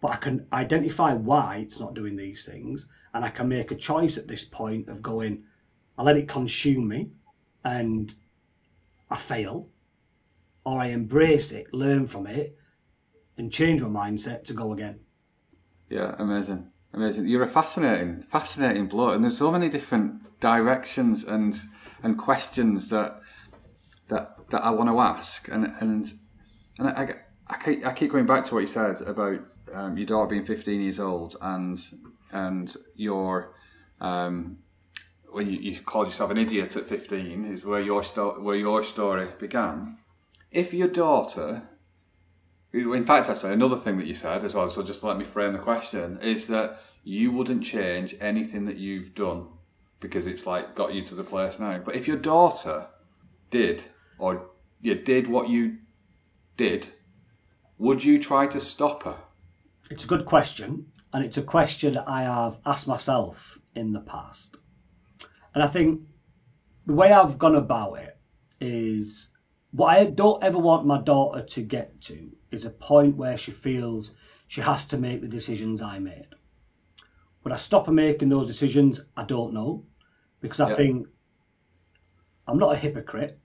but 0.00 0.10
i 0.10 0.16
can 0.16 0.46
identify 0.52 1.12
why 1.12 1.58
it's 1.58 1.78
not 1.78 1.94
doing 1.94 2.16
these 2.16 2.46
things 2.46 2.86
and 3.12 3.24
i 3.24 3.28
can 3.28 3.48
make 3.48 3.70
a 3.70 3.76
choice 3.76 4.16
at 4.16 4.26
this 4.26 4.44
point 4.44 4.88
of 4.88 5.02
going 5.02 5.42
i 5.98 6.02
let 6.02 6.16
it 6.16 6.28
consume 6.28 6.88
me 6.88 7.10
and 7.64 8.14
i 9.10 9.16
fail 9.16 9.68
or 10.68 10.80
I 10.82 10.88
embrace 10.88 11.52
it, 11.52 11.72
learn 11.72 12.06
from 12.06 12.26
it, 12.26 12.54
and 13.38 13.50
change 13.50 13.80
my 13.80 14.10
mindset 14.10 14.44
to 14.44 14.52
go 14.52 14.74
again. 14.74 15.00
Yeah, 15.88 16.14
amazing, 16.18 16.70
amazing. 16.92 17.26
You're 17.26 17.44
a 17.44 17.48
fascinating, 17.48 18.22
fascinating 18.22 18.86
bloke, 18.86 19.14
and 19.14 19.24
there's 19.24 19.38
so 19.38 19.50
many 19.50 19.70
different 19.70 20.38
directions 20.40 21.24
and 21.24 21.58
and 22.02 22.18
questions 22.18 22.90
that 22.90 23.20
that 24.08 24.37
that 24.50 24.64
I 24.64 24.70
want 24.70 24.88
to 24.90 24.98
ask, 24.98 25.48
and 25.48 25.72
and 25.80 26.12
and 26.78 26.88
I, 26.88 27.14
I, 27.48 27.56
keep, 27.56 27.86
I 27.86 27.92
keep 27.92 28.12
going 28.12 28.26
back 28.26 28.44
to 28.44 28.54
what 28.54 28.60
you 28.60 28.66
said 28.66 29.00
about 29.02 29.40
um, 29.72 29.96
your 29.96 30.06
daughter 30.06 30.28
being 30.28 30.44
15 30.44 30.80
years 30.80 31.00
old 31.00 31.36
and 31.40 31.78
and 32.32 32.74
your 32.94 33.54
um, 34.00 34.58
when 35.30 35.50
you, 35.50 35.58
you 35.58 35.80
called 35.80 36.06
yourself 36.06 36.30
an 36.30 36.38
idiot 36.38 36.76
at 36.76 36.86
15 36.86 37.44
is 37.44 37.64
where 37.64 37.80
your 37.80 38.02
sto- 38.02 38.40
where 38.40 38.56
your 38.56 38.82
story 38.82 39.26
began 39.38 39.98
if 40.50 40.72
your 40.72 40.88
daughter, 40.88 41.68
in 42.72 43.04
fact, 43.04 43.28
actually, 43.28 43.52
another 43.52 43.76
thing 43.76 43.98
that 43.98 44.06
you 44.06 44.14
said 44.14 44.44
as 44.44 44.54
well, 44.54 44.70
so 44.70 44.82
just 44.82 45.04
let 45.04 45.18
me 45.18 45.24
frame 45.24 45.52
the 45.52 45.58
question, 45.58 46.18
is 46.22 46.46
that 46.48 46.80
you 47.04 47.32
wouldn't 47.32 47.64
change 47.64 48.14
anything 48.20 48.64
that 48.66 48.78
you've 48.78 49.14
done 49.14 49.48
because 50.00 50.26
it's 50.26 50.46
like 50.46 50.74
got 50.74 50.94
you 50.94 51.02
to 51.02 51.14
the 51.14 51.24
place 51.24 51.58
now. 51.58 51.78
But 51.78 51.96
if 51.96 52.08
your 52.08 52.16
daughter 52.16 52.86
did, 53.50 53.84
or 54.18 54.50
you 54.80 54.94
did 54.94 55.26
what 55.26 55.48
you 55.48 55.78
did, 56.56 56.88
would 57.78 58.04
you 58.04 58.18
try 58.18 58.46
to 58.46 58.60
stop 58.60 59.04
her? 59.04 59.16
It's 59.90 60.04
a 60.04 60.08
good 60.08 60.26
question, 60.26 60.86
and 61.12 61.24
it's 61.24 61.38
a 61.38 61.42
question 61.42 61.94
that 61.94 62.08
I 62.08 62.22
have 62.22 62.58
asked 62.66 62.86
myself 62.86 63.58
in 63.74 63.92
the 63.92 64.00
past. 64.00 64.56
And 65.54 65.62
I 65.62 65.66
think 65.66 66.02
the 66.86 66.94
way 66.94 67.12
I've 67.12 67.38
gone 67.38 67.56
about 67.56 67.94
it 67.94 68.18
is 68.60 69.28
what 69.72 69.96
I 69.96 70.04
don't 70.04 70.42
ever 70.42 70.58
want 70.58 70.86
my 70.86 71.00
daughter 71.00 71.42
to 71.42 71.62
get 71.62 72.00
to 72.02 72.30
is 72.50 72.64
a 72.64 72.70
point 72.70 73.16
where 73.16 73.36
she 73.36 73.52
feels 73.52 74.12
she 74.46 74.60
has 74.60 74.86
to 74.86 74.98
make 74.98 75.20
the 75.20 75.28
decisions 75.28 75.82
I 75.82 75.98
made. 75.98 76.28
Would 77.44 77.52
I 77.52 77.56
stop 77.56 77.86
her 77.86 77.92
making 77.92 78.28
those 78.28 78.46
decisions? 78.46 79.00
I 79.16 79.24
don't 79.24 79.52
know. 79.52 79.84
Because 80.40 80.60
I 80.60 80.70
yeah. 80.70 80.76
think 80.76 81.08
I'm 82.46 82.58
not 82.58 82.74
a 82.74 82.78
hypocrite. 82.78 83.38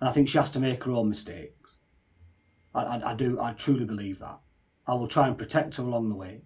And 0.00 0.08
I 0.08 0.12
think 0.12 0.28
she 0.28 0.38
has 0.38 0.50
to 0.50 0.60
make 0.60 0.84
her 0.84 0.92
own 0.92 1.08
mistakes. 1.08 1.70
I, 2.74 2.82
I, 2.82 3.10
I 3.10 3.14
do, 3.14 3.40
I 3.40 3.52
truly 3.52 3.84
believe 3.84 4.18
that. 4.20 4.38
I 4.86 4.94
will 4.94 5.08
try 5.08 5.28
and 5.28 5.38
protect 5.38 5.76
her 5.76 5.82
along 5.82 6.08
the 6.08 6.14
way. 6.14 6.42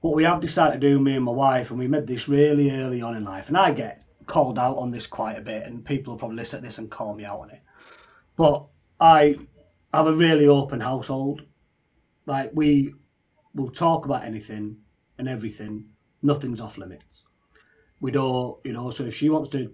What 0.00 0.14
we 0.14 0.24
have 0.24 0.40
decided 0.40 0.80
to 0.80 0.88
do, 0.88 0.98
me 0.98 1.14
and 1.14 1.24
my 1.24 1.32
wife, 1.32 1.70
and 1.70 1.78
we 1.78 1.86
made 1.86 2.06
this 2.06 2.28
really 2.28 2.70
early 2.70 3.02
on 3.02 3.16
in 3.16 3.24
life, 3.24 3.48
and 3.48 3.56
I 3.56 3.70
get 3.70 4.02
called 4.26 4.58
out 4.58 4.78
on 4.78 4.88
this 4.88 5.06
quite 5.06 5.38
a 5.38 5.42
bit, 5.42 5.64
and 5.64 5.84
people 5.84 6.12
will 6.12 6.18
probably 6.18 6.36
listen 6.36 6.60
to 6.60 6.66
this 6.66 6.78
and 6.78 6.90
call 6.90 7.14
me 7.14 7.24
out 7.24 7.40
on 7.40 7.50
it. 7.50 7.60
But 8.36 8.66
I 8.98 9.36
have 9.92 10.06
a 10.06 10.12
really 10.12 10.46
open 10.46 10.80
household. 10.80 11.42
Like 12.26 12.50
we 12.54 12.94
will 13.54 13.70
talk 13.70 14.04
about 14.04 14.24
anything 14.24 14.78
and 15.18 15.28
everything. 15.28 15.86
Nothing's 16.22 16.60
off 16.60 16.78
limits. 16.78 17.24
We 18.00 18.10
don't, 18.10 18.58
you 18.64 18.72
know. 18.72 18.90
So 18.90 19.04
if 19.04 19.14
she 19.14 19.28
wants 19.28 19.50
to 19.50 19.72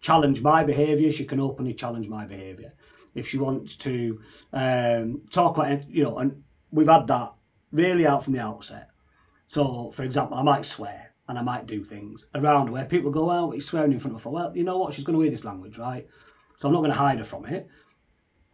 challenge 0.00 0.42
my 0.42 0.64
behaviour, 0.64 1.10
she 1.10 1.24
can 1.24 1.40
openly 1.40 1.74
challenge 1.74 2.08
my 2.08 2.24
behaviour. 2.24 2.72
If 3.14 3.28
she 3.28 3.38
wants 3.38 3.76
to 3.76 4.20
um, 4.52 5.22
talk 5.30 5.56
about, 5.56 5.88
you 5.90 6.04
know, 6.04 6.18
and 6.18 6.42
we've 6.70 6.88
had 6.88 7.06
that 7.08 7.32
really 7.72 8.06
out 8.06 8.24
from 8.24 8.34
the 8.34 8.40
outset. 8.40 8.90
So, 9.48 9.90
for 9.90 10.04
example, 10.04 10.36
I 10.36 10.42
might 10.42 10.66
swear 10.66 11.12
and 11.28 11.38
I 11.38 11.42
might 11.42 11.66
do 11.66 11.82
things 11.82 12.26
around 12.34 12.70
where 12.70 12.84
people 12.84 13.10
go, 13.10 13.26
well, 13.26 13.50
he's 13.50 13.66
swearing 13.66 13.92
in 13.92 13.98
front 13.98 14.16
of 14.16 14.22
her. 14.24 14.30
Well, 14.30 14.56
you 14.56 14.64
know 14.64 14.78
what? 14.78 14.94
She's 14.94 15.04
going 15.04 15.16
to 15.18 15.22
hear 15.22 15.30
this 15.30 15.44
language, 15.44 15.78
right? 15.78 16.06
So 16.58 16.68
I'm 16.68 16.74
not 16.74 16.80
going 16.80 16.90
to 16.90 16.96
hide 16.96 17.18
her 17.18 17.24
from 17.24 17.46
it. 17.46 17.68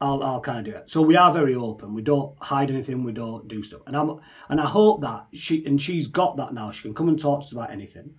I'll, 0.01 0.23
I'll 0.23 0.41
kind 0.41 0.59
of 0.59 0.65
do 0.65 0.79
it. 0.79 0.91
So 0.91 1.03
we 1.03 1.17
are 1.17 1.33
very 1.33 1.55
open. 1.55 1.95
We 1.95 2.03
don't 2.03 2.37
hide 2.41 2.71
anything. 2.71 3.05
We 3.05 3.13
don't 3.13 3.49
do 3.49 3.63
stuff. 3.63 3.83
And 3.87 3.97
I'm 3.97 4.21
and 4.49 4.61
I 4.61 4.67
hope 4.67 5.01
that 5.03 5.27
she 5.33 5.65
and 5.65 5.81
she's 5.81 6.09
got 6.09 6.37
that 6.37 6.53
now. 6.53 6.73
She 6.73 6.83
can 6.83 6.95
come 6.95 7.09
and 7.09 7.19
talk 7.19 7.41
to 7.41 7.47
us 7.47 7.53
about 7.53 7.71
anything. 7.71 8.15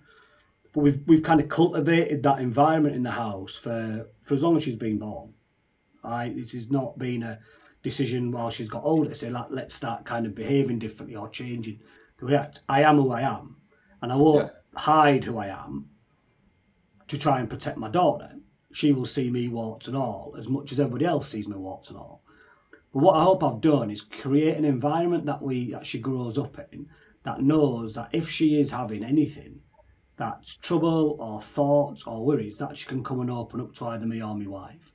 But 0.76 0.82
we've 0.82 1.02
we've 1.06 1.22
kind 1.22 1.40
of 1.40 1.48
cultivated 1.48 2.22
that 2.24 2.38
environment 2.38 2.94
in 2.94 3.02
the 3.02 3.10
house 3.10 3.56
for 3.56 4.06
for 4.24 4.34
as 4.34 4.42
long 4.42 4.58
as 4.58 4.62
she's 4.62 4.76
been 4.76 4.98
born. 4.98 5.32
Right? 6.04 6.36
This 6.36 6.52
has 6.52 6.70
not 6.70 6.98
been 6.98 7.22
a 7.22 7.38
decision 7.82 8.30
while 8.30 8.50
she's 8.50 8.68
got 8.68 8.84
older 8.84 9.08
to 9.08 9.14
say 9.14 9.30
like, 9.30 9.46
let's 9.48 9.74
start 9.74 10.04
kind 10.04 10.26
of 10.26 10.34
behaving 10.34 10.78
differently 10.78 11.16
or 11.16 11.30
changing 11.30 11.80
the 12.18 12.52
I 12.68 12.82
am 12.82 12.96
who 12.96 13.10
I 13.10 13.22
am, 13.22 13.56
and 14.02 14.12
I 14.12 14.16
won't 14.16 14.52
yeah. 14.52 14.78
hide 14.78 15.24
who 15.24 15.38
I 15.38 15.46
am 15.46 15.88
to 17.08 17.16
try 17.16 17.40
and 17.40 17.48
protect 17.48 17.78
my 17.78 17.88
daughter 17.88 18.32
she 18.70 18.92
will 18.92 19.06
see 19.06 19.30
me 19.30 19.48
warts 19.48 19.88
and 19.88 19.96
all 19.96 20.34
as 20.36 20.50
much 20.50 20.72
as 20.72 20.78
everybody 20.78 21.06
else 21.06 21.30
sees 21.30 21.48
me 21.48 21.56
warts 21.56 21.88
and 21.88 21.96
all. 21.96 22.22
But 22.92 23.02
what 23.02 23.16
I 23.16 23.24
hope 23.24 23.42
I've 23.42 23.62
done 23.62 23.90
is 23.90 24.02
create 24.02 24.58
an 24.58 24.66
environment 24.66 25.24
that 25.24 25.40
we 25.40 25.70
that 25.70 25.86
she 25.86 26.00
grows 26.00 26.36
up 26.36 26.58
in 26.70 26.86
that 27.22 27.40
knows 27.40 27.94
that 27.94 28.10
if 28.12 28.28
she 28.28 28.60
is 28.60 28.70
having 28.70 29.02
anything 29.02 29.62
that's 30.16 30.56
trouble 30.56 31.16
or 31.20 31.40
thoughts 31.40 32.06
or 32.06 32.24
worries, 32.24 32.58
that 32.58 32.76
she 32.76 32.86
can 32.86 33.04
come 33.04 33.20
and 33.20 33.30
open 33.30 33.60
up 33.60 33.74
to 33.74 33.86
either 33.86 34.06
me 34.06 34.22
or 34.22 34.36
my 34.36 34.46
wife. 34.46 34.92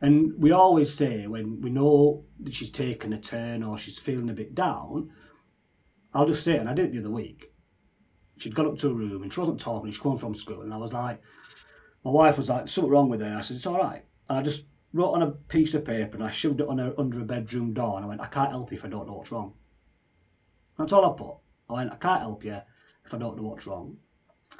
And 0.00 0.32
we 0.38 0.52
always 0.52 0.92
say 0.92 1.26
when 1.26 1.60
we 1.60 1.70
know 1.70 2.24
that 2.40 2.54
she's 2.54 2.70
taken 2.70 3.12
a 3.12 3.20
turn 3.20 3.62
or 3.62 3.78
she's 3.78 3.98
feeling 3.98 4.30
a 4.30 4.34
bit 4.34 4.54
down, 4.54 5.10
I'll 6.12 6.26
just 6.26 6.44
say, 6.44 6.56
and 6.56 6.68
I 6.68 6.74
did 6.74 6.86
it 6.86 6.92
the 6.92 6.98
other 7.00 7.10
week. 7.10 7.52
She'd 8.38 8.54
gone 8.54 8.66
up 8.66 8.78
to 8.78 8.90
a 8.90 8.94
room 8.94 9.22
and 9.22 9.32
she 9.32 9.40
wasn't 9.40 9.60
talking, 9.60 9.90
she'd 9.90 10.02
come 10.02 10.16
from 10.16 10.34
school, 10.34 10.62
and 10.62 10.74
I 10.74 10.76
was 10.76 10.92
like, 10.92 11.22
my 12.04 12.10
wife 12.10 12.36
was 12.36 12.48
like, 12.48 12.68
something 12.68 12.90
wrong 12.90 13.08
with 13.08 13.20
her. 13.20 13.36
I 13.36 13.40
said, 13.40 13.56
it's 13.56 13.66
all 13.66 13.78
right. 13.78 14.04
And 14.28 14.38
I 14.38 14.42
just 14.42 14.66
wrote 14.92 15.12
on 15.12 15.22
a 15.22 15.30
piece 15.30 15.74
of 15.74 15.84
paper 15.84 16.16
and 16.16 16.24
I 16.24 16.30
shoved 16.30 16.60
it 16.60 16.68
on 16.68 16.78
her 16.78 16.94
under 16.98 17.20
a 17.20 17.24
bedroom 17.24 17.72
door 17.72 17.96
and 17.96 18.04
I 18.04 18.08
went, 18.08 18.20
I 18.20 18.26
can't 18.26 18.50
help 18.50 18.70
you 18.70 18.78
if 18.78 18.84
I 18.84 18.88
don't 18.88 19.06
know 19.06 19.14
what's 19.14 19.32
wrong. 19.32 19.54
That's 20.78 20.92
all 20.92 21.10
I 21.10 21.16
put. 21.16 21.36
I 21.68 21.72
went, 21.72 21.92
I 21.92 21.96
can't 21.96 22.20
help 22.20 22.44
you 22.44 22.58
if 23.04 23.14
I 23.14 23.18
don't 23.18 23.36
know 23.36 23.42
what's 23.44 23.66
wrong. 23.66 23.96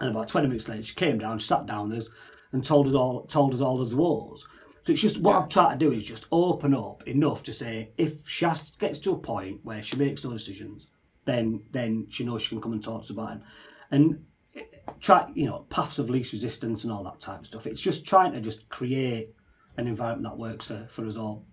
And 0.00 0.10
about 0.10 0.28
20 0.28 0.48
minutes 0.48 0.68
later, 0.68 0.82
she 0.82 0.94
came 0.94 1.18
down, 1.18 1.38
sat 1.40 1.66
down 1.66 1.88
with 1.88 1.98
us 1.98 2.08
and 2.52 2.64
told 2.64 2.88
us 2.88 2.94
all, 2.94 3.22
told 3.26 3.54
us 3.54 3.60
all 3.60 3.84
the 3.84 3.96
woes. 3.96 4.46
So 4.84 4.92
it's 4.92 5.00
just 5.00 5.18
what 5.18 5.32
yeah. 5.32 5.38
I've 5.38 5.48
tried 5.48 5.78
to 5.78 5.86
do 5.86 5.92
is 5.92 6.04
just 6.04 6.26
open 6.30 6.74
up 6.74 7.06
enough 7.08 7.42
to 7.44 7.52
say 7.52 7.90
if 7.96 8.28
she 8.28 8.46
gets 8.78 8.98
to 9.00 9.12
a 9.12 9.16
point 9.16 9.60
where 9.62 9.82
she 9.82 9.96
makes 9.96 10.22
those 10.22 10.44
decisions, 10.44 10.86
then 11.24 11.62
then 11.70 12.06
she 12.10 12.24
knows 12.24 12.42
she 12.42 12.50
can 12.50 12.60
come 12.60 12.72
and 12.72 12.82
talk 12.82 13.00
to 13.00 13.04
us 13.04 13.10
about 13.10 13.36
it. 13.36 13.42
And 13.90 14.24
try 15.00 15.30
you 15.34 15.46
know 15.46 15.64
paths 15.70 15.98
of 15.98 16.10
least 16.10 16.32
resistance 16.32 16.84
and 16.84 16.92
all 16.92 17.02
that 17.04 17.20
type 17.20 17.40
of 17.40 17.46
stuff. 17.46 17.66
It's 17.66 17.80
just 17.80 18.06
trying 18.06 18.32
to 18.32 18.40
just 18.40 18.68
create 18.68 19.30
an 19.76 19.86
environment 19.86 20.24
that 20.24 20.38
works 20.38 20.66
for, 20.66 20.86
for 20.90 21.06
us 21.06 21.16
all. 21.16 21.46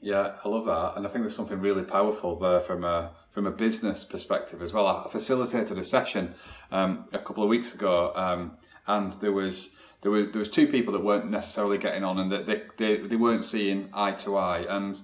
Yeah, 0.00 0.36
I 0.44 0.48
love 0.48 0.66
that, 0.66 0.92
and 0.96 1.06
I 1.06 1.10
think 1.10 1.22
there's 1.22 1.34
something 1.34 1.60
really 1.60 1.82
powerful 1.82 2.36
there 2.36 2.60
from 2.60 2.84
a 2.84 3.12
from 3.30 3.46
a 3.46 3.50
business 3.50 4.04
perspective 4.04 4.62
as 4.62 4.72
well. 4.72 4.86
I 4.86 5.08
facilitated 5.08 5.78
a 5.78 5.84
session 5.84 6.34
um, 6.70 7.08
a 7.12 7.18
couple 7.18 7.42
of 7.42 7.48
weeks 7.48 7.74
ago, 7.74 8.12
um, 8.14 8.58
and 8.86 9.12
there 9.14 9.32
was 9.32 9.70
there 10.02 10.10
were 10.10 10.24
there 10.24 10.38
was 10.38 10.50
two 10.50 10.66
people 10.66 10.92
that 10.92 11.02
weren't 11.02 11.30
necessarily 11.30 11.78
getting 11.78 12.04
on, 12.04 12.18
and 12.18 12.30
that 12.30 12.46
they, 12.46 12.62
they 12.76 12.98
they 12.98 13.16
weren't 13.16 13.44
seeing 13.44 13.88
eye 13.94 14.12
to 14.12 14.36
eye, 14.36 14.66
and 14.68 15.00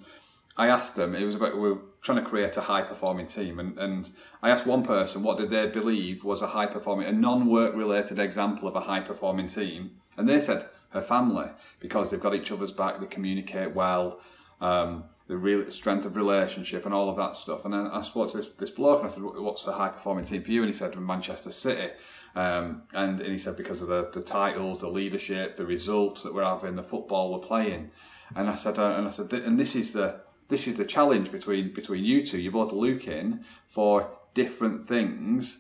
I 0.57 0.69
asked 0.69 0.95
them. 0.95 1.15
It 1.15 1.25
was 1.25 1.37
about 1.37 1.55
we 1.55 1.73
were 1.73 1.81
trying 2.03 2.23
to 2.23 2.29
create 2.29 2.57
a 2.59 2.61
high 2.61 2.83
performing 2.83 3.27
team, 3.27 3.61
and, 3.61 3.79
and 3.79 4.11
I 4.43 4.51
asked 4.51 4.67
one 4.67 4.83
person 4.83 5.23
what 5.23 5.39
did 5.39 5.49
they 5.49 5.67
believe 5.67 6.23
was 6.23 6.43
a 6.43 6.49
high 6.49 6.67
performing, 6.67 7.07
a 7.07 7.13
non 7.13 7.47
work 7.49 7.75
related 7.75 8.19
example 8.19 8.69
of 8.69 8.77
a 8.77 8.81
high 8.81 9.01
performing 9.01 9.49
team, 9.49 9.93
and 10.19 10.29
they 10.29 10.39
said 10.39 10.67
her 10.91 11.03
family 11.03 11.49
because 11.81 12.11
they've 12.11 12.21
got 12.21 12.35
each 12.35 12.53
other's 12.53 12.73
back, 12.73 13.01
they 13.01 13.07
communicate 13.07 13.75
well, 13.75 14.21
um, 14.63 15.05
the 15.27 15.37
real 15.37 15.71
strength 15.71 16.07
of 16.07 16.17
relationship, 16.17 16.87
and 16.87 16.95
all 16.95 17.11
of 17.11 17.17
that 17.17 17.37
stuff. 17.37 17.65
And 17.65 17.75
I 17.75 18.01
spoke 18.03 18.31
to 18.31 18.39
this 18.39 18.49
this 18.51 18.71
bloke 18.71 19.01
and 19.01 19.11
I 19.11 19.13
said, 19.13 19.23
"What's 19.23 19.67
a 19.67 19.73
high 19.73 19.91
performing 19.91 20.25
team 20.25 20.43
for 20.43 20.53
you?" 20.53 20.63
And 20.63 20.71
he 20.71 20.77
said, 20.77 20.97
"Manchester 20.97 21.51
City." 21.51 21.91
Um, 22.35 22.85
and, 22.95 23.21
and 23.21 23.31
he 23.31 23.37
said 23.37 23.59
because 23.59 23.83
of 23.83 23.89
the, 23.89 24.09
the 24.11 24.23
titles, 24.23 24.81
the 24.81 24.89
leadership, 24.89 25.57
the 25.57 25.67
results 25.67 26.23
that 26.23 26.33
we're 26.33 26.45
having, 26.45 26.77
the 26.77 26.83
football 26.83 27.31
we're 27.31 27.41
playing. 27.41 27.91
And 28.35 28.49
I 28.49 28.55
said, 28.55 28.79
uh, 28.79 28.95
and 28.97 29.07
I 29.07 29.11
said, 29.11 29.31
and 29.35 29.61
this 29.61 29.77
is 29.77 29.93
the 29.93 30.21
this 30.49 30.67
is 30.67 30.77
the 30.77 30.85
challenge 30.85 31.33
between 31.33 31.73
between 31.73 32.05
you 32.05 32.25
two. 32.25 32.39
You're 32.39 32.53
both 32.53 32.73
looking 32.73 33.41
for 33.67 34.11
different 34.35 34.83
things, 34.83 35.59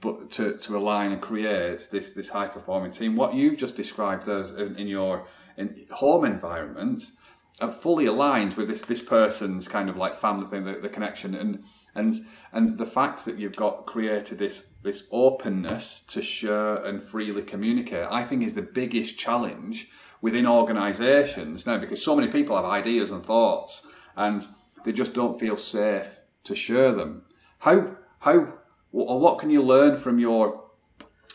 but 0.00 0.30
to, 0.32 0.56
to 0.58 0.76
align 0.76 1.12
and 1.12 1.20
create 1.20 1.88
this 1.90 2.12
this 2.12 2.28
high 2.28 2.48
performing 2.48 2.92
team. 2.92 3.16
What 3.16 3.34
you've 3.34 3.58
just 3.58 3.74
described 3.74 4.28
as 4.28 4.52
in, 4.52 4.76
in 4.76 4.86
your 4.86 5.26
in 5.56 5.86
home 5.90 6.24
environment 6.24 7.12
fully 7.60 8.06
aligned 8.06 8.54
with 8.54 8.68
this 8.68 8.82
this 8.82 9.02
person's 9.02 9.68
kind 9.68 9.88
of 9.88 9.96
like 9.96 10.14
family 10.14 10.46
thing, 10.46 10.64
the, 10.64 10.74
the 10.74 10.88
connection, 10.88 11.34
and 11.34 11.62
and 11.94 12.26
and 12.52 12.78
the 12.78 12.86
fact 12.86 13.24
that 13.24 13.38
you've 13.38 13.56
got 13.56 13.86
created 13.86 14.38
this 14.38 14.64
this 14.82 15.04
openness 15.12 16.02
to 16.08 16.20
share 16.20 16.76
and 16.84 17.02
freely 17.02 17.42
communicate. 17.42 18.06
I 18.10 18.24
think 18.24 18.42
is 18.42 18.54
the 18.54 18.62
biggest 18.62 19.16
challenge 19.16 19.88
within 20.20 20.46
organisations 20.46 21.66
now 21.66 21.78
because 21.78 22.02
so 22.02 22.16
many 22.16 22.28
people 22.28 22.56
have 22.56 22.64
ideas 22.64 23.10
and 23.10 23.22
thoughts 23.22 23.86
and 24.16 24.46
they 24.84 24.92
just 24.92 25.14
don't 25.14 25.38
feel 25.38 25.56
safe 25.56 26.20
to 26.44 26.54
share 26.54 26.92
them. 26.92 27.24
How 27.60 27.96
how 28.18 28.54
or 28.92 29.20
what 29.20 29.38
can 29.38 29.50
you 29.50 29.62
learn 29.62 29.96
from 29.96 30.18
your 30.18 30.64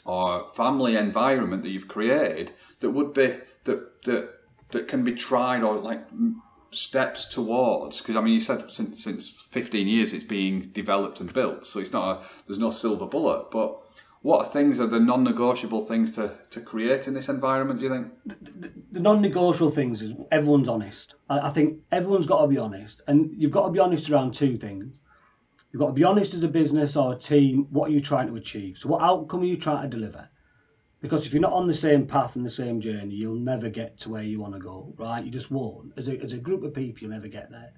or 0.05 0.49
family 0.53 0.95
environment 0.95 1.63
that 1.63 1.69
you've 1.69 1.87
created 1.87 2.51
that 2.79 2.91
would 2.91 3.13
be 3.13 3.37
that 3.63 4.03
that 4.03 4.38
that 4.71 4.87
can 4.87 5.03
be 5.03 5.13
tried 5.13 5.63
or 5.63 5.77
like 5.77 6.05
steps 6.71 7.25
towards 7.25 7.99
because 7.99 8.15
I 8.15 8.21
mean 8.21 8.33
you 8.33 8.39
said 8.39 8.69
since, 8.69 9.03
since 9.03 9.29
15 9.29 9.87
years 9.87 10.13
it's 10.13 10.23
being 10.23 10.61
developed 10.71 11.19
and 11.19 11.33
built 11.33 11.65
so 11.65 11.79
it's 11.79 11.91
not 11.91 12.21
a, 12.21 12.25
there's 12.45 12.59
no 12.59 12.69
silver 12.69 13.07
bullet 13.07 13.49
but 13.51 13.81
what 14.21 14.51
things 14.51 14.79
are 14.79 14.87
the 14.87 14.99
non-negotiable 14.99 15.81
things 15.81 16.11
to, 16.11 16.31
to 16.51 16.59
create 16.59 17.07
in 17.07 17.13
this 17.13 17.29
environment 17.29 17.79
do 17.79 17.85
you 17.85 17.91
think? 17.91 18.07
The, 18.25 18.71
the 18.91 18.99
non-negotiable 18.99 19.71
things 19.71 20.01
is 20.01 20.13
everyone's 20.31 20.67
honest. 20.67 21.15
I, 21.29 21.39
I, 21.39 21.49
think 21.51 21.79
everyone's 21.91 22.27
got 22.27 22.41
to 22.41 22.47
be 22.47 22.57
honest 22.57 23.01
and 23.07 23.31
you've 23.35 23.51
got 23.51 23.65
to 23.65 23.71
be 23.71 23.79
honest 23.79 24.09
around 24.09 24.33
two 24.33 24.57
things. 24.57 24.99
You've 25.71 25.79
got 25.79 25.87
to 25.87 25.93
be 25.93 26.03
honest 26.03 26.33
as 26.33 26.43
a 26.43 26.49
business 26.49 26.95
or 26.95 27.13
a 27.13 27.17
team 27.17 27.67
what 27.69 27.89
are 27.89 27.93
you 27.93 28.01
trying 28.01 28.27
to 28.27 28.35
achieve? 28.35 28.77
So 28.77 28.89
what 28.89 29.01
outcome 29.01 29.41
are 29.41 29.45
you 29.45 29.57
trying 29.57 29.89
to 29.89 29.97
deliver 29.97 30.27
because 31.01 31.25
if 31.25 31.33
you're 31.33 31.41
not 31.41 31.53
on 31.53 31.67
the 31.67 31.73
same 31.73 32.05
path 32.05 32.35
and 32.35 32.45
the 32.45 32.49
same 32.49 32.79
journey 32.79 33.15
you'll 33.15 33.35
never 33.35 33.69
get 33.69 33.97
to 33.97 34.09
where 34.09 34.23
you 34.23 34.39
want 34.39 34.53
to 34.53 34.59
go 34.59 34.93
right 34.97 35.23
you 35.23 35.31
just 35.31 35.51
won't 35.51 35.91
as 35.97 36.07
a, 36.07 36.19
as 36.21 36.33
a 36.33 36.37
group 36.37 36.63
of 36.63 36.73
people 36.73 37.01
you'll 37.01 37.11
never 37.11 37.27
get 37.27 37.49
there 37.49 37.71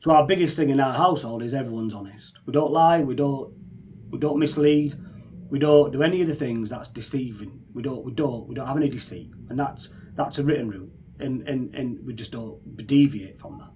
so 0.00 0.10
our 0.10 0.26
biggest 0.26 0.56
thing 0.56 0.70
in 0.70 0.80
our 0.80 0.94
household 0.94 1.42
is 1.42 1.54
everyone's 1.54 1.94
honest 1.94 2.38
we 2.46 2.52
don't 2.52 2.72
lie 2.72 3.00
we 3.00 3.14
don't 3.14 3.52
we 4.10 4.18
don't 4.18 4.38
mislead 4.38 4.94
we 5.50 5.58
don't 5.58 5.92
do 5.92 6.02
any 6.02 6.20
of 6.20 6.26
the 6.26 6.34
things 6.34 6.68
that's 6.68 6.88
deceiving. 6.88 7.60
We 7.72 7.82
don't 7.82 8.04
we 8.04 8.12
don't 8.12 8.46
we 8.48 8.54
don't 8.54 8.66
have 8.66 8.76
any 8.76 8.88
deceit, 8.88 9.30
and 9.48 9.58
that's 9.58 9.88
that's 10.14 10.38
a 10.38 10.44
written 10.44 10.68
rule. 10.68 10.90
and, 11.20 11.48
and, 11.48 11.74
and 11.74 11.98
we 12.06 12.14
just 12.14 12.32
don't 12.32 12.86
deviate 12.86 13.40
from 13.40 13.58
that. 13.58 13.70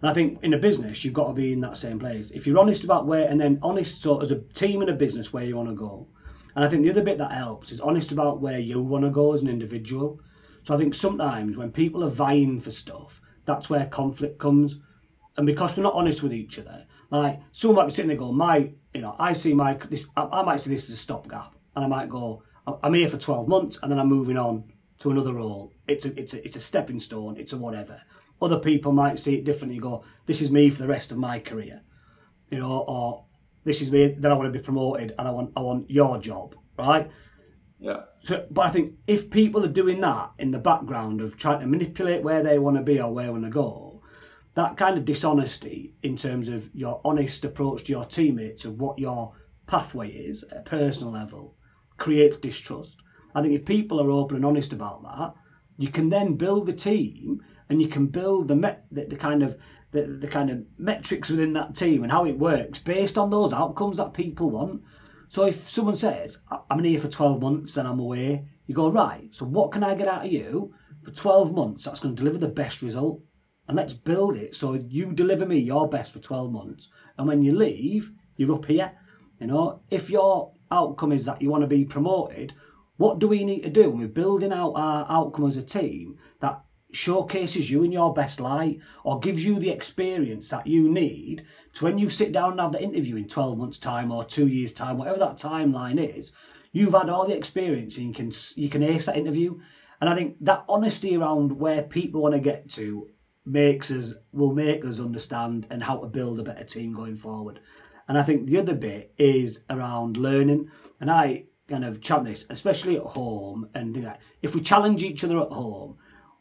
And 0.00 0.10
I 0.10 0.14
think 0.14 0.42
in 0.42 0.54
a 0.54 0.58
business, 0.58 1.04
you've 1.04 1.14
got 1.14 1.28
to 1.28 1.32
be 1.34 1.52
in 1.52 1.60
that 1.60 1.76
same 1.76 1.98
place. 1.98 2.30
If 2.30 2.46
you're 2.46 2.58
honest 2.58 2.84
about 2.84 3.06
where, 3.06 3.28
and 3.28 3.40
then 3.40 3.58
honest, 3.62 4.02
so 4.02 4.20
as 4.20 4.30
a 4.30 4.40
team 4.40 4.82
in 4.82 4.88
a 4.88 4.94
business, 4.94 5.32
where 5.32 5.44
you 5.44 5.56
want 5.56 5.68
to 5.68 5.74
go. 5.74 6.08
And 6.54 6.64
I 6.64 6.68
think 6.68 6.82
the 6.82 6.90
other 6.90 7.02
bit 7.02 7.18
that 7.18 7.32
helps 7.32 7.72
is 7.72 7.80
honest 7.80 8.12
about 8.12 8.40
where 8.40 8.58
you 8.58 8.82
want 8.82 9.04
to 9.04 9.10
go 9.10 9.32
as 9.32 9.42
an 9.42 9.48
individual. 9.48 10.20
So 10.62 10.74
I 10.74 10.78
think 10.78 10.94
sometimes 10.94 11.56
when 11.56 11.70
people 11.70 12.04
are 12.04 12.10
vying 12.10 12.60
for 12.60 12.70
stuff, 12.70 13.20
that's 13.44 13.70
where 13.70 13.86
conflict 13.86 14.38
comes. 14.38 14.76
And 15.36 15.46
because 15.46 15.76
we're 15.76 15.82
not 15.82 15.94
honest 15.94 16.22
with 16.22 16.32
each 16.32 16.58
other, 16.58 16.86
like 17.10 17.40
someone 17.52 17.76
might 17.76 17.86
be 17.86 17.92
sitting 17.92 18.08
there 18.08 18.16
going, 18.16 18.36
my, 18.36 18.70
you 18.94 19.00
know, 19.00 19.16
I 19.18 19.32
see 19.32 19.54
my, 19.54 19.74
this, 19.74 20.06
I, 20.16 20.22
I 20.22 20.42
might 20.42 20.60
see 20.60 20.70
this 20.70 20.84
as 20.84 20.94
a 20.94 20.96
stopgap. 20.96 21.54
And 21.76 21.84
I 21.84 21.88
might 21.88 22.08
go, 22.08 22.42
I'm 22.82 22.94
here 22.94 23.08
for 23.08 23.18
12 23.18 23.48
months 23.48 23.78
and 23.82 23.90
then 23.90 23.98
I'm 23.98 24.08
moving 24.08 24.36
on 24.36 24.64
to 25.00 25.10
another 25.10 25.34
role. 25.34 25.72
It's 25.88 26.04
a, 26.04 26.18
it's 26.18 26.34
a, 26.34 26.44
it's 26.44 26.56
a 26.56 26.60
stepping 26.60 27.00
stone. 27.00 27.36
It's 27.38 27.52
a 27.52 27.58
whatever. 27.58 28.00
Other 28.42 28.58
people 28.58 28.92
might 28.92 29.18
see 29.18 29.36
it 29.36 29.44
differently. 29.44 29.78
Go, 29.78 30.04
this 30.26 30.40
is 30.40 30.50
me 30.50 30.70
for 30.70 30.82
the 30.82 30.88
rest 30.88 31.12
of 31.12 31.18
my 31.18 31.38
career, 31.38 31.82
you 32.50 32.58
know, 32.58 32.84
or 32.86 33.24
this 33.64 33.82
is 33.82 33.90
me. 33.90 34.14
Then 34.18 34.30
I 34.30 34.34
want 34.34 34.52
to 34.52 34.58
be 34.58 34.64
promoted 34.64 35.14
and 35.18 35.28
I 35.28 35.30
want 35.30 35.52
I 35.56 35.60
want 35.60 35.90
your 35.90 36.18
job, 36.18 36.54
right? 36.78 37.10
Yeah. 37.78 38.02
So, 38.22 38.46
but 38.50 38.62
I 38.62 38.70
think 38.70 38.94
if 39.06 39.30
people 39.30 39.64
are 39.64 39.68
doing 39.68 40.00
that 40.00 40.32
in 40.38 40.50
the 40.50 40.58
background 40.58 41.20
of 41.20 41.36
trying 41.36 41.60
to 41.60 41.66
manipulate 41.66 42.22
where 42.22 42.42
they 42.42 42.58
want 42.58 42.76
to 42.76 42.82
be 42.82 43.00
or 43.00 43.12
where 43.12 43.26
they 43.26 43.30
want 43.30 43.44
to 43.44 43.50
go, 43.50 44.02
that 44.54 44.76
kind 44.76 44.98
of 44.98 45.04
dishonesty 45.04 45.94
in 46.02 46.16
terms 46.16 46.48
of 46.48 46.68
your 46.74 47.00
honest 47.04 47.44
approach 47.44 47.84
to 47.84 47.92
your 47.92 48.04
teammates 48.04 48.64
of 48.64 48.78
what 48.78 48.98
your 48.98 49.32
pathway 49.66 50.10
is 50.10 50.42
at 50.44 50.58
a 50.58 50.62
personal 50.62 51.12
level 51.12 51.56
creates 51.96 52.36
distrust. 52.36 52.98
I 53.34 53.42
think 53.42 53.54
if 53.54 53.64
people 53.64 54.00
are 54.00 54.10
open 54.10 54.36
and 54.36 54.44
honest 54.44 54.72
about 54.72 55.02
that, 55.02 55.34
you 55.78 55.88
can 55.88 56.08
then 56.10 56.34
build 56.34 56.66
the 56.66 56.72
team 56.72 57.40
and 57.70 57.80
you 57.80 57.88
can 57.88 58.06
build 58.08 58.48
the, 58.48 58.56
met, 58.56 58.84
the, 58.90 59.04
the 59.04 59.16
kind 59.16 59.42
of 59.42 59.56
the, 59.92 60.02
the 60.02 60.26
kind 60.26 60.50
of 60.50 60.64
metrics 60.76 61.30
within 61.30 61.52
that 61.54 61.74
team 61.74 62.02
and 62.02 62.12
how 62.12 62.26
it 62.26 62.38
works 62.38 62.78
based 62.78 63.16
on 63.16 63.30
those 63.30 63.52
outcomes 63.52 63.96
that 63.96 64.12
people 64.12 64.50
want. 64.50 64.82
So 65.28 65.44
if 65.44 65.68
someone 65.70 65.96
says, 65.96 66.38
I'm 66.68 66.82
here 66.82 66.98
for 66.98 67.08
12 67.08 67.40
months 67.40 67.76
and 67.76 67.86
I'm 67.86 68.00
away, 68.00 68.44
you 68.66 68.74
go, 68.74 68.90
right, 68.90 69.28
so 69.32 69.46
what 69.46 69.72
can 69.72 69.84
I 69.84 69.94
get 69.94 70.08
out 70.08 70.26
of 70.26 70.32
you 70.32 70.74
for 71.04 71.12
12 71.12 71.54
months 71.54 71.84
that's 71.84 72.00
going 72.00 72.14
to 72.14 72.20
deliver 72.20 72.38
the 72.38 72.48
best 72.48 72.82
result? 72.82 73.22
And 73.68 73.76
let's 73.76 73.92
build 73.92 74.36
it 74.36 74.56
so 74.56 74.74
you 74.74 75.12
deliver 75.12 75.46
me 75.46 75.58
your 75.58 75.88
best 75.88 76.12
for 76.12 76.18
12 76.18 76.50
months. 76.50 76.88
And 77.18 77.28
when 77.28 77.42
you 77.42 77.56
leave, 77.56 78.10
you're 78.36 78.54
up 78.54 78.66
here. 78.66 78.90
You 79.40 79.46
know, 79.46 79.82
if 79.90 80.10
your 80.10 80.52
outcome 80.72 81.12
is 81.12 81.24
that 81.26 81.40
you 81.40 81.50
want 81.50 81.62
to 81.62 81.68
be 81.68 81.84
promoted, 81.84 82.52
what 82.96 83.20
do 83.20 83.28
we 83.28 83.44
need 83.44 83.62
to 83.62 83.70
do? 83.70 83.84
And 83.84 83.98
we're 83.98 84.08
building 84.08 84.52
out 84.52 84.72
our 84.72 85.06
outcome 85.08 85.46
as 85.46 85.56
a 85.56 85.62
team 85.62 86.18
that 86.40 86.60
showcases 86.92 87.70
you 87.70 87.82
in 87.82 87.92
your 87.92 88.12
best 88.12 88.40
light 88.40 88.80
or 89.04 89.20
gives 89.20 89.44
you 89.44 89.58
the 89.58 89.70
experience 89.70 90.48
that 90.48 90.66
you 90.66 90.88
need 90.88 91.44
to 91.72 91.84
when 91.84 91.98
you 91.98 92.10
sit 92.10 92.32
down 92.32 92.52
and 92.52 92.60
have 92.60 92.72
the 92.72 92.82
interview 92.82 93.16
in 93.16 93.28
12 93.28 93.58
months 93.58 93.78
time 93.78 94.10
or 94.10 94.24
two 94.24 94.48
years 94.48 94.72
time 94.72 94.98
whatever 94.98 95.18
that 95.18 95.38
timeline 95.38 96.16
is 96.16 96.32
you've 96.72 96.92
had 96.92 97.08
all 97.08 97.26
the 97.26 97.36
experience 97.36 97.96
and 97.96 98.08
you 98.08 98.14
can 98.14 98.32
you 98.56 98.68
can 98.68 98.82
ace 98.82 99.06
that 99.06 99.16
interview. 99.16 99.58
And 100.00 100.08
i 100.08 100.14
think 100.14 100.36
that 100.42 100.64
honesty 100.68 101.16
around 101.16 101.52
where 101.52 101.82
people 101.82 102.22
want 102.22 102.34
to 102.34 102.40
get 102.40 102.68
to 102.70 103.08
makes 103.44 103.90
us 103.90 104.14
will 104.32 104.54
make 104.54 104.84
us 104.84 105.00
understand 105.00 105.66
and 105.70 105.82
how 105.82 105.98
to 105.98 106.06
build 106.06 106.38
a 106.40 106.44
better 106.44 106.64
team 106.64 106.94
going 106.94 107.16
forward. 107.16 107.60
And 108.08 108.16
i 108.18 108.22
think 108.22 108.46
the 108.46 108.58
other 108.58 108.74
bit 108.74 109.12
is 109.18 109.60
around 109.68 110.16
learning. 110.16 110.70
And 111.00 111.10
i 111.10 111.44
kind 111.68 111.84
of 111.84 112.00
chant 112.00 112.24
this 112.24 112.46
especially 112.50 112.96
at 112.96 113.04
home 113.04 113.68
and 113.74 114.16
if 114.42 114.56
we 114.56 114.60
challenge 114.60 115.04
each 115.04 115.22
other 115.22 115.40
at 115.40 115.52
home 115.52 115.96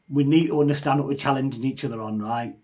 we 0.09 0.23
need 0.23 0.47
to 0.47 0.59
understand 0.59 0.99
what 0.99 1.07
we're 1.07 1.15
challenging 1.15 1.63
each 1.63 1.85
other 1.85 2.01
on, 2.01 2.19
right? 2.19 2.55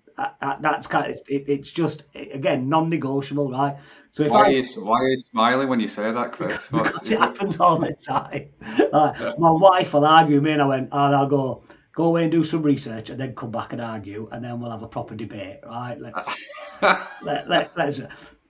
That's 0.61 0.87
kind 0.87 1.11
of 1.11 1.19
it, 1.27 1.45
it's 1.47 1.69
just 1.69 2.03
again 2.15 2.69
non-negotiable, 2.69 3.51
right? 3.51 3.77
So 4.11 4.23
if 4.23 4.31
why, 4.31 4.39
I, 4.39 4.43
are 4.43 4.51
you, 4.51 4.63
why 4.81 4.99
are 4.99 5.09
you 5.09 5.17
smiling 5.17 5.67
when 5.67 5.79
you 5.81 5.89
say 5.89 6.11
that, 6.11 6.31
Chris? 6.31 6.69
Because 6.71 7.11
it 7.11 7.19
happens 7.19 7.59
all 7.59 7.77
the 7.77 7.93
time. 7.93 8.47
Like, 8.93 9.39
my 9.39 9.51
wife 9.51 9.93
will 9.93 10.05
argue 10.05 10.35
with 10.35 10.43
me, 10.45 10.51
and 10.53 10.61
I 10.61 10.65
went, 10.65 10.89
and 10.91 11.15
I'll 11.15 11.27
go, 11.27 11.63
go 11.93 12.05
away 12.05 12.23
and 12.23 12.31
do 12.31 12.45
some 12.45 12.63
research, 12.63 13.09
and 13.09 13.19
then 13.19 13.35
come 13.35 13.51
back 13.51 13.73
and 13.73 13.81
argue, 13.81 14.29
and 14.31 14.43
then 14.43 14.61
we'll 14.61 14.71
have 14.71 14.83
a 14.83 14.87
proper 14.87 15.15
debate, 15.15 15.59
right? 15.65 15.99
Let, 15.99 16.13
let, 17.23 17.49
let, 17.49 17.77
let's. 17.77 18.01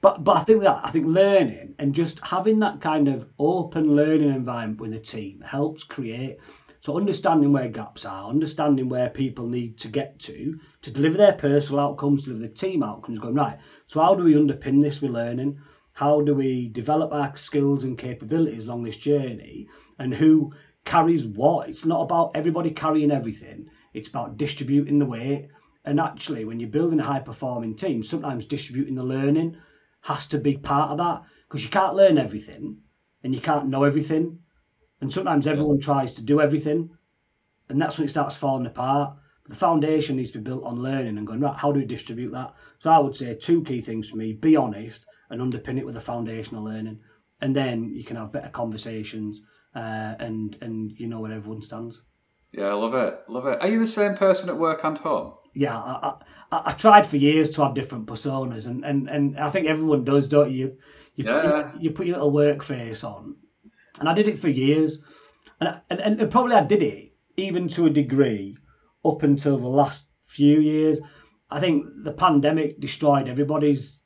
But 0.01 0.23
but 0.23 0.38
I 0.38 0.43
think 0.43 0.62
that 0.62 0.81
I 0.84 0.91
think 0.91 1.08
learning 1.08 1.73
and 1.79 1.95
just 1.95 2.19
having 2.19 2.60
that 2.60 2.79
kind 2.79 3.08
of 3.08 3.27
open 3.39 3.95
learning 3.95 4.29
environment 4.29 4.79
with 4.79 4.91
the 4.91 4.99
team 4.99 5.41
helps 5.41 5.84
create 5.84 6.38
so 6.85 6.97
understanding 6.97 7.51
where 7.51 7.67
gaps 7.67 8.05
are, 8.05 8.29
understanding 8.29 8.89
where 8.89 9.09
people 9.09 9.47
need 9.47 9.79
to 9.79 9.87
get 9.87 10.19
to 10.19 10.59
to 10.83 10.91
deliver 10.91 11.17
their 11.17 11.33
personal 11.33 11.79
outcomes, 11.79 12.25
deliver 12.25 12.43
the 12.43 12.53
team 12.53 12.83
outcomes, 12.83 13.17
going 13.17 13.33
right. 13.33 13.57
So 13.87 14.01
how 14.01 14.13
do 14.13 14.23
we 14.23 14.35
underpin 14.35 14.83
this 14.83 15.01
with 15.01 15.09
learning? 15.09 15.57
How 15.93 16.21
do 16.21 16.35
we 16.35 16.67
develop 16.67 17.11
our 17.11 17.35
skills 17.37 17.85
and 17.85 17.97
capabilities 17.97 18.65
along 18.65 18.83
this 18.83 18.97
journey? 18.97 19.67
And 19.97 20.13
who 20.13 20.53
carries 20.83 21.25
what? 21.25 21.69
It's 21.69 21.85
not 21.85 22.03
about 22.03 22.33
everybody 22.35 22.69
carrying 22.69 23.09
everything. 23.09 23.71
It's 23.95 24.09
about 24.09 24.37
distributing 24.37 24.99
the 24.99 25.07
weight. 25.07 25.47
And 25.85 25.99
actually, 25.99 26.45
when 26.45 26.59
you're 26.59 26.69
building 26.69 26.99
a 26.99 27.03
high 27.03 27.21
performing 27.21 27.75
team, 27.75 28.03
sometimes 28.03 28.45
distributing 28.45 28.93
the 28.93 29.03
learning 29.03 29.57
has 30.01 30.27
to 30.27 30.37
be 30.37 30.55
part 30.57 30.91
of 30.91 30.99
that 30.99 31.23
because 31.47 31.63
you 31.63 31.71
can't 31.71 31.95
learn 31.95 32.19
everything 32.19 32.81
and 33.23 33.33
you 33.33 33.41
can't 33.41 33.69
know 33.69 33.85
everything 33.85 34.37
and 35.01 35.12
sometimes 35.12 35.47
everyone 35.47 35.79
tries 35.79 36.13
to 36.15 36.21
do 36.21 36.41
everything, 36.41 36.89
and 37.69 37.81
that's 37.81 37.97
when 37.97 38.05
it 38.05 38.10
starts 38.10 38.36
falling 38.36 38.65
apart. 38.65 39.17
The 39.47 39.55
foundation 39.55 40.15
needs 40.15 40.31
to 40.31 40.39
be 40.39 40.43
built 40.43 40.63
on 40.63 40.81
learning 40.81 41.17
and 41.17 41.27
going, 41.27 41.39
right, 41.39 41.55
how 41.55 41.71
do 41.71 41.79
we 41.79 41.86
distribute 41.86 42.31
that? 42.31 42.55
So 42.79 42.89
I 42.89 42.97
would 42.97 43.15
say 43.15 43.36
two 43.36 43.63
key 43.63 43.81
things 43.81 44.10
for 44.10 44.17
me 44.17 44.34
be 44.34 44.55
honest 44.55 45.05
and 45.29 45.39
underpin 45.39 45.77
it 45.77 45.86
with 45.86 45.97
a 45.97 46.01
foundational 46.01 46.63
learning. 46.63 46.99
And 47.41 47.55
then 47.55 47.93
you 47.93 48.03
can 48.03 48.15
have 48.15 48.31
better 48.31 48.49
conversations 48.49 49.41
uh, 49.75 50.15
and 50.19 50.58
and 50.62 50.91
you 50.97 51.08
know 51.08 51.19
where 51.19 51.34
everyone 51.34 51.62
stands. 51.62 52.01
Yeah, 52.51 52.69
I 52.69 52.73
love 52.73 52.95
it. 52.95 53.19
Love 53.27 53.47
it. 53.47 53.62
Are 53.62 53.67
you 53.67 53.79
the 53.79 53.88
same 53.88 54.15
person 54.15 54.49
at 54.49 54.58
work 54.58 54.84
and 54.84 54.97
home? 54.97 55.34
Yeah, 55.53 55.77
I, 55.77 56.13
I, 56.51 56.62
I 56.67 56.71
tried 56.71 57.05
for 57.05 57.17
years 57.17 57.49
to 57.51 57.63
have 57.63 57.75
different 57.75 58.08
personas, 58.08 58.67
and, 58.67 58.84
and, 58.84 59.10
and 59.10 59.39
I 59.39 59.49
think 59.49 59.67
everyone 59.67 60.03
does, 60.03 60.27
don't 60.27 60.51
you? 60.51 60.77
You, 61.15 61.25
yeah. 61.25 61.73
you, 61.73 61.79
you 61.81 61.91
put 61.91 62.08
your 62.08 62.17
little 62.17 62.31
work 62.31 62.62
face 62.62 63.03
on, 63.03 63.36
and 63.99 64.10
I 64.10 64.13
did 64.13 64.27
it 64.27 64.39
for 64.39 64.49
years. 64.49 64.99
And, 65.60 65.79
and, 65.89 65.99
and 65.99 66.31
probably 66.31 66.55
I 66.55 66.63
did 66.63 66.81
it 66.81 67.13
even 67.38 67.67
to 67.69 67.86
a 67.86 67.89
degree 67.89 68.58
up 69.03 69.23
until 69.23 69.58
the 69.58 69.67
last 69.67 70.08
few 70.25 70.60
years. 70.60 71.01
I 71.49 71.60
think 71.60 71.86
the 72.03 72.12
pandemic 72.12 72.79
destroyed 72.79 73.27
everybody's. 73.27 73.99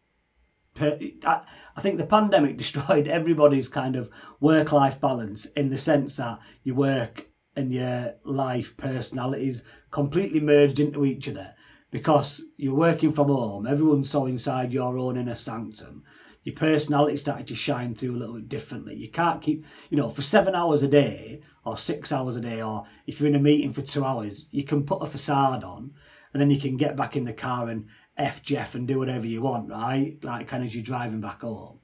I 0.80 1.42
think 1.82 1.98
the 1.98 2.06
pandemic 2.06 2.58
destroyed 2.64 3.08
everybody's 3.08 3.68
kind 3.68 3.96
of 3.96 4.10
work 4.40 4.72
life 4.72 5.02
balance 5.02 5.46
in 5.46 5.70
the 5.70 5.78
sense 5.78 6.18
that 6.18 6.40
your 6.64 6.76
work 6.76 7.26
and 7.56 7.74
your 7.74 8.14
life 8.24 8.78
personalities 8.78 9.64
completely 9.92 10.40
merged 10.40 10.80
into 10.80 11.06
each 11.06 11.28
other 11.28 11.54
because 11.92 12.42
you're 12.58 12.76
working 12.76 13.12
from 13.12 13.28
home, 13.28 13.68
everyone's 13.68 14.10
so 14.10 14.26
inside 14.26 14.74
your 14.74 14.98
own 14.98 15.18
inner 15.18 15.36
sanctum 15.36 16.04
your 16.44 16.56
personality 16.56 17.18
started 17.18 17.48
to 17.48 17.56
shine 17.56 17.94
through 17.94 18.16
a 18.16 18.18
little 18.18 18.36
bit 18.36 18.50
differently. 18.50 18.96
You 18.96 19.12
can't 19.12 19.42
keep, 19.42 19.66
you 19.90 19.98
know, 19.98 20.10
for 20.10 20.22
seven 20.22 20.56
hours 20.56 20.82
a 20.84 20.88
day 20.88 21.42
or 21.66 21.78
six 21.78 22.12
hours 22.12 22.36
a 22.36 22.42
day, 22.42 22.62
or 22.62 22.86
if 23.06 23.20
you're 23.20 23.30
in 23.30 23.36
a 23.36 23.40
meeting 23.40 23.74
for 23.74 23.82
two 23.82 24.06
hours, 24.06 24.46
you 24.52 24.64
can 24.64 24.86
put 24.86 25.02
a 25.02 25.06
facade 25.06 25.64
on 25.64 25.92
and 26.34 26.42
then 26.42 26.50
you 26.50 26.60
can 26.60 26.78
get 26.78 26.96
back 26.96 27.16
in 27.16 27.26
the 27.26 27.34
car 27.34 27.70
and 27.70 27.88
F 28.18 28.42
Jeff 28.42 28.76
and 28.76 28.88
do 28.88 28.98
whatever 28.98 29.28
you 29.28 29.42
want, 29.42 29.70
right? 29.70 30.18
Like 30.24 30.48
kind 30.48 30.64
of 30.64 30.68
as 30.68 30.76
you're 30.76 30.84
driving 30.84 31.22
back 31.22 31.42
home. 31.42 31.80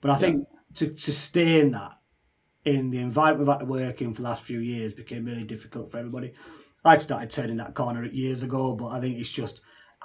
But 0.00 0.10
I 0.10 0.18
think 0.18 0.46
to 0.76 0.96
sustain 0.96 1.72
that 1.72 1.92
in 2.64 2.90
the 2.90 2.98
environment 2.98 3.48
we've 3.48 3.58
had 3.58 3.60
to 3.60 3.66
work 3.66 4.02
in 4.02 4.14
for 4.14 4.22
the 4.22 4.28
last 4.28 4.42
few 4.42 4.60
years 4.60 4.94
became 4.94 5.24
really 5.24 5.44
difficult 5.44 5.90
for 5.90 5.98
everybody. 5.98 6.32
I'd 6.84 7.00
started 7.00 7.30
turning 7.30 7.58
that 7.58 7.74
corner 7.74 8.04
years 8.04 8.42
ago, 8.42 8.74
but 8.74 8.88
I 8.88 9.00
think 9.00 9.18
it's 9.18 9.30
just, 9.30 9.60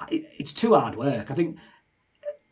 it's 0.10 0.54
too 0.54 0.76
hard 0.76 0.96
work. 0.96 1.32
I 1.32 1.34
think 1.34 1.58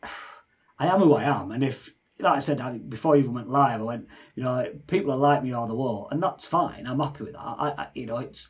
I 0.78 0.86
am 0.86 1.00
who 1.00 1.14
I 1.14 1.22
am, 1.24 1.52
and 1.52 1.64
if 1.64 1.90
like 2.18 2.36
I 2.36 2.38
said 2.38 2.60
I, 2.60 2.78
before 2.78 3.14
I 3.14 3.18
even 3.18 3.34
went 3.34 3.50
live, 3.50 3.80
I 3.80 3.84
went, 3.84 4.06
you 4.34 4.42
know, 4.42 4.72
people 4.86 5.12
are 5.12 5.16
like 5.18 5.42
me 5.42 5.52
all 5.52 5.66
the 5.66 5.74
war, 5.74 6.08
and 6.10 6.22
that's 6.22 6.44
fine. 6.44 6.86
I'm 6.86 7.00
happy 7.00 7.24
with 7.24 7.34
that. 7.34 7.40
I, 7.40 7.74
I 7.76 7.88
you 7.94 8.06
know, 8.06 8.18
it's 8.18 8.48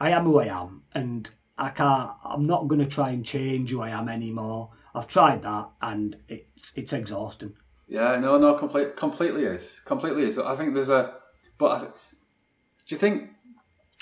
I 0.00 0.10
am 0.10 0.24
who 0.24 0.38
I 0.38 0.46
am, 0.46 0.82
and 0.94 1.28
I 1.58 1.68
can't. 1.68 2.10
I'm 2.24 2.46
not 2.46 2.68
going 2.68 2.80
to 2.80 2.86
try 2.86 3.10
and 3.10 3.24
change 3.24 3.70
who 3.70 3.82
I 3.82 3.90
am 3.90 4.08
anymore. 4.08 4.70
I've 4.94 5.06
tried 5.06 5.42
that, 5.42 5.68
and 5.80 6.16
it's 6.28 6.72
it's 6.74 6.92
exhausting. 6.92 7.54
Yeah, 7.88 8.18
no, 8.18 8.38
no, 8.38 8.54
complete, 8.54 8.96
completely 8.96 9.44
is, 9.44 9.80
completely 9.84 10.22
is. 10.22 10.38
I 10.38 10.56
think 10.56 10.72
there's 10.72 10.88
a, 10.88 11.14
but 11.58 11.72
I 11.72 11.78
th- 11.80 11.92
do 12.86 12.94
you 12.94 12.96
think? 12.96 13.30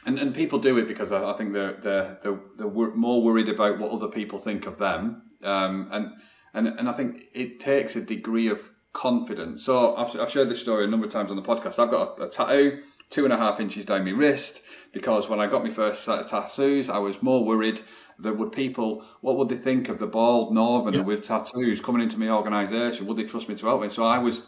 And, 0.07 0.19
and 0.19 0.35
people 0.35 0.59
do 0.59 0.79
it 0.79 0.89
because 0.89 1.13
I, 1.13 1.31
I 1.31 1.37
think 1.37 1.53
they're 1.53 1.75
they're 1.75 2.19
they're, 2.23 2.41
they're 2.57 2.71
more 2.95 3.23
worried 3.23 3.51
about 3.51 3.79
what 3.79 3.93
other 3.93 4.09
people 4.09 4.39
think 4.39 4.67
of 4.67 4.79
them, 4.79 5.23
um, 5.43 5.89
and 5.93 6.13
and 6.55 6.69
and 6.69 6.89
I 6.89 6.93
think 6.93 7.25
it 7.35 7.61
takes 7.61 7.97
a 7.97 8.01
degree 8.01 8.49
of 8.49 8.71
confidence. 8.95 9.63
So 9.63 9.95
I've, 9.97 10.19
I've 10.19 10.31
shared 10.31 10.49
this 10.49 10.61
story 10.61 10.85
a 10.85 10.89
number 10.89 11.07
of 11.07 11.13
times 11.13 11.31
on 11.31 11.37
the 11.37 11.43
podcast. 11.43 11.79
I've 11.79 11.91
got 11.91 12.19
a, 12.19 12.23
a 12.25 12.29
tattoo 12.29 12.81
two 13.11 13.25
and 13.25 13.33
a 13.33 13.37
half 13.37 13.61
inches 13.61 13.85
down 13.85 14.05
my 14.05 14.13
wrist 14.13 14.63
because 14.93 15.29
when 15.29 15.41
I 15.41 15.47
got 15.47 15.65
my 15.65 15.71
first 15.71 16.05
set 16.05 16.21
of 16.21 16.27
tattoos, 16.29 16.89
I 16.89 16.99
was 16.99 17.23
more 17.23 17.45
worried 17.45 17.81
that 18.21 18.39
would 18.39 18.53
people, 18.53 19.05
what 19.21 19.37
would 19.37 19.49
they 19.49 19.57
think 19.57 19.89
of 19.89 19.99
the 19.99 20.07
bald 20.07 20.55
northerner 20.55 20.99
yeah. 20.99 21.05
with 21.05 21.25
tattoos 21.25 21.81
coming 21.81 22.03
into 22.03 22.19
my 22.19 22.29
organisation? 22.29 23.07
Would 23.07 23.17
they 23.17 23.25
trust 23.25 23.49
me 23.49 23.57
to 23.57 23.67
help 23.67 23.83
me? 23.83 23.89
So 23.89 24.05
I 24.05 24.19
was 24.19 24.43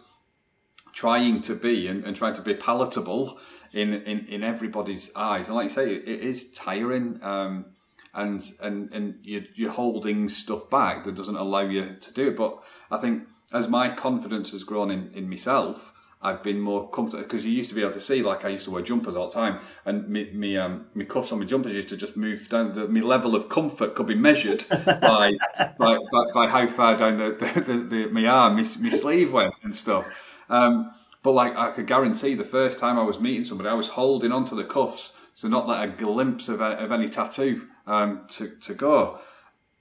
trying 0.92 1.40
to 1.42 1.54
be 1.54 1.88
and, 1.88 2.04
and 2.04 2.16
trying 2.16 2.34
to 2.34 2.42
be 2.42 2.54
palatable 2.54 3.40
in, 3.72 3.94
in, 3.94 4.26
in 4.26 4.42
everybody's 4.42 5.10
eyes. 5.14 5.48
And 5.48 5.56
like 5.56 5.64
you 5.64 5.70
say, 5.70 5.94
it, 5.94 6.08
it 6.08 6.20
is 6.20 6.50
tiring. 6.52 7.22
Um, 7.22 7.66
and 8.14 8.44
and 8.60 8.92
and 8.92 9.18
you're, 9.22 9.44
you're 9.54 9.70
holding 9.70 10.28
stuff 10.28 10.68
back 10.68 11.04
that 11.04 11.14
doesn't 11.14 11.36
allow 11.36 11.60
you 11.60 11.96
to 12.00 12.12
do 12.12 12.28
it. 12.28 12.36
But 12.36 12.62
I 12.90 12.98
think 12.98 13.24
as 13.52 13.68
my 13.68 13.88
confidence 13.88 14.52
has 14.52 14.64
grown 14.64 14.90
in, 14.90 15.10
in 15.14 15.28
myself, 15.28 15.92
I've 16.20 16.42
been 16.42 16.60
more 16.60 16.88
comfortable 16.90 17.24
because 17.24 17.44
you 17.44 17.50
used 17.50 17.68
to 17.70 17.74
be 17.74 17.82
able 17.82 17.92
to 17.92 18.00
see, 18.00 18.22
like 18.22 18.44
I 18.44 18.48
used 18.48 18.64
to 18.66 18.70
wear 18.70 18.82
jumpers 18.82 19.16
all 19.16 19.28
the 19.28 19.34
time, 19.34 19.58
and 19.84 20.08
me, 20.08 20.30
me, 20.32 20.56
um, 20.56 20.86
me 20.94 21.04
cuffs 21.04 21.32
on 21.32 21.40
my 21.40 21.44
jumpers 21.44 21.72
used 21.72 21.88
to 21.88 21.96
just 21.96 22.16
move 22.16 22.48
down. 22.48 22.72
The, 22.72 22.86
my 22.86 23.00
level 23.00 23.34
of 23.34 23.48
comfort 23.48 23.94
could 23.96 24.06
be 24.06 24.14
measured 24.14 24.64
by, 24.70 25.32
by, 25.78 25.98
by, 26.12 26.24
by, 26.32 26.48
how 26.48 26.66
far 26.68 26.96
down 26.96 27.16
the, 27.16 27.32
the, 27.32 27.60
the, 27.60 27.72
the 27.84 28.06
my 28.06 28.26
arm, 28.26 28.54
my, 28.54 28.62
my 28.62 28.90
sleeve 28.90 29.32
went 29.32 29.54
and 29.64 29.74
stuff. 29.74 30.06
Um, 30.48 30.92
but 31.22 31.32
like 31.32 31.56
I 31.56 31.70
could 31.70 31.86
guarantee, 31.86 32.34
the 32.34 32.44
first 32.44 32.78
time 32.78 32.98
I 32.98 33.02
was 33.02 33.20
meeting 33.20 33.44
somebody, 33.44 33.68
I 33.68 33.74
was 33.74 33.88
holding 33.88 34.32
onto 34.32 34.56
the 34.56 34.64
cuffs, 34.64 35.12
so 35.34 35.48
not 35.48 35.68
let 35.68 35.88
a 35.88 35.92
glimpse 35.92 36.48
of, 36.48 36.60
of 36.60 36.92
any 36.92 37.08
tattoo 37.08 37.68
um, 37.86 38.26
to 38.32 38.56
to 38.56 38.74
go. 38.74 39.18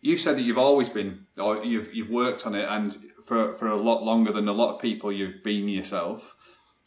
You 0.02 0.18
said 0.18 0.36
that 0.36 0.42
you've 0.42 0.58
always 0.58 0.90
been, 0.90 1.26
or 1.38 1.64
you've 1.64 1.94
you've 1.94 2.10
worked 2.10 2.46
on 2.46 2.56
it, 2.56 2.68
and 2.70 2.98
for 3.26 3.54
for 3.54 3.68
a 3.68 3.82
lot 3.82 4.04
longer 4.04 4.32
than 4.32 4.48
a 4.48 4.54
lot 4.54 4.76
of 4.76 4.82
people 4.82 5.12
you've 5.12 5.44
been 5.44 5.68
yourself. 5.68 6.36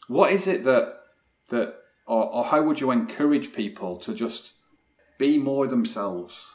What 0.07 0.31
is 0.31 0.47
it 0.47 0.63
that 0.63 0.99
that 1.49 1.75
or, 2.07 2.33
or 2.33 2.43
how 2.43 2.61
would 2.61 2.79
you 2.79 2.91
encourage 2.91 3.53
people 3.53 3.97
to 3.97 4.13
just 4.13 4.53
be 5.17 5.37
more 5.37 5.67
themselves? 5.67 6.51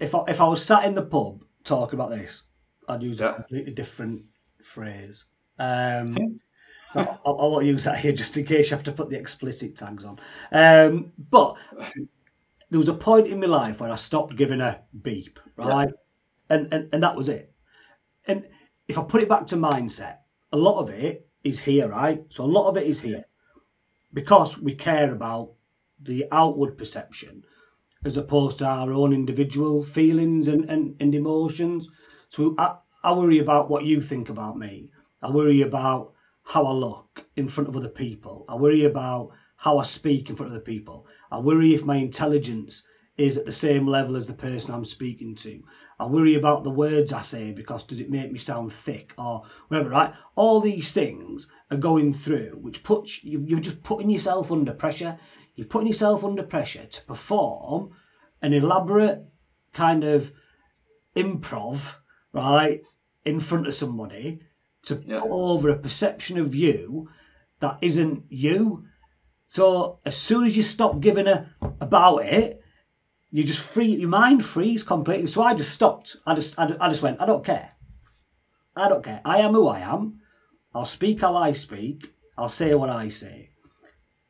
If 0.00 0.14
I, 0.14 0.20
if 0.28 0.40
I 0.40 0.46
was 0.46 0.62
sat 0.62 0.84
in 0.84 0.94
the 0.94 1.02
pub 1.02 1.42
talking 1.64 1.98
about 1.98 2.10
this, 2.10 2.42
I'd 2.88 3.02
use 3.02 3.20
yeah. 3.20 3.30
a 3.30 3.34
completely 3.34 3.72
different 3.72 4.22
phrase. 4.62 5.24
Um, 5.58 6.38
I, 6.96 7.30
I, 7.30 7.30
won't 7.30 7.66
use 7.66 7.84
that 7.84 7.98
here 7.98 8.12
just 8.12 8.36
in 8.36 8.44
case 8.44 8.70
you 8.70 8.76
have 8.76 8.84
to 8.84 8.92
put 8.92 9.10
the 9.10 9.18
explicit 9.18 9.76
tags 9.76 10.04
on. 10.04 10.18
Um, 10.52 11.12
but 11.30 11.56
there 12.70 12.78
was 12.78 12.88
a 12.88 12.94
point 12.94 13.26
in 13.26 13.40
my 13.40 13.46
life 13.46 13.80
where 13.80 13.90
I 13.90 13.96
stopped 13.96 14.36
giving 14.36 14.60
a 14.60 14.80
beep, 15.02 15.38
right? 15.56 15.88
Yeah. 15.88 16.56
And, 16.56 16.72
and 16.72 16.88
and 16.92 17.02
that 17.02 17.16
was 17.16 17.28
it. 17.28 17.52
And 18.26 18.44
if 18.88 18.98
I 18.98 19.02
put 19.02 19.22
it 19.22 19.28
back 19.28 19.46
to 19.48 19.56
mindset, 19.56 20.18
a 20.52 20.56
lot 20.56 20.78
of 20.78 20.90
it 20.90 21.28
is 21.44 21.60
here, 21.60 21.88
right? 21.88 22.24
So 22.28 22.44
a 22.44 22.46
lot 22.46 22.68
of 22.68 22.76
it 22.76 22.86
is 22.86 23.00
here 23.00 23.24
because 24.12 24.58
we 24.58 24.74
care 24.74 25.12
about 25.12 25.52
the 26.02 26.26
outward 26.32 26.78
perception 26.78 27.44
as 28.04 28.16
opposed 28.16 28.58
to 28.58 28.66
our 28.66 28.92
own 28.92 29.12
individual 29.12 29.82
feelings 29.82 30.48
and, 30.48 30.70
and, 30.70 30.94
and 31.00 31.14
emotions. 31.14 31.88
So 32.28 32.54
I, 32.58 32.76
I 33.02 33.12
worry 33.12 33.38
about 33.38 33.68
what 33.68 33.84
you 33.84 34.00
think 34.00 34.28
about 34.28 34.56
me. 34.56 34.90
I 35.22 35.30
worry 35.30 35.62
about 35.62 36.12
how 36.46 36.64
I 36.64 36.72
look 36.72 37.26
in 37.34 37.48
front 37.48 37.68
of 37.68 37.76
other 37.76 37.88
people. 37.88 38.44
I 38.48 38.54
worry 38.54 38.84
about 38.84 39.32
how 39.56 39.78
I 39.78 39.82
speak 39.82 40.30
in 40.30 40.36
front 40.36 40.52
of 40.52 40.56
other 40.56 40.64
people. 40.64 41.08
I 41.28 41.40
worry 41.40 41.74
if 41.74 41.84
my 41.84 41.96
intelligence 41.96 42.84
is 43.16 43.36
at 43.36 43.44
the 43.44 43.52
same 43.52 43.84
level 43.88 44.14
as 44.14 44.28
the 44.28 44.32
person 44.32 44.72
I'm 44.72 44.84
speaking 44.84 45.34
to. 45.34 45.60
I 45.98 46.06
worry 46.06 46.36
about 46.36 46.62
the 46.62 46.70
words 46.70 47.12
I 47.12 47.22
say 47.22 47.50
because 47.50 47.82
does 47.82 47.98
it 47.98 48.10
make 48.10 48.30
me 48.30 48.38
sound 48.38 48.72
thick 48.72 49.12
or 49.18 49.42
whatever, 49.66 49.90
right? 49.90 50.12
All 50.36 50.60
these 50.60 50.92
things 50.92 51.48
are 51.72 51.76
going 51.76 52.12
through, 52.12 52.58
which 52.60 52.84
puts 52.84 53.24
you, 53.24 53.42
you're 53.44 53.58
just 53.58 53.82
putting 53.82 54.08
yourself 54.08 54.52
under 54.52 54.72
pressure. 54.72 55.18
You're 55.56 55.66
putting 55.66 55.88
yourself 55.88 56.24
under 56.24 56.44
pressure 56.44 56.86
to 56.86 57.04
perform 57.06 57.90
an 58.40 58.52
elaborate 58.52 59.24
kind 59.72 60.04
of 60.04 60.30
improv, 61.16 61.92
right, 62.32 62.82
in 63.24 63.40
front 63.40 63.66
of 63.66 63.74
somebody 63.74 64.42
to 64.86 65.02
yeah. 65.06 65.20
put 65.20 65.30
over 65.30 65.68
a 65.70 65.78
perception 65.78 66.38
of 66.38 66.54
you 66.54 67.08
that 67.60 67.78
isn't 67.82 68.24
you. 68.28 68.84
So 69.48 70.00
as 70.04 70.16
soon 70.16 70.46
as 70.46 70.56
you 70.56 70.62
stop 70.62 71.00
giving 71.00 71.26
a 71.26 71.50
about 71.80 72.24
it, 72.24 72.62
you 73.30 73.44
just 73.44 73.60
free 73.60 73.94
your 73.94 74.08
mind 74.08 74.44
frees 74.44 74.82
completely. 74.82 75.26
So 75.26 75.42
I 75.42 75.54
just 75.54 75.72
stopped. 75.72 76.16
I 76.26 76.34
just 76.34 76.58
I, 76.58 76.74
I 76.80 76.88
just 76.88 77.02
went. 77.02 77.20
I 77.20 77.26
don't 77.26 77.44
care. 77.44 77.70
I 78.74 78.88
don't 78.88 79.04
care. 79.04 79.20
I 79.24 79.38
am 79.38 79.52
who 79.52 79.68
I 79.68 79.80
am. 79.80 80.20
I'll 80.74 80.84
speak 80.84 81.20
how 81.20 81.36
I 81.36 81.52
speak. 81.52 82.12
I'll 82.36 82.48
say 82.48 82.74
what 82.74 82.90
I 82.90 83.08
say. 83.08 83.50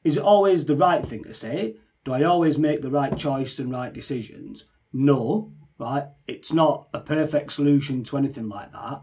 Is 0.05 0.17
it 0.17 0.23
always 0.23 0.65
the 0.65 0.77
right 0.77 1.05
thing 1.05 1.25
to 1.25 1.35
say? 1.35 1.77
Do 2.05 2.13
I 2.13 2.23
always 2.23 2.57
make 2.57 2.81
the 2.81 2.91
right 2.91 3.17
choice 3.19 3.59
and 3.59 3.73
right 3.73 3.93
decisions? 3.93 4.65
No, 4.93 5.53
right? 5.79 6.05
It's 6.29 6.53
not 6.53 6.89
a 6.95 7.01
perfect 7.01 7.53
solution 7.53 8.05
to 8.05 8.17
anything 8.17 8.49
like 8.49 8.71
that. 8.71 9.03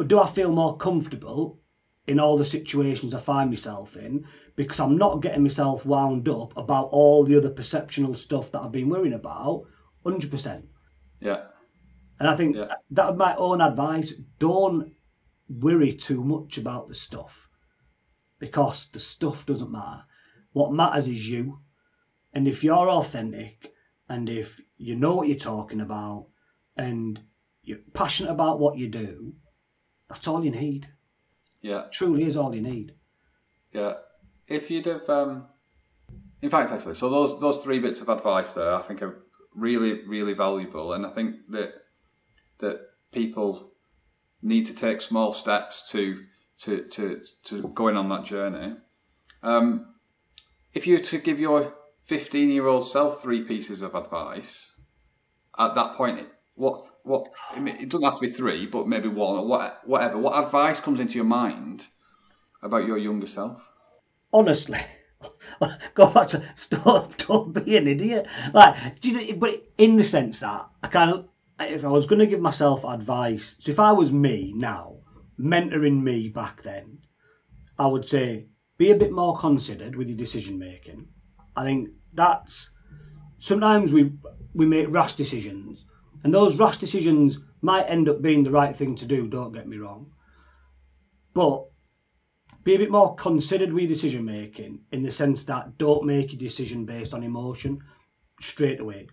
But 0.00 0.08
do 0.08 0.18
I 0.18 0.26
feel 0.26 0.50
more 0.50 0.78
comfortable 0.78 1.60
in 2.06 2.18
all 2.18 2.38
the 2.38 2.44
situations 2.46 3.12
I 3.12 3.20
find 3.20 3.50
myself 3.50 3.98
in 3.98 4.26
because 4.56 4.80
I'm 4.80 4.96
not 4.96 5.20
getting 5.20 5.42
myself 5.42 5.84
wound 5.84 6.26
up 6.26 6.56
about 6.56 6.86
all 6.86 7.22
the 7.22 7.36
other 7.36 7.50
perceptional 7.50 8.14
stuff 8.14 8.50
that 8.50 8.62
I've 8.62 8.72
been 8.72 8.88
worrying 8.88 9.12
about 9.12 9.66
100%. 10.06 10.62
Yeah. 11.20 11.42
And 12.18 12.26
I 12.26 12.34
think 12.34 12.56
yeah. 12.56 12.76
that 12.92 13.18
my 13.18 13.36
own 13.36 13.60
advice 13.60 14.14
don't 14.38 14.90
worry 15.50 15.92
too 15.92 16.24
much 16.24 16.56
about 16.56 16.88
the 16.88 16.94
stuff 16.94 17.50
because 18.38 18.88
the 18.94 19.00
stuff 19.00 19.44
doesn't 19.44 19.70
matter. 19.70 20.02
What 20.54 20.72
matters 20.72 21.08
is 21.08 21.28
you. 21.28 21.60
And 22.32 22.48
if 22.48 22.64
you're 22.64 22.88
authentic 22.88 23.70
and 24.08 24.30
if 24.30 24.58
you 24.78 24.96
know 24.96 25.16
what 25.16 25.28
you're 25.28 25.36
talking 25.36 25.82
about 25.82 26.28
and 26.74 27.20
you're 27.60 27.84
passionate 27.92 28.30
about 28.30 28.60
what 28.60 28.78
you 28.78 28.88
do, 28.88 29.34
that's 30.10 30.28
all 30.28 30.44
you 30.44 30.50
need. 30.50 30.88
Yeah. 31.62 31.84
truly 31.92 32.24
is 32.24 32.36
all 32.36 32.54
you 32.54 32.60
need. 32.60 32.94
Yeah. 33.72 33.94
If 34.48 34.70
you'd 34.70 34.86
have, 34.86 35.08
um, 35.08 35.46
in 36.42 36.50
fact, 36.50 36.72
actually, 36.72 36.96
so 36.96 37.08
those 37.08 37.40
those 37.40 37.62
three 37.62 37.78
bits 37.78 38.00
of 38.00 38.08
advice 38.08 38.52
there, 38.54 38.74
I 38.74 38.82
think 38.82 39.02
are 39.02 39.22
really, 39.54 40.06
really 40.06 40.34
valuable, 40.34 40.92
and 40.92 41.06
I 41.06 41.10
think 41.10 41.36
that 41.50 41.72
that 42.58 42.80
people 43.12 43.72
need 44.42 44.66
to 44.66 44.74
take 44.74 45.00
small 45.00 45.30
steps 45.32 45.90
to 45.92 46.24
to 46.58 46.88
to 46.88 47.20
to 47.44 47.68
going 47.68 47.96
on 47.96 48.08
that 48.08 48.24
journey. 48.24 48.74
Um, 49.42 49.94
if 50.72 50.86
you 50.86 50.94
were 50.96 51.04
to 51.04 51.18
give 51.18 51.38
your 51.38 51.74
15 52.04 52.48
year 52.48 52.66
old 52.66 52.88
self 52.88 53.22
three 53.22 53.42
pieces 53.42 53.82
of 53.82 53.94
advice 53.94 54.74
at 55.58 55.76
that 55.76 55.94
point 55.94 56.26
what 56.60 56.82
what 57.04 57.26
it 57.56 57.88
doesn't 57.88 58.04
have 58.04 58.16
to 58.16 58.20
be 58.20 58.28
three, 58.28 58.66
but 58.66 58.86
maybe 58.86 59.08
one 59.08 59.38
or 59.38 59.46
what, 59.46 59.80
whatever. 59.86 60.18
What 60.18 60.44
advice 60.44 60.78
comes 60.78 61.00
into 61.00 61.14
your 61.14 61.24
mind 61.24 61.86
about 62.62 62.86
your 62.86 62.98
younger 62.98 63.26
self? 63.26 63.66
Honestly, 64.30 64.78
go 65.94 66.10
back 66.10 66.28
to 66.28 66.44
stop, 66.56 67.16
don't 67.26 67.54
be 67.54 67.78
an 67.78 67.88
idiot. 67.88 68.26
Like, 68.52 69.00
do 69.00 69.10
you 69.10 69.32
know, 69.32 69.38
but 69.38 69.66
in 69.78 69.96
the 69.96 70.04
sense 70.04 70.40
that 70.40 70.68
I 70.82 70.88
kind 70.88 71.10
of, 71.12 71.28
if 71.60 71.82
I 71.82 71.88
was 71.88 72.04
going 72.04 72.18
to 72.18 72.26
give 72.26 72.40
myself 72.40 72.84
advice, 72.84 73.56
so 73.58 73.70
if 73.70 73.80
I 73.80 73.92
was 73.92 74.12
me 74.12 74.52
now, 74.54 74.98
mentoring 75.40 76.02
me 76.02 76.28
back 76.28 76.62
then, 76.62 76.98
I 77.78 77.86
would 77.86 78.04
say 78.04 78.48
be 78.76 78.90
a 78.90 78.96
bit 78.96 79.12
more 79.12 79.34
considered 79.38 79.96
with 79.96 80.08
your 80.08 80.18
decision 80.18 80.58
making. 80.58 81.08
I 81.56 81.64
think 81.64 81.88
that's 82.12 82.68
sometimes 83.38 83.94
we 83.94 84.12
we 84.52 84.66
make 84.66 84.90
rash 84.90 85.14
decisions 85.14 85.86
and 86.22 86.32
those 86.32 86.56
rash 86.56 86.76
decisions 86.76 87.38
might 87.62 87.84
end 87.84 88.08
up 88.08 88.22
being 88.22 88.42
the 88.42 88.50
right 88.50 88.76
thing 88.76 88.96
to 88.96 89.06
do, 89.06 89.26
don't 89.26 89.52
get 89.52 89.68
me 89.68 89.78
wrong. 89.78 90.12
But 91.34 91.66
be 92.64 92.74
a 92.74 92.78
bit 92.78 92.90
more 92.90 93.14
considered 93.14 93.72
with 93.72 93.88
decision 93.88 94.24
making 94.24 94.80
in 94.92 95.02
the 95.02 95.12
sense 95.12 95.44
that 95.44 95.78
don't 95.78 96.04
make 96.04 96.32
a 96.32 96.36
decision 96.36 96.84
based 96.84 97.14
on 97.14 97.22
emotion 97.22 97.80
straight 98.40 98.80
away. 98.80 99.08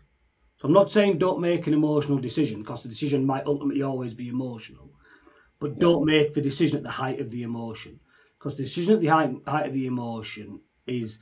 So 0.57 0.67
I'm 0.67 0.73
not 0.73 0.91
saying 0.91 1.17
don't 1.17 1.39
make 1.39 1.67
an 1.67 1.73
emotional 1.73 2.17
decision 2.17 2.61
because 2.61 2.83
the 2.83 2.89
decision 2.89 3.25
might 3.25 3.45
ultimately 3.45 3.83
always 3.83 4.13
be 4.13 4.27
emotional, 4.27 4.91
but 5.59 5.79
don't 5.79 6.05
make 6.05 6.33
the 6.33 6.41
decision 6.41 6.77
at 6.77 6.83
the 6.83 6.89
height 6.89 7.21
of 7.21 7.29
the 7.31 7.43
emotion 7.43 7.99
because 8.37 8.55
the 8.55 8.63
decision 8.63 8.95
at 8.95 9.01
the 9.01 9.07
height, 9.07 9.35
height 9.47 9.67
of 9.67 9.73
the 9.73 9.87
emotion 9.87 10.59
is 10.85 11.19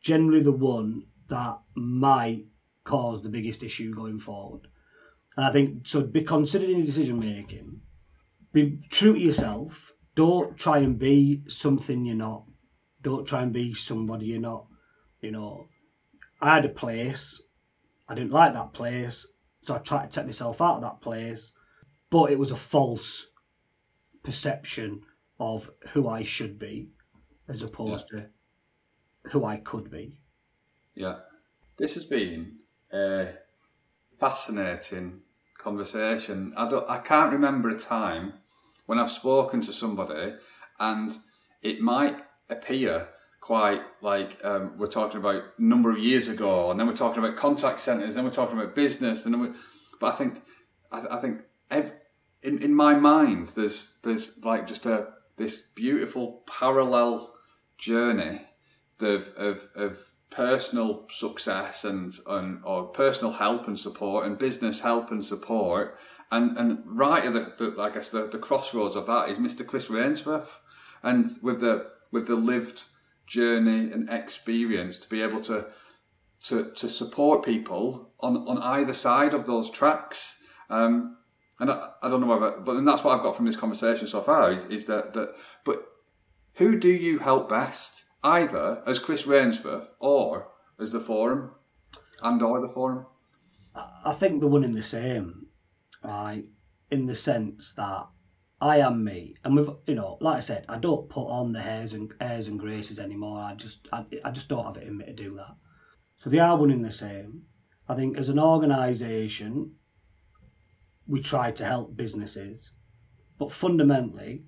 generally 0.00 0.42
the 0.42 0.52
one 0.52 1.04
that 1.28 1.58
might 1.74 2.46
cause 2.84 3.22
the 3.22 3.28
biggest 3.28 3.62
issue 3.62 3.94
going 3.94 4.18
forward. 4.18 4.66
And 5.38 5.46
I 5.46 5.52
think 5.52 5.86
so. 5.86 6.00
Be 6.02 6.22
considered 6.22 6.68
in 6.68 6.78
your 6.78 6.86
decision 6.86 7.20
making. 7.20 7.80
Be 8.52 8.80
true 8.90 9.12
to 9.12 9.20
yourself. 9.20 9.92
Don't 10.16 10.56
try 10.56 10.78
and 10.78 10.98
be 10.98 11.44
something 11.46 12.04
you're 12.04 12.16
not. 12.16 12.42
Don't 13.02 13.24
try 13.24 13.42
and 13.44 13.52
be 13.52 13.72
somebody 13.72 14.26
you're 14.26 14.40
not. 14.40 14.66
You 15.20 15.30
know, 15.30 15.68
I 16.40 16.56
had 16.56 16.64
a 16.64 16.68
place. 16.68 17.40
I 18.08 18.16
didn't 18.16 18.32
like 18.32 18.54
that 18.54 18.72
place, 18.72 19.28
so 19.62 19.76
I 19.76 19.78
tried 19.78 20.10
to 20.10 20.18
take 20.18 20.26
myself 20.26 20.60
out 20.60 20.78
of 20.78 20.82
that 20.82 21.02
place. 21.02 21.52
But 22.10 22.32
it 22.32 22.38
was 22.38 22.50
a 22.50 22.56
false 22.56 23.28
perception 24.24 25.02
of 25.38 25.70
who 25.92 26.08
I 26.08 26.24
should 26.24 26.58
be 26.58 26.88
as 27.46 27.62
opposed 27.62 28.10
yeah. 28.12 28.22
to 28.22 28.26
who 29.30 29.44
I 29.44 29.58
could 29.58 29.88
be. 29.88 30.18
Yeah. 30.96 31.20
This 31.76 31.94
has 31.94 32.06
been 32.06 32.56
a 32.92 33.28
fascinating 34.18 35.20
conversation. 35.58 36.52
I, 36.56 36.68
don't, 36.70 36.88
I 36.88 36.98
can't 36.98 37.32
remember 37.32 37.68
a 37.68 37.78
time 37.78 38.34
when 38.86 38.98
I've 38.98 39.10
spoken 39.10 39.60
to 39.62 39.72
somebody 39.72 40.34
and 40.80 41.16
it 41.62 41.80
might 41.80 42.16
appear 42.48 43.08
quite 43.40 43.82
like 44.02 44.38
um, 44.44 44.76
we're 44.78 44.86
talking 44.86 45.18
about 45.18 45.42
number 45.58 45.90
of 45.90 45.98
years 45.98 46.28
ago, 46.28 46.70
and 46.70 46.78
then 46.78 46.86
we're 46.86 46.92
talking 46.92 47.22
about 47.22 47.36
contact 47.36 47.80
centres, 47.80 48.14
then 48.14 48.24
we're 48.24 48.30
talking 48.30 48.58
about 48.58 48.74
business, 48.74 49.22
then 49.22 49.40
we, 49.40 49.48
but 50.00 50.12
I 50.12 50.16
think 50.16 50.42
I, 50.92 51.04
I 51.12 51.16
think 51.18 51.42
ev- 51.70 51.94
in 52.42 52.62
in 52.62 52.74
my 52.74 52.94
mind 52.94 53.46
there's 53.48 53.98
there's 54.02 54.42
like 54.44 54.66
just 54.66 54.86
a 54.86 55.08
this 55.36 55.70
beautiful 55.74 56.42
parallel 56.46 57.34
journey 57.78 58.42
of 59.00 59.32
of, 59.36 59.68
of 59.74 60.10
personal 60.30 61.06
success 61.08 61.84
and, 61.84 62.14
and 62.26 62.60
or 62.64 62.84
personal 62.84 63.32
help 63.32 63.66
and 63.66 63.78
support 63.78 64.26
and 64.26 64.38
business 64.38 64.80
help 64.80 65.10
and 65.10 65.24
support 65.24 65.98
and 66.30 66.56
and 66.58 66.82
right 66.84 67.24
at 67.24 67.32
the, 67.32 67.54
the 67.58 67.80
I 67.80 67.90
guess 67.90 68.10
the, 68.10 68.26
the 68.28 68.38
crossroads 68.38 68.94
of 68.94 69.06
that 69.06 69.30
is 69.30 69.38
Mr. 69.38 69.66
Chris 69.66 69.88
Rainsworth 69.88 70.58
and 71.02 71.30
with 71.42 71.60
the 71.60 71.90
with 72.12 72.26
the 72.26 72.36
lived 72.36 72.84
journey 73.26 73.90
and 73.92 74.08
experience 74.10 74.98
to 74.98 75.08
be 75.08 75.22
able 75.22 75.40
to 75.40 75.66
to, 76.44 76.70
to 76.72 76.88
support 76.88 77.44
people 77.44 78.10
on, 78.20 78.36
on 78.48 78.58
either 78.58 78.94
side 78.94 79.34
of 79.34 79.46
those 79.46 79.70
tracks. 79.70 80.40
Um, 80.70 81.16
and 81.58 81.70
I, 81.70 81.90
I, 82.02 82.08
don't 82.08 82.20
know 82.20 82.26
whether, 82.26 82.60
but 82.60 82.74
then 82.74 82.84
that's 82.84 83.02
what 83.02 83.16
I've 83.16 83.22
got 83.22 83.36
from 83.36 83.46
this 83.46 83.56
conversation 83.56 84.06
so 84.06 84.20
far 84.20 84.52
is, 84.52 84.64
is 84.66 84.84
that, 84.86 85.12
that, 85.14 85.34
but 85.64 85.84
who 86.54 86.78
do 86.78 86.88
you 86.88 87.18
help 87.18 87.48
best? 87.48 88.04
Either 88.22 88.82
as 88.86 88.98
Chris 88.98 89.26
Rainsworth 89.26 89.88
or 90.00 90.50
as 90.80 90.92
the 90.92 91.00
forum 91.00 91.52
and 92.22 92.42
or 92.42 92.60
the 92.60 92.68
forum? 92.68 93.06
I 94.04 94.12
think 94.12 94.40
the 94.40 94.48
one 94.48 94.64
in 94.64 94.72
the 94.72 94.82
same, 94.82 95.46
right? 96.02 96.44
In 96.90 97.06
the 97.06 97.14
sense 97.14 97.74
that 97.74 98.08
I 98.60 98.78
am 98.78 99.04
me, 99.04 99.36
and 99.44 99.54
with 99.54 99.68
you 99.86 99.94
know, 99.94 100.18
like 100.20 100.38
I 100.38 100.40
said, 100.40 100.64
I 100.68 100.78
don't 100.78 101.08
put 101.08 101.28
on 101.28 101.52
the 101.52 101.60
hairs 101.60 101.92
and 101.92 102.12
airs 102.20 102.48
and 102.48 102.58
graces 102.58 102.98
anymore. 102.98 103.38
I 103.38 103.54
just, 103.54 103.86
I, 103.92 104.04
I 104.24 104.32
just 104.32 104.48
don't 104.48 104.64
have 104.64 104.76
it 104.76 104.88
in 104.88 104.96
me 104.96 105.04
to 105.04 105.12
do 105.12 105.36
that. 105.36 105.54
So 106.16 106.28
they 106.28 106.40
are 106.40 106.56
one 106.56 106.72
in 106.72 106.82
the 106.82 106.90
same. 106.90 107.42
I 107.88 107.94
think 107.94 108.18
as 108.18 108.28
an 108.28 108.40
organisation, 108.40 109.76
we 111.06 111.22
try 111.22 111.52
to 111.52 111.64
help 111.64 111.96
businesses, 111.96 112.72
but 113.38 113.52
fundamentally, 113.52 114.42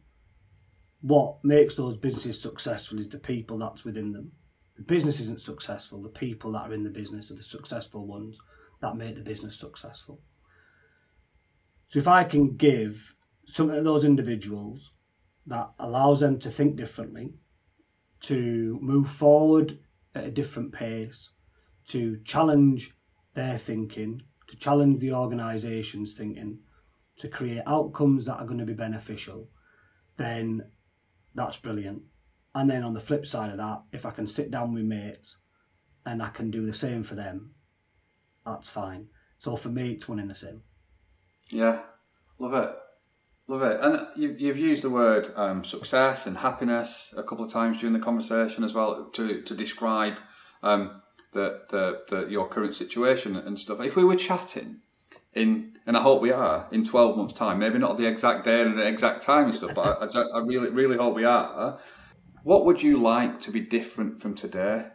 what 1.02 1.42
makes 1.42 1.74
those 1.74 1.96
businesses 1.96 2.40
successful 2.40 2.98
is 2.98 3.08
the 3.08 3.18
people 3.18 3.58
that's 3.58 3.84
within 3.84 4.12
them. 4.12 4.32
The 4.76 4.82
business 4.82 5.20
isn't 5.20 5.40
successful. 5.40 6.02
The 6.02 6.08
people 6.08 6.52
that 6.52 6.68
are 6.68 6.74
in 6.74 6.84
the 6.84 6.90
business 6.90 7.30
are 7.30 7.36
the 7.36 7.42
successful 7.42 8.06
ones 8.06 8.38
that 8.80 8.96
make 8.96 9.14
the 9.14 9.22
business 9.22 9.58
successful. 9.58 10.20
So 11.88 11.98
if 11.98 12.08
I 12.08 12.24
can 12.24 12.56
give 12.56 13.14
some 13.46 13.70
of 13.70 13.84
those 13.84 14.04
individuals 14.04 14.92
that 15.46 15.70
allows 15.78 16.20
them 16.20 16.38
to 16.40 16.50
think 16.50 16.76
differently, 16.76 17.34
to 18.20 18.78
move 18.80 19.10
forward 19.10 19.78
at 20.14 20.24
a 20.24 20.30
different 20.30 20.72
pace, 20.72 21.30
to 21.88 22.18
challenge 22.24 22.94
their 23.34 23.58
thinking, 23.58 24.22
to 24.48 24.56
challenge 24.56 25.00
the 25.00 25.12
organisation's 25.12 26.14
thinking, 26.14 26.58
to 27.16 27.28
create 27.28 27.62
outcomes 27.66 28.26
that 28.26 28.36
are 28.36 28.46
going 28.46 28.58
to 28.58 28.64
be 28.64 28.72
beneficial, 28.72 29.48
then 30.16 30.62
that's 31.34 31.56
brilliant. 31.56 32.02
And 32.54 32.68
then 32.68 32.82
on 32.82 32.94
the 32.94 33.00
flip 33.00 33.26
side 33.26 33.50
of 33.50 33.58
that, 33.58 33.82
if 33.92 34.04
I 34.04 34.10
can 34.10 34.26
sit 34.26 34.50
down 34.50 34.74
with 34.74 34.84
mates 34.84 35.38
and 36.04 36.22
I 36.22 36.28
can 36.30 36.50
do 36.50 36.66
the 36.66 36.72
same 36.72 37.04
for 37.04 37.14
them, 37.14 37.52
that's 38.44 38.68
fine. 38.68 39.06
So 39.38 39.56
for 39.56 39.68
me, 39.68 39.92
it's 39.92 40.08
one 40.08 40.18
in 40.18 40.28
the 40.28 40.34
same. 40.34 40.62
Yeah, 41.50 41.80
love 42.38 42.54
it. 42.54 42.74
Love 43.46 43.62
it. 43.62 43.80
And 43.80 44.06
you, 44.40 44.48
have 44.48 44.58
used 44.58 44.82
the 44.82 44.90
word 44.90 45.30
um, 45.36 45.64
success 45.64 46.26
and 46.26 46.36
happiness 46.36 47.12
a 47.16 47.22
couple 47.22 47.44
of 47.44 47.52
times 47.52 47.78
during 47.78 47.92
the 47.92 47.98
conversation 47.98 48.62
as 48.62 48.74
well 48.74 49.10
to, 49.10 49.42
to 49.42 49.54
describe 49.54 50.18
um, 50.62 51.02
the, 51.32 51.62
the, 51.68 52.02
the, 52.08 52.26
your 52.28 52.48
current 52.48 52.74
situation 52.74 53.36
and 53.36 53.58
stuff. 53.58 53.80
If 53.80 53.96
we 53.96 54.04
were 54.04 54.16
chatting 54.16 54.82
in, 55.34 55.76
and 55.86 55.96
I 55.96 56.00
hope 56.00 56.20
we 56.20 56.32
are, 56.32 56.68
in 56.72 56.84
12 56.84 57.16
months' 57.16 57.34
time, 57.34 57.58
maybe 57.58 57.78
not 57.78 57.96
the 57.96 58.06
exact 58.06 58.44
day 58.44 58.62
and 58.62 58.76
the 58.76 58.86
exact 58.86 59.22
time 59.22 59.44
and 59.44 59.54
stuff, 59.54 59.74
but 59.74 60.14
I, 60.14 60.20
I 60.20 60.40
really, 60.40 60.70
really 60.70 60.96
hope 60.96 61.14
we 61.14 61.24
are. 61.24 61.78
What 62.42 62.64
would 62.64 62.82
you 62.82 62.96
like 62.96 63.40
to 63.40 63.50
be 63.50 63.60
different 63.60 64.20
from 64.20 64.34
today? 64.34 64.86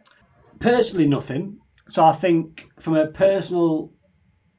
Personally, 0.60 1.08
nothing. 1.08 1.60
So 1.90 2.04
I 2.04 2.14
think 2.14 2.68
from 2.80 2.96
a 2.96 3.08
personal 3.08 3.94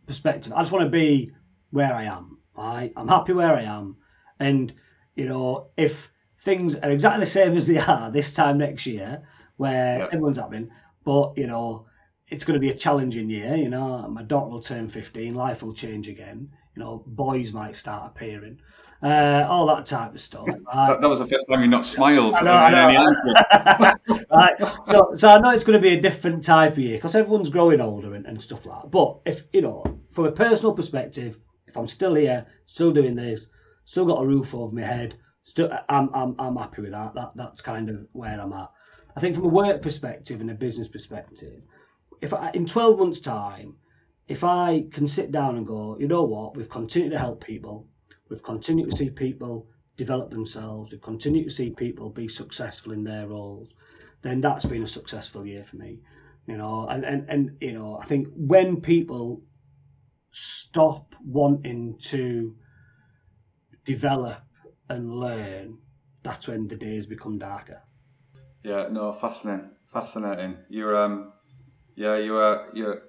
perspective, 0.06 0.52
I 0.54 0.60
just 0.60 0.72
want 0.72 0.84
to 0.84 0.90
be 0.90 1.32
where 1.70 1.92
I 1.92 2.04
am. 2.04 2.38
I, 2.56 2.92
I'm 2.96 3.08
happy 3.08 3.32
where 3.32 3.54
I 3.54 3.62
am. 3.62 3.96
And, 4.38 4.72
you 5.14 5.26
know, 5.26 5.70
if 5.76 6.10
things 6.42 6.76
are 6.76 6.90
exactly 6.90 7.20
the 7.20 7.30
same 7.30 7.56
as 7.56 7.66
they 7.66 7.78
are 7.78 8.10
this 8.10 8.32
time 8.32 8.58
next 8.58 8.86
year, 8.86 9.22
where 9.56 9.98
yep. 9.98 10.08
everyone's 10.12 10.38
happening, 10.38 10.70
but, 11.04 11.36
you 11.36 11.46
know, 11.46 11.86
it's 12.28 12.44
going 12.44 12.54
to 12.54 12.60
be 12.60 12.70
a 12.70 12.74
challenging 12.74 13.30
year. 13.30 13.56
You 13.56 13.68
know, 13.68 14.06
my 14.08 14.22
daughter 14.22 14.50
will 14.50 14.60
turn 14.60 14.88
15, 14.88 15.34
life 15.34 15.62
will 15.62 15.74
change 15.74 16.08
again. 16.08 16.50
You 16.74 16.82
know, 16.82 17.04
boys 17.06 17.52
might 17.52 17.74
start 17.74 18.12
appearing, 18.14 18.60
uh, 19.02 19.46
all 19.48 19.66
that 19.66 19.86
type 19.86 20.14
of 20.14 20.20
stuff. 20.20 20.46
Right? 20.74 21.00
that 21.00 21.08
was 21.08 21.20
the 21.20 21.26
first 21.26 21.46
time 21.48 21.62
you 21.62 21.68
not 21.68 21.84
smiled 21.84 22.34
I 22.34 22.42
know, 22.42 22.52
I 22.52 22.70
know. 22.70 22.88
any 22.88 22.96
answer. 22.96 23.32
right. 24.30 24.58
So, 24.86 25.12
so 25.16 25.28
I 25.28 25.38
know 25.38 25.50
it's 25.50 25.64
going 25.64 25.78
to 25.78 25.82
be 25.82 25.94
a 25.94 26.00
different 26.00 26.44
type 26.44 26.72
of 26.72 26.78
year 26.78 26.98
because 26.98 27.14
everyone's 27.14 27.48
growing 27.48 27.80
older 27.80 28.14
and, 28.14 28.26
and 28.26 28.42
stuff 28.42 28.66
like 28.66 28.82
that. 28.82 28.90
But 28.90 29.20
if 29.24 29.44
you 29.52 29.62
know, 29.62 30.00
from 30.10 30.26
a 30.26 30.32
personal 30.32 30.74
perspective, 30.74 31.38
if 31.66 31.76
I'm 31.76 31.86
still 31.86 32.14
here, 32.14 32.46
still 32.66 32.92
doing 32.92 33.14
this, 33.14 33.46
still 33.84 34.04
got 34.04 34.22
a 34.22 34.26
roof 34.26 34.54
over 34.54 34.74
my 34.74 34.82
head, 34.82 35.16
still 35.44 35.70
I'm 35.88 36.10
I'm 36.12 36.34
I'm 36.38 36.56
happy 36.56 36.82
with 36.82 36.92
that. 36.92 37.14
That 37.14 37.32
that's 37.36 37.62
kind 37.62 37.88
of 37.88 38.06
where 38.12 38.38
I'm 38.38 38.52
at. 38.52 38.70
I 39.16 39.20
think 39.20 39.34
from 39.34 39.44
a 39.44 39.48
work 39.48 39.80
perspective 39.80 40.42
and 40.42 40.50
a 40.50 40.54
business 40.54 40.88
perspective, 40.88 41.62
if 42.20 42.32
I, 42.32 42.50
in 42.54 42.66
12 42.66 42.98
months' 42.98 43.20
time, 43.20 43.76
if 44.28 44.42
I 44.42 44.86
can 44.92 45.06
sit 45.06 45.30
down 45.30 45.56
and 45.56 45.66
go, 45.66 45.96
you 45.98 46.08
know 46.08 46.24
what, 46.24 46.56
we've 46.56 46.68
continued 46.68 47.12
to 47.12 47.18
help 47.18 47.44
people, 47.44 47.86
we've 48.28 48.42
continued 48.42 48.90
to 48.90 48.96
see 48.96 49.10
people 49.10 49.68
develop 49.96 50.30
themselves, 50.30 50.90
we've 50.90 51.02
continued 51.02 51.44
to 51.44 51.54
see 51.54 51.70
people 51.70 52.10
be 52.10 52.28
successful 52.28 52.92
in 52.92 53.04
their 53.04 53.28
roles, 53.28 53.72
then 54.22 54.40
that's 54.40 54.64
been 54.64 54.82
a 54.82 54.88
successful 54.88 55.46
year 55.46 55.64
for 55.64 55.76
me. 55.76 56.00
You 56.46 56.56
know, 56.56 56.86
and, 56.88 57.04
and, 57.04 57.28
and 57.28 57.56
you 57.60 57.72
know, 57.72 57.98
I 58.00 58.06
think 58.06 58.28
when 58.36 58.80
people 58.80 59.42
stop 60.32 61.14
wanting 61.24 61.98
to 62.02 62.54
develop 63.84 64.42
and 64.88 65.12
learn, 65.12 65.78
that's 66.22 66.46
when 66.46 66.68
the 66.68 66.76
days 66.76 67.06
become 67.06 67.38
darker. 67.38 67.82
Yeah, 68.62 68.88
no, 68.90 69.12
fascinating, 69.12 69.70
fascinating. 69.92 70.56
You're, 70.68 70.96
um, 70.96 71.32
yeah, 71.97 72.16
you 72.18 72.36
are, 72.36 72.68
you're. 72.74 73.03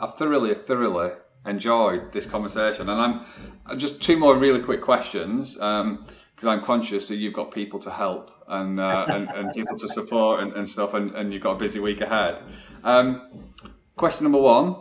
I've 0.00 0.14
thoroughly, 0.14 0.54
thoroughly 0.54 1.12
enjoyed 1.46 2.12
this 2.12 2.26
conversation, 2.26 2.88
and 2.88 3.00
I'm 3.00 3.24
uh, 3.66 3.76
just 3.76 4.02
two 4.02 4.16
more 4.16 4.36
really 4.36 4.60
quick 4.60 4.82
questions 4.82 5.54
because 5.54 5.82
um, 5.82 6.04
I'm 6.44 6.62
conscious 6.62 7.08
that 7.08 7.16
you've 7.16 7.34
got 7.34 7.50
people 7.52 7.78
to 7.80 7.90
help 7.90 8.30
and 8.48 8.80
uh, 8.80 9.06
and, 9.08 9.28
and, 9.30 9.52
people 9.52 9.76
to 9.78 9.88
support 9.88 10.40
and, 10.40 10.52
and 10.52 10.68
stuff, 10.68 10.94
and, 10.94 11.12
and, 11.12 11.32
you've 11.32 11.42
got 11.42 11.52
a 11.52 11.58
busy 11.58 11.80
week 11.80 12.00
ahead. 12.00 12.42
Um, 12.84 13.52
question 13.96 14.24
number 14.24 14.40
one: 14.40 14.76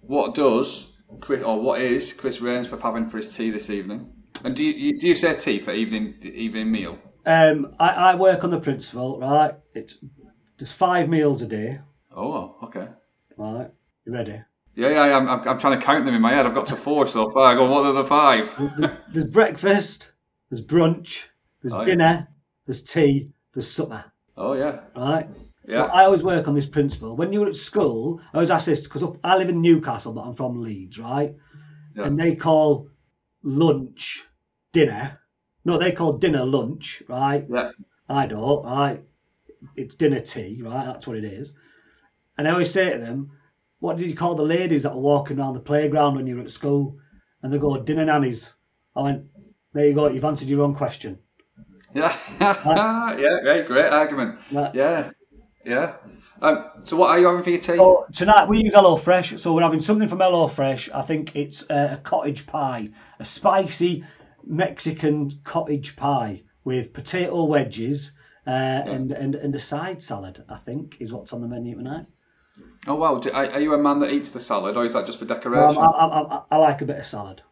What 0.00 0.34
does 0.34 0.90
Chris, 1.20 1.42
or 1.42 1.60
what 1.60 1.80
is 1.80 2.12
Chris 2.12 2.40
Rainsworth 2.40 2.80
having 2.80 3.06
for 3.06 3.18
his 3.18 3.34
tea 3.34 3.50
this 3.50 3.70
evening? 3.70 4.12
And 4.44 4.54
do 4.54 4.62
you, 4.62 4.98
do 4.98 5.06
you 5.06 5.14
say 5.14 5.34
tea 5.34 5.58
for 5.58 5.72
evening 5.72 6.14
evening 6.22 6.70
meal? 6.70 6.98
Um, 7.26 7.74
I, 7.78 7.88
I 7.88 8.14
work 8.14 8.44
on 8.44 8.50
the 8.50 8.60
principle, 8.60 9.20
right? 9.20 9.54
It's 9.74 9.98
there's 10.58 10.72
five 10.72 11.08
meals 11.08 11.42
a 11.42 11.46
day. 11.46 11.80
Oh, 12.18 12.56
okay. 12.64 12.88
Right, 13.36 13.70
you 14.04 14.12
ready? 14.12 14.40
Yeah, 14.74 14.90
yeah, 14.90 15.16
I'm, 15.16 15.28
I'm, 15.28 15.48
I'm 15.48 15.58
trying 15.58 15.78
to 15.78 15.86
count 15.86 16.04
them 16.04 16.14
in 16.14 16.20
my 16.20 16.32
head. 16.32 16.46
I've 16.46 16.54
got 16.54 16.66
to 16.66 16.76
four 16.76 17.06
so 17.06 17.30
far. 17.30 17.52
I 17.52 17.54
go, 17.54 17.70
what 17.70 17.86
are 17.86 17.92
the 17.92 18.04
five? 18.04 18.52
There's, 18.76 18.90
there's 19.12 19.24
breakfast, 19.26 20.08
there's 20.50 20.64
brunch, 20.64 21.18
there's 21.62 21.74
oh, 21.74 21.84
dinner, 21.84 22.04
yeah. 22.04 22.24
there's 22.66 22.82
tea, 22.82 23.30
there's 23.54 23.70
supper. 23.70 24.04
Oh, 24.36 24.54
yeah. 24.54 24.80
Right? 24.96 25.28
Yeah. 25.64 25.84
I 25.84 26.04
always 26.04 26.24
work 26.24 26.48
on 26.48 26.54
this 26.54 26.66
principle. 26.66 27.14
When 27.14 27.32
you 27.32 27.40
were 27.40 27.48
at 27.48 27.54
school, 27.54 28.20
I 28.34 28.38
was 28.38 28.50
asked 28.50 28.66
this 28.66 28.82
because 28.82 29.04
I 29.22 29.36
live 29.36 29.48
in 29.48 29.62
Newcastle, 29.62 30.12
but 30.12 30.22
I'm 30.22 30.34
from 30.34 30.60
Leeds, 30.60 30.98
right? 30.98 31.36
Yeah. 31.94 32.04
And 32.04 32.18
they 32.18 32.34
call 32.34 32.88
lunch 33.44 34.24
dinner. 34.72 35.20
No, 35.64 35.78
they 35.78 35.92
call 35.92 36.14
dinner 36.14 36.44
lunch, 36.44 37.00
right? 37.08 37.46
Yeah. 37.48 37.70
I 38.08 38.26
don't, 38.26 38.64
right? 38.64 39.04
It's 39.76 39.94
dinner 39.94 40.20
tea, 40.20 40.62
right? 40.64 40.86
That's 40.86 41.06
what 41.06 41.16
it 41.16 41.24
is. 41.24 41.52
And 42.38 42.46
I 42.46 42.52
always 42.52 42.72
say 42.72 42.90
to 42.90 42.98
them, 42.98 43.32
what 43.80 43.96
did 43.96 44.08
you 44.08 44.16
call 44.16 44.34
the 44.34 44.42
ladies 44.42 44.84
that 44.84 44.94
were 44.94 45.00
walking 45.00 45.38
around 45.38 45.54
the 45.54 45.60
playground 45.60 46.16
when 46.16 46.26
you 46.26 46.36
were 46.36 46.42
at 46.42 46.50
school? 46.50 46.98
And 47.42 47.52
they 47.52 47.58
go, 47.58 47.76
dinner 47.82 48.04
nannies. 48.04 48.50
I 48.96 49.02
went, 49.02 49.26
There 49.72 49.86
you 49.86 49.94
go. 49.94 50.08
You've 50.08 50.24
answered 50.24 50.48
your 50.48 50.62
own 50.62 50.74
question. 50.74 51.18
Yeah, 51.94 52.16
yeah, 52.40 53.40
yeah, 53.44 53.62
great 53.62 53.90
argument. 53.90 54.38
Yeah. 54.50 54.70
Yeah, 54.74 55.10
yeah. 55.64 55.94
Um, 56.40 56.70
so, 56.84 56.96
what 56.96 57.10
are 57.10 57.18
you 57.18 57.26
having 57.26 57.42
for 57.42 57.50
your 57.50 57.60
tea? 57.60 57.76
So 57.76 58.06
tonight 58.12 58.48
we 58.48 58.58
use 58.62 58.74
HelloFresh, 58.74 59.38
so 59.40 59.54
we're 59.54 59.62
having 59.62 59.80
something 59.80 60.06
from 60.06 60.18
HelloFresh. 60.18 60.90
I 60.94 61.02
think 61.02 61.34
it's 61.34 61.64
a 61.68 61.98
cottage 62.02 62.46
pie, 62.46 62.90
a 63.18 63.24
spicy 63.24 64.04
Mexican 64.44 65.30
cottage 65.44 65.96
pie 65.96 66.42
with 66.64 66.92
potato 66.92 67.44
wedges 67.44 68.12
uh, 68.46 68.50
and, 68.50 69.10
and 69.12 69.34
and 69.34 69.54
a 69.54 69.58
side 69.58 70.02
salad. 70.02 70.44
I 70.48 70.58
think 70.58 70.96
is 71.00 71.12
what's 71.12 71.32
on 71.32 71.40
the 71.40 71.48
menu 71.48 71.76
tonight. 71.76 72.06
Oh 72.86 72.94
wow, 72.94 73.18
Do- 73.18 73.30
are, 73.32 73.50
are 73.52 73.60
you 73.60 73.74
a 73.74 73.78
man 73.78 73.98
that 74.00 74.10
eats 74.12 74.30
the 74.32 74.40
salad, 74.40 74.76
or 74.76 74.84
is 74.84 74.92
that 74.94 75.06
just 75.06 75.18
for 75.18 75.24
Um, 75.24 75.28
decoration? 75.28 75.82
I, 75.82 75.86
I, 75.86 76.36
I, 76.36 76.42
I 76.52 76.56
like 76.56 76.80
a 76.80 76.84
bit 76.86 76.98
of 76.98 77.06
salad. 77.06 77.42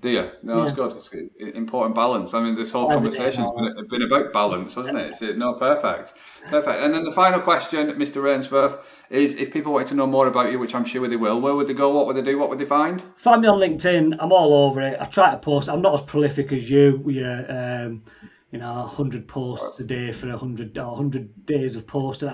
Do 0.00 0.10
you? 0.10 0.30
No, 0.44 0.60
that's 0.64 0.70
Yeah. 0.78 0.84
good. 0.84 0.92
It's 0.96 1.08
good. 1.08 1.26
important 1.56 1.96
balance. 1.96 2.32
I 2.32 2.40
mean, 2.40 2.54
this 2.54 2.70
whole 2.70 2.88
conversation's 2.88 3.50
been, 3.50 3.86
been 3.88 4.02
about 4.02 4.32
balance, 4.32 4.76
hasn't 4.76 4.96
it? 4.96 5.08
It's 5.20 5.20
no 5.36 5.54
perfect, 5.54 6.14
perfect. 6.50 6.78
And 6.84 6.94
then 6.94 7.02
the 7.02 7.10
final 7.10 7.40
question, 7.40 7.88
Mr. 7.92 8.22
Rainsworth, 8.22 8.84
is 9.10 9.34
if 9.34 9.52
people 9.52 9.72
wanted 9.72 9.88
to 9.88 9.94
know 9.96 10.06
more 10.06 10.28
about 10.28 10.52
you, 10.52 10.60
which 10.60 10.76
I'm 10.76 10.84
sure 10.84 11.08
they 11.08 11.16
will, 11.16 11.40
where 11.40 11.54
would 11.56 11.66
they 11.66 11.74
go? 11.74 11.90
What 11.92 12.06
would 12.06 12.14
they 12.14 12.22
do? 12.22 12.38
What 12.38 12.48
would 12.48 12.60
they 12.60 12.64
find? 12.64 13.02
Find 13.16 13.42
me 13.42 13.48
on 13.48 13.58
LinkedIn. 13.58 14.16
I'm 14.20 14.30
all 14.30 14.54
over 14.68 14.80
it. 14.82 14.96
I 15.00 15.06
try 15.06 15.32
to 15.32 15.36
post. 15.38 15.68
I'm 15.68 15.82
not 15.82 15.94
as 15.94 16.02
prolific 16.02 16.52
as 16.52 16.70
you. 16.70 17.00
We, 17.02 17.24
uh, 17.24 17.52
um, 17.52 18.04
you 18.52 18.60
know, 18.60 18.72
100 18.74 19.26
posts 19.26 19.80
a 19.80 19.84
day 19.84 20.12
for 20.12 20.28
100 20.28 20.78
or 20.78 20.90
100 20.92 21.44
days 21.44 21.74
of 21.74 21.88
posting. 21.88 22.30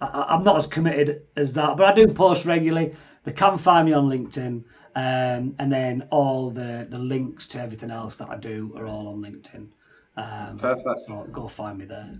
I, 0.00 0.26
I'm 0.28 0.44
not 0.44 0.56
as 0.56 0.66
committed 0.66 1.22
as 1.36 1.52
that, 1.54 1.76
but 1.76 1.86
I 1.86 1.94
do 1.94 2.12
post 2.12 2.44
regularly. 2.44 2.94
They 3.24 3.32
can 3.32 3.58
find 3.58 3.86
me 3.86 3.92
on 3.92 4.08
LinkedIn, 4.08 4.62
um, 4.94 5.54
and 5.58 5.72
then 5.72 6.06
all 6.10 6.50
the 6.50 6.86
the 6.88 6.98
links 6.98 7.46
to 7.48 7.60
everything 7.60 7.90
else 7.90 8.16
that 8.16 8.28
I 8.30 8.36
do 8.36 8.74
are 8.76 8.86
all 8.86 9.08
on 9.08 9.20
LinkedIn. 9.20 9.68
Um, 10.16 10.58
Perfect. 10.58 11.06
so 11.06 11.26
go 11.30 11.46
find 11.48 11.78
me 11.78 11.84
there. 11.84 12.18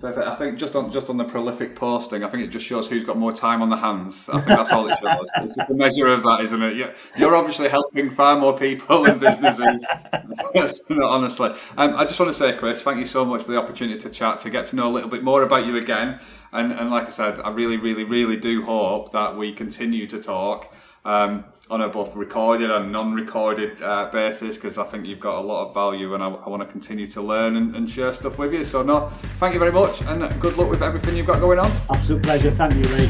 Perfect. 0.00 0.28
I 0.28 0.34
think 0.36 0.58
just 0.58 0.76
on 0.76 0.92
just 0.92 1.10
on 1.10 1.16
the 1.16 1.24
prolific 1.24 1.74
posting, 1.74 2.22
I 2.22 2.28
think 2.28 2.44
it 2.44 2.48
just 2.48 2.64
shows 2.64 2.88
who's 2.88 3.02
got 3.02 3.16
more 3.16 3.32
time 3.32 3.62
on 3.62 3.68
the 3.68 3.76
hands. 3.76 4.28
I 4.28 4.40
think 4.40 4.46
that's 4.46 4.70
all 4.70 4.88
it 4.88 4.96
shows. 4.98 5.28
It's 5.38 5.56
just 5.56 5.70
a 5.70 5.74
measure 5.74 6.06
of 6.06 6.22
that, 6.22 6.40
isn't 6.42 6.62
it? 6.62 6.76
You're, 6.76 6.94
you're 7.16 7.34
obviously 7.34 7.68
helping 7.68 8.08
far 8.08 8.38
more 8.38 8.56
people 8.56 9.06
and 9.06 9.18
businesses. 9.20 9.84
Honestly, 11.02 11.50
um, 11.76 11.96
I 11.96 12.04
just 12.04 12.20
want 12.20 12.30
to 12.30 12.38
say, 12.38 12.52
Chris, 12.56 12.80
thank 12.80 12.98
you 12.98 13.06
so 13.06 13.24
much 13.24 13.42
for 13.42 13.50
the 13.50 13.58
opportunity 13.58 13.98
to 13.98 14.08
chat, 14.08 14.38
to 14.40 14.50
get 14.50 14.66
to 14.66 14.76
know 14.76 14.88
a 14.88 14.92
little 14.92 15.10
bit 15.10 15.24
more 15.24 15.42
about 15.42 15.66
you 15.66 15.76
again. 15.76 16.20
And, 16.52 16.70
and 16.72 16.90
like 16.90 17.08
I 17.08 17.10
said, 17.10 17.40
I 17.40 17.50
really, 17.50 17.76
really, 17.76 18.04
really 18.04 18.36
do 18.36 18.62
hope 18.62 19.10
that 19.12 19.36
we 19.36 19.52
continue 19.52 20.06
to 20.06 20.22
talk 20.22 20.72
um, 21.04 21.44
on 21.70 21.82
a 21.82 21.88
both 21.88 22.16
recorded 22.16 22.70
and 22.70 22.90
non-recorded 22.90 23.82
uh, 23.82 24.08
basis 24.10 24.56
because 24.56 24.78
I 24.78 24.84
think 24.84 25.06
you've 25.06 25.20
got 25.20 25.44
a 25.44 25.46
lot 25.46 25.68
of 25.68 25.74
value 25.74 26.14
and 26.14 26.22
I, 26.22 26.28
I 26.28 26.48
want 26.48 26.62
to 26.62 26.68
continue 26.68 27.06
to 27.08 27.20
learn 27.20 27.56
and, 27.56 27.76
and 27.76 27.88
share 27.88 28.12
stuff 28.12 28.38
with 28.38 28.52
you. 28.52 28.64
So 28.64 28.82
no, 28.82 29.08
thank 29.38 29.52
you 29.52 29.60
very 29.60 29.72
much 29.72 30.02
and 30.02 30.40
good 30.40 30.56
luck 30.56 30.70
with 30.70 30.82
everything 30.82 31.16
you've 31.16 31.26
got 31.26 31.40
going 31.40 31.58
on. 31.58 31.70
Absolute 31.90 32.22
pleasure. 32.22 32.50
Thank 32.52 32.74
you, 32.74 32.82
Lee. 32.94 33.08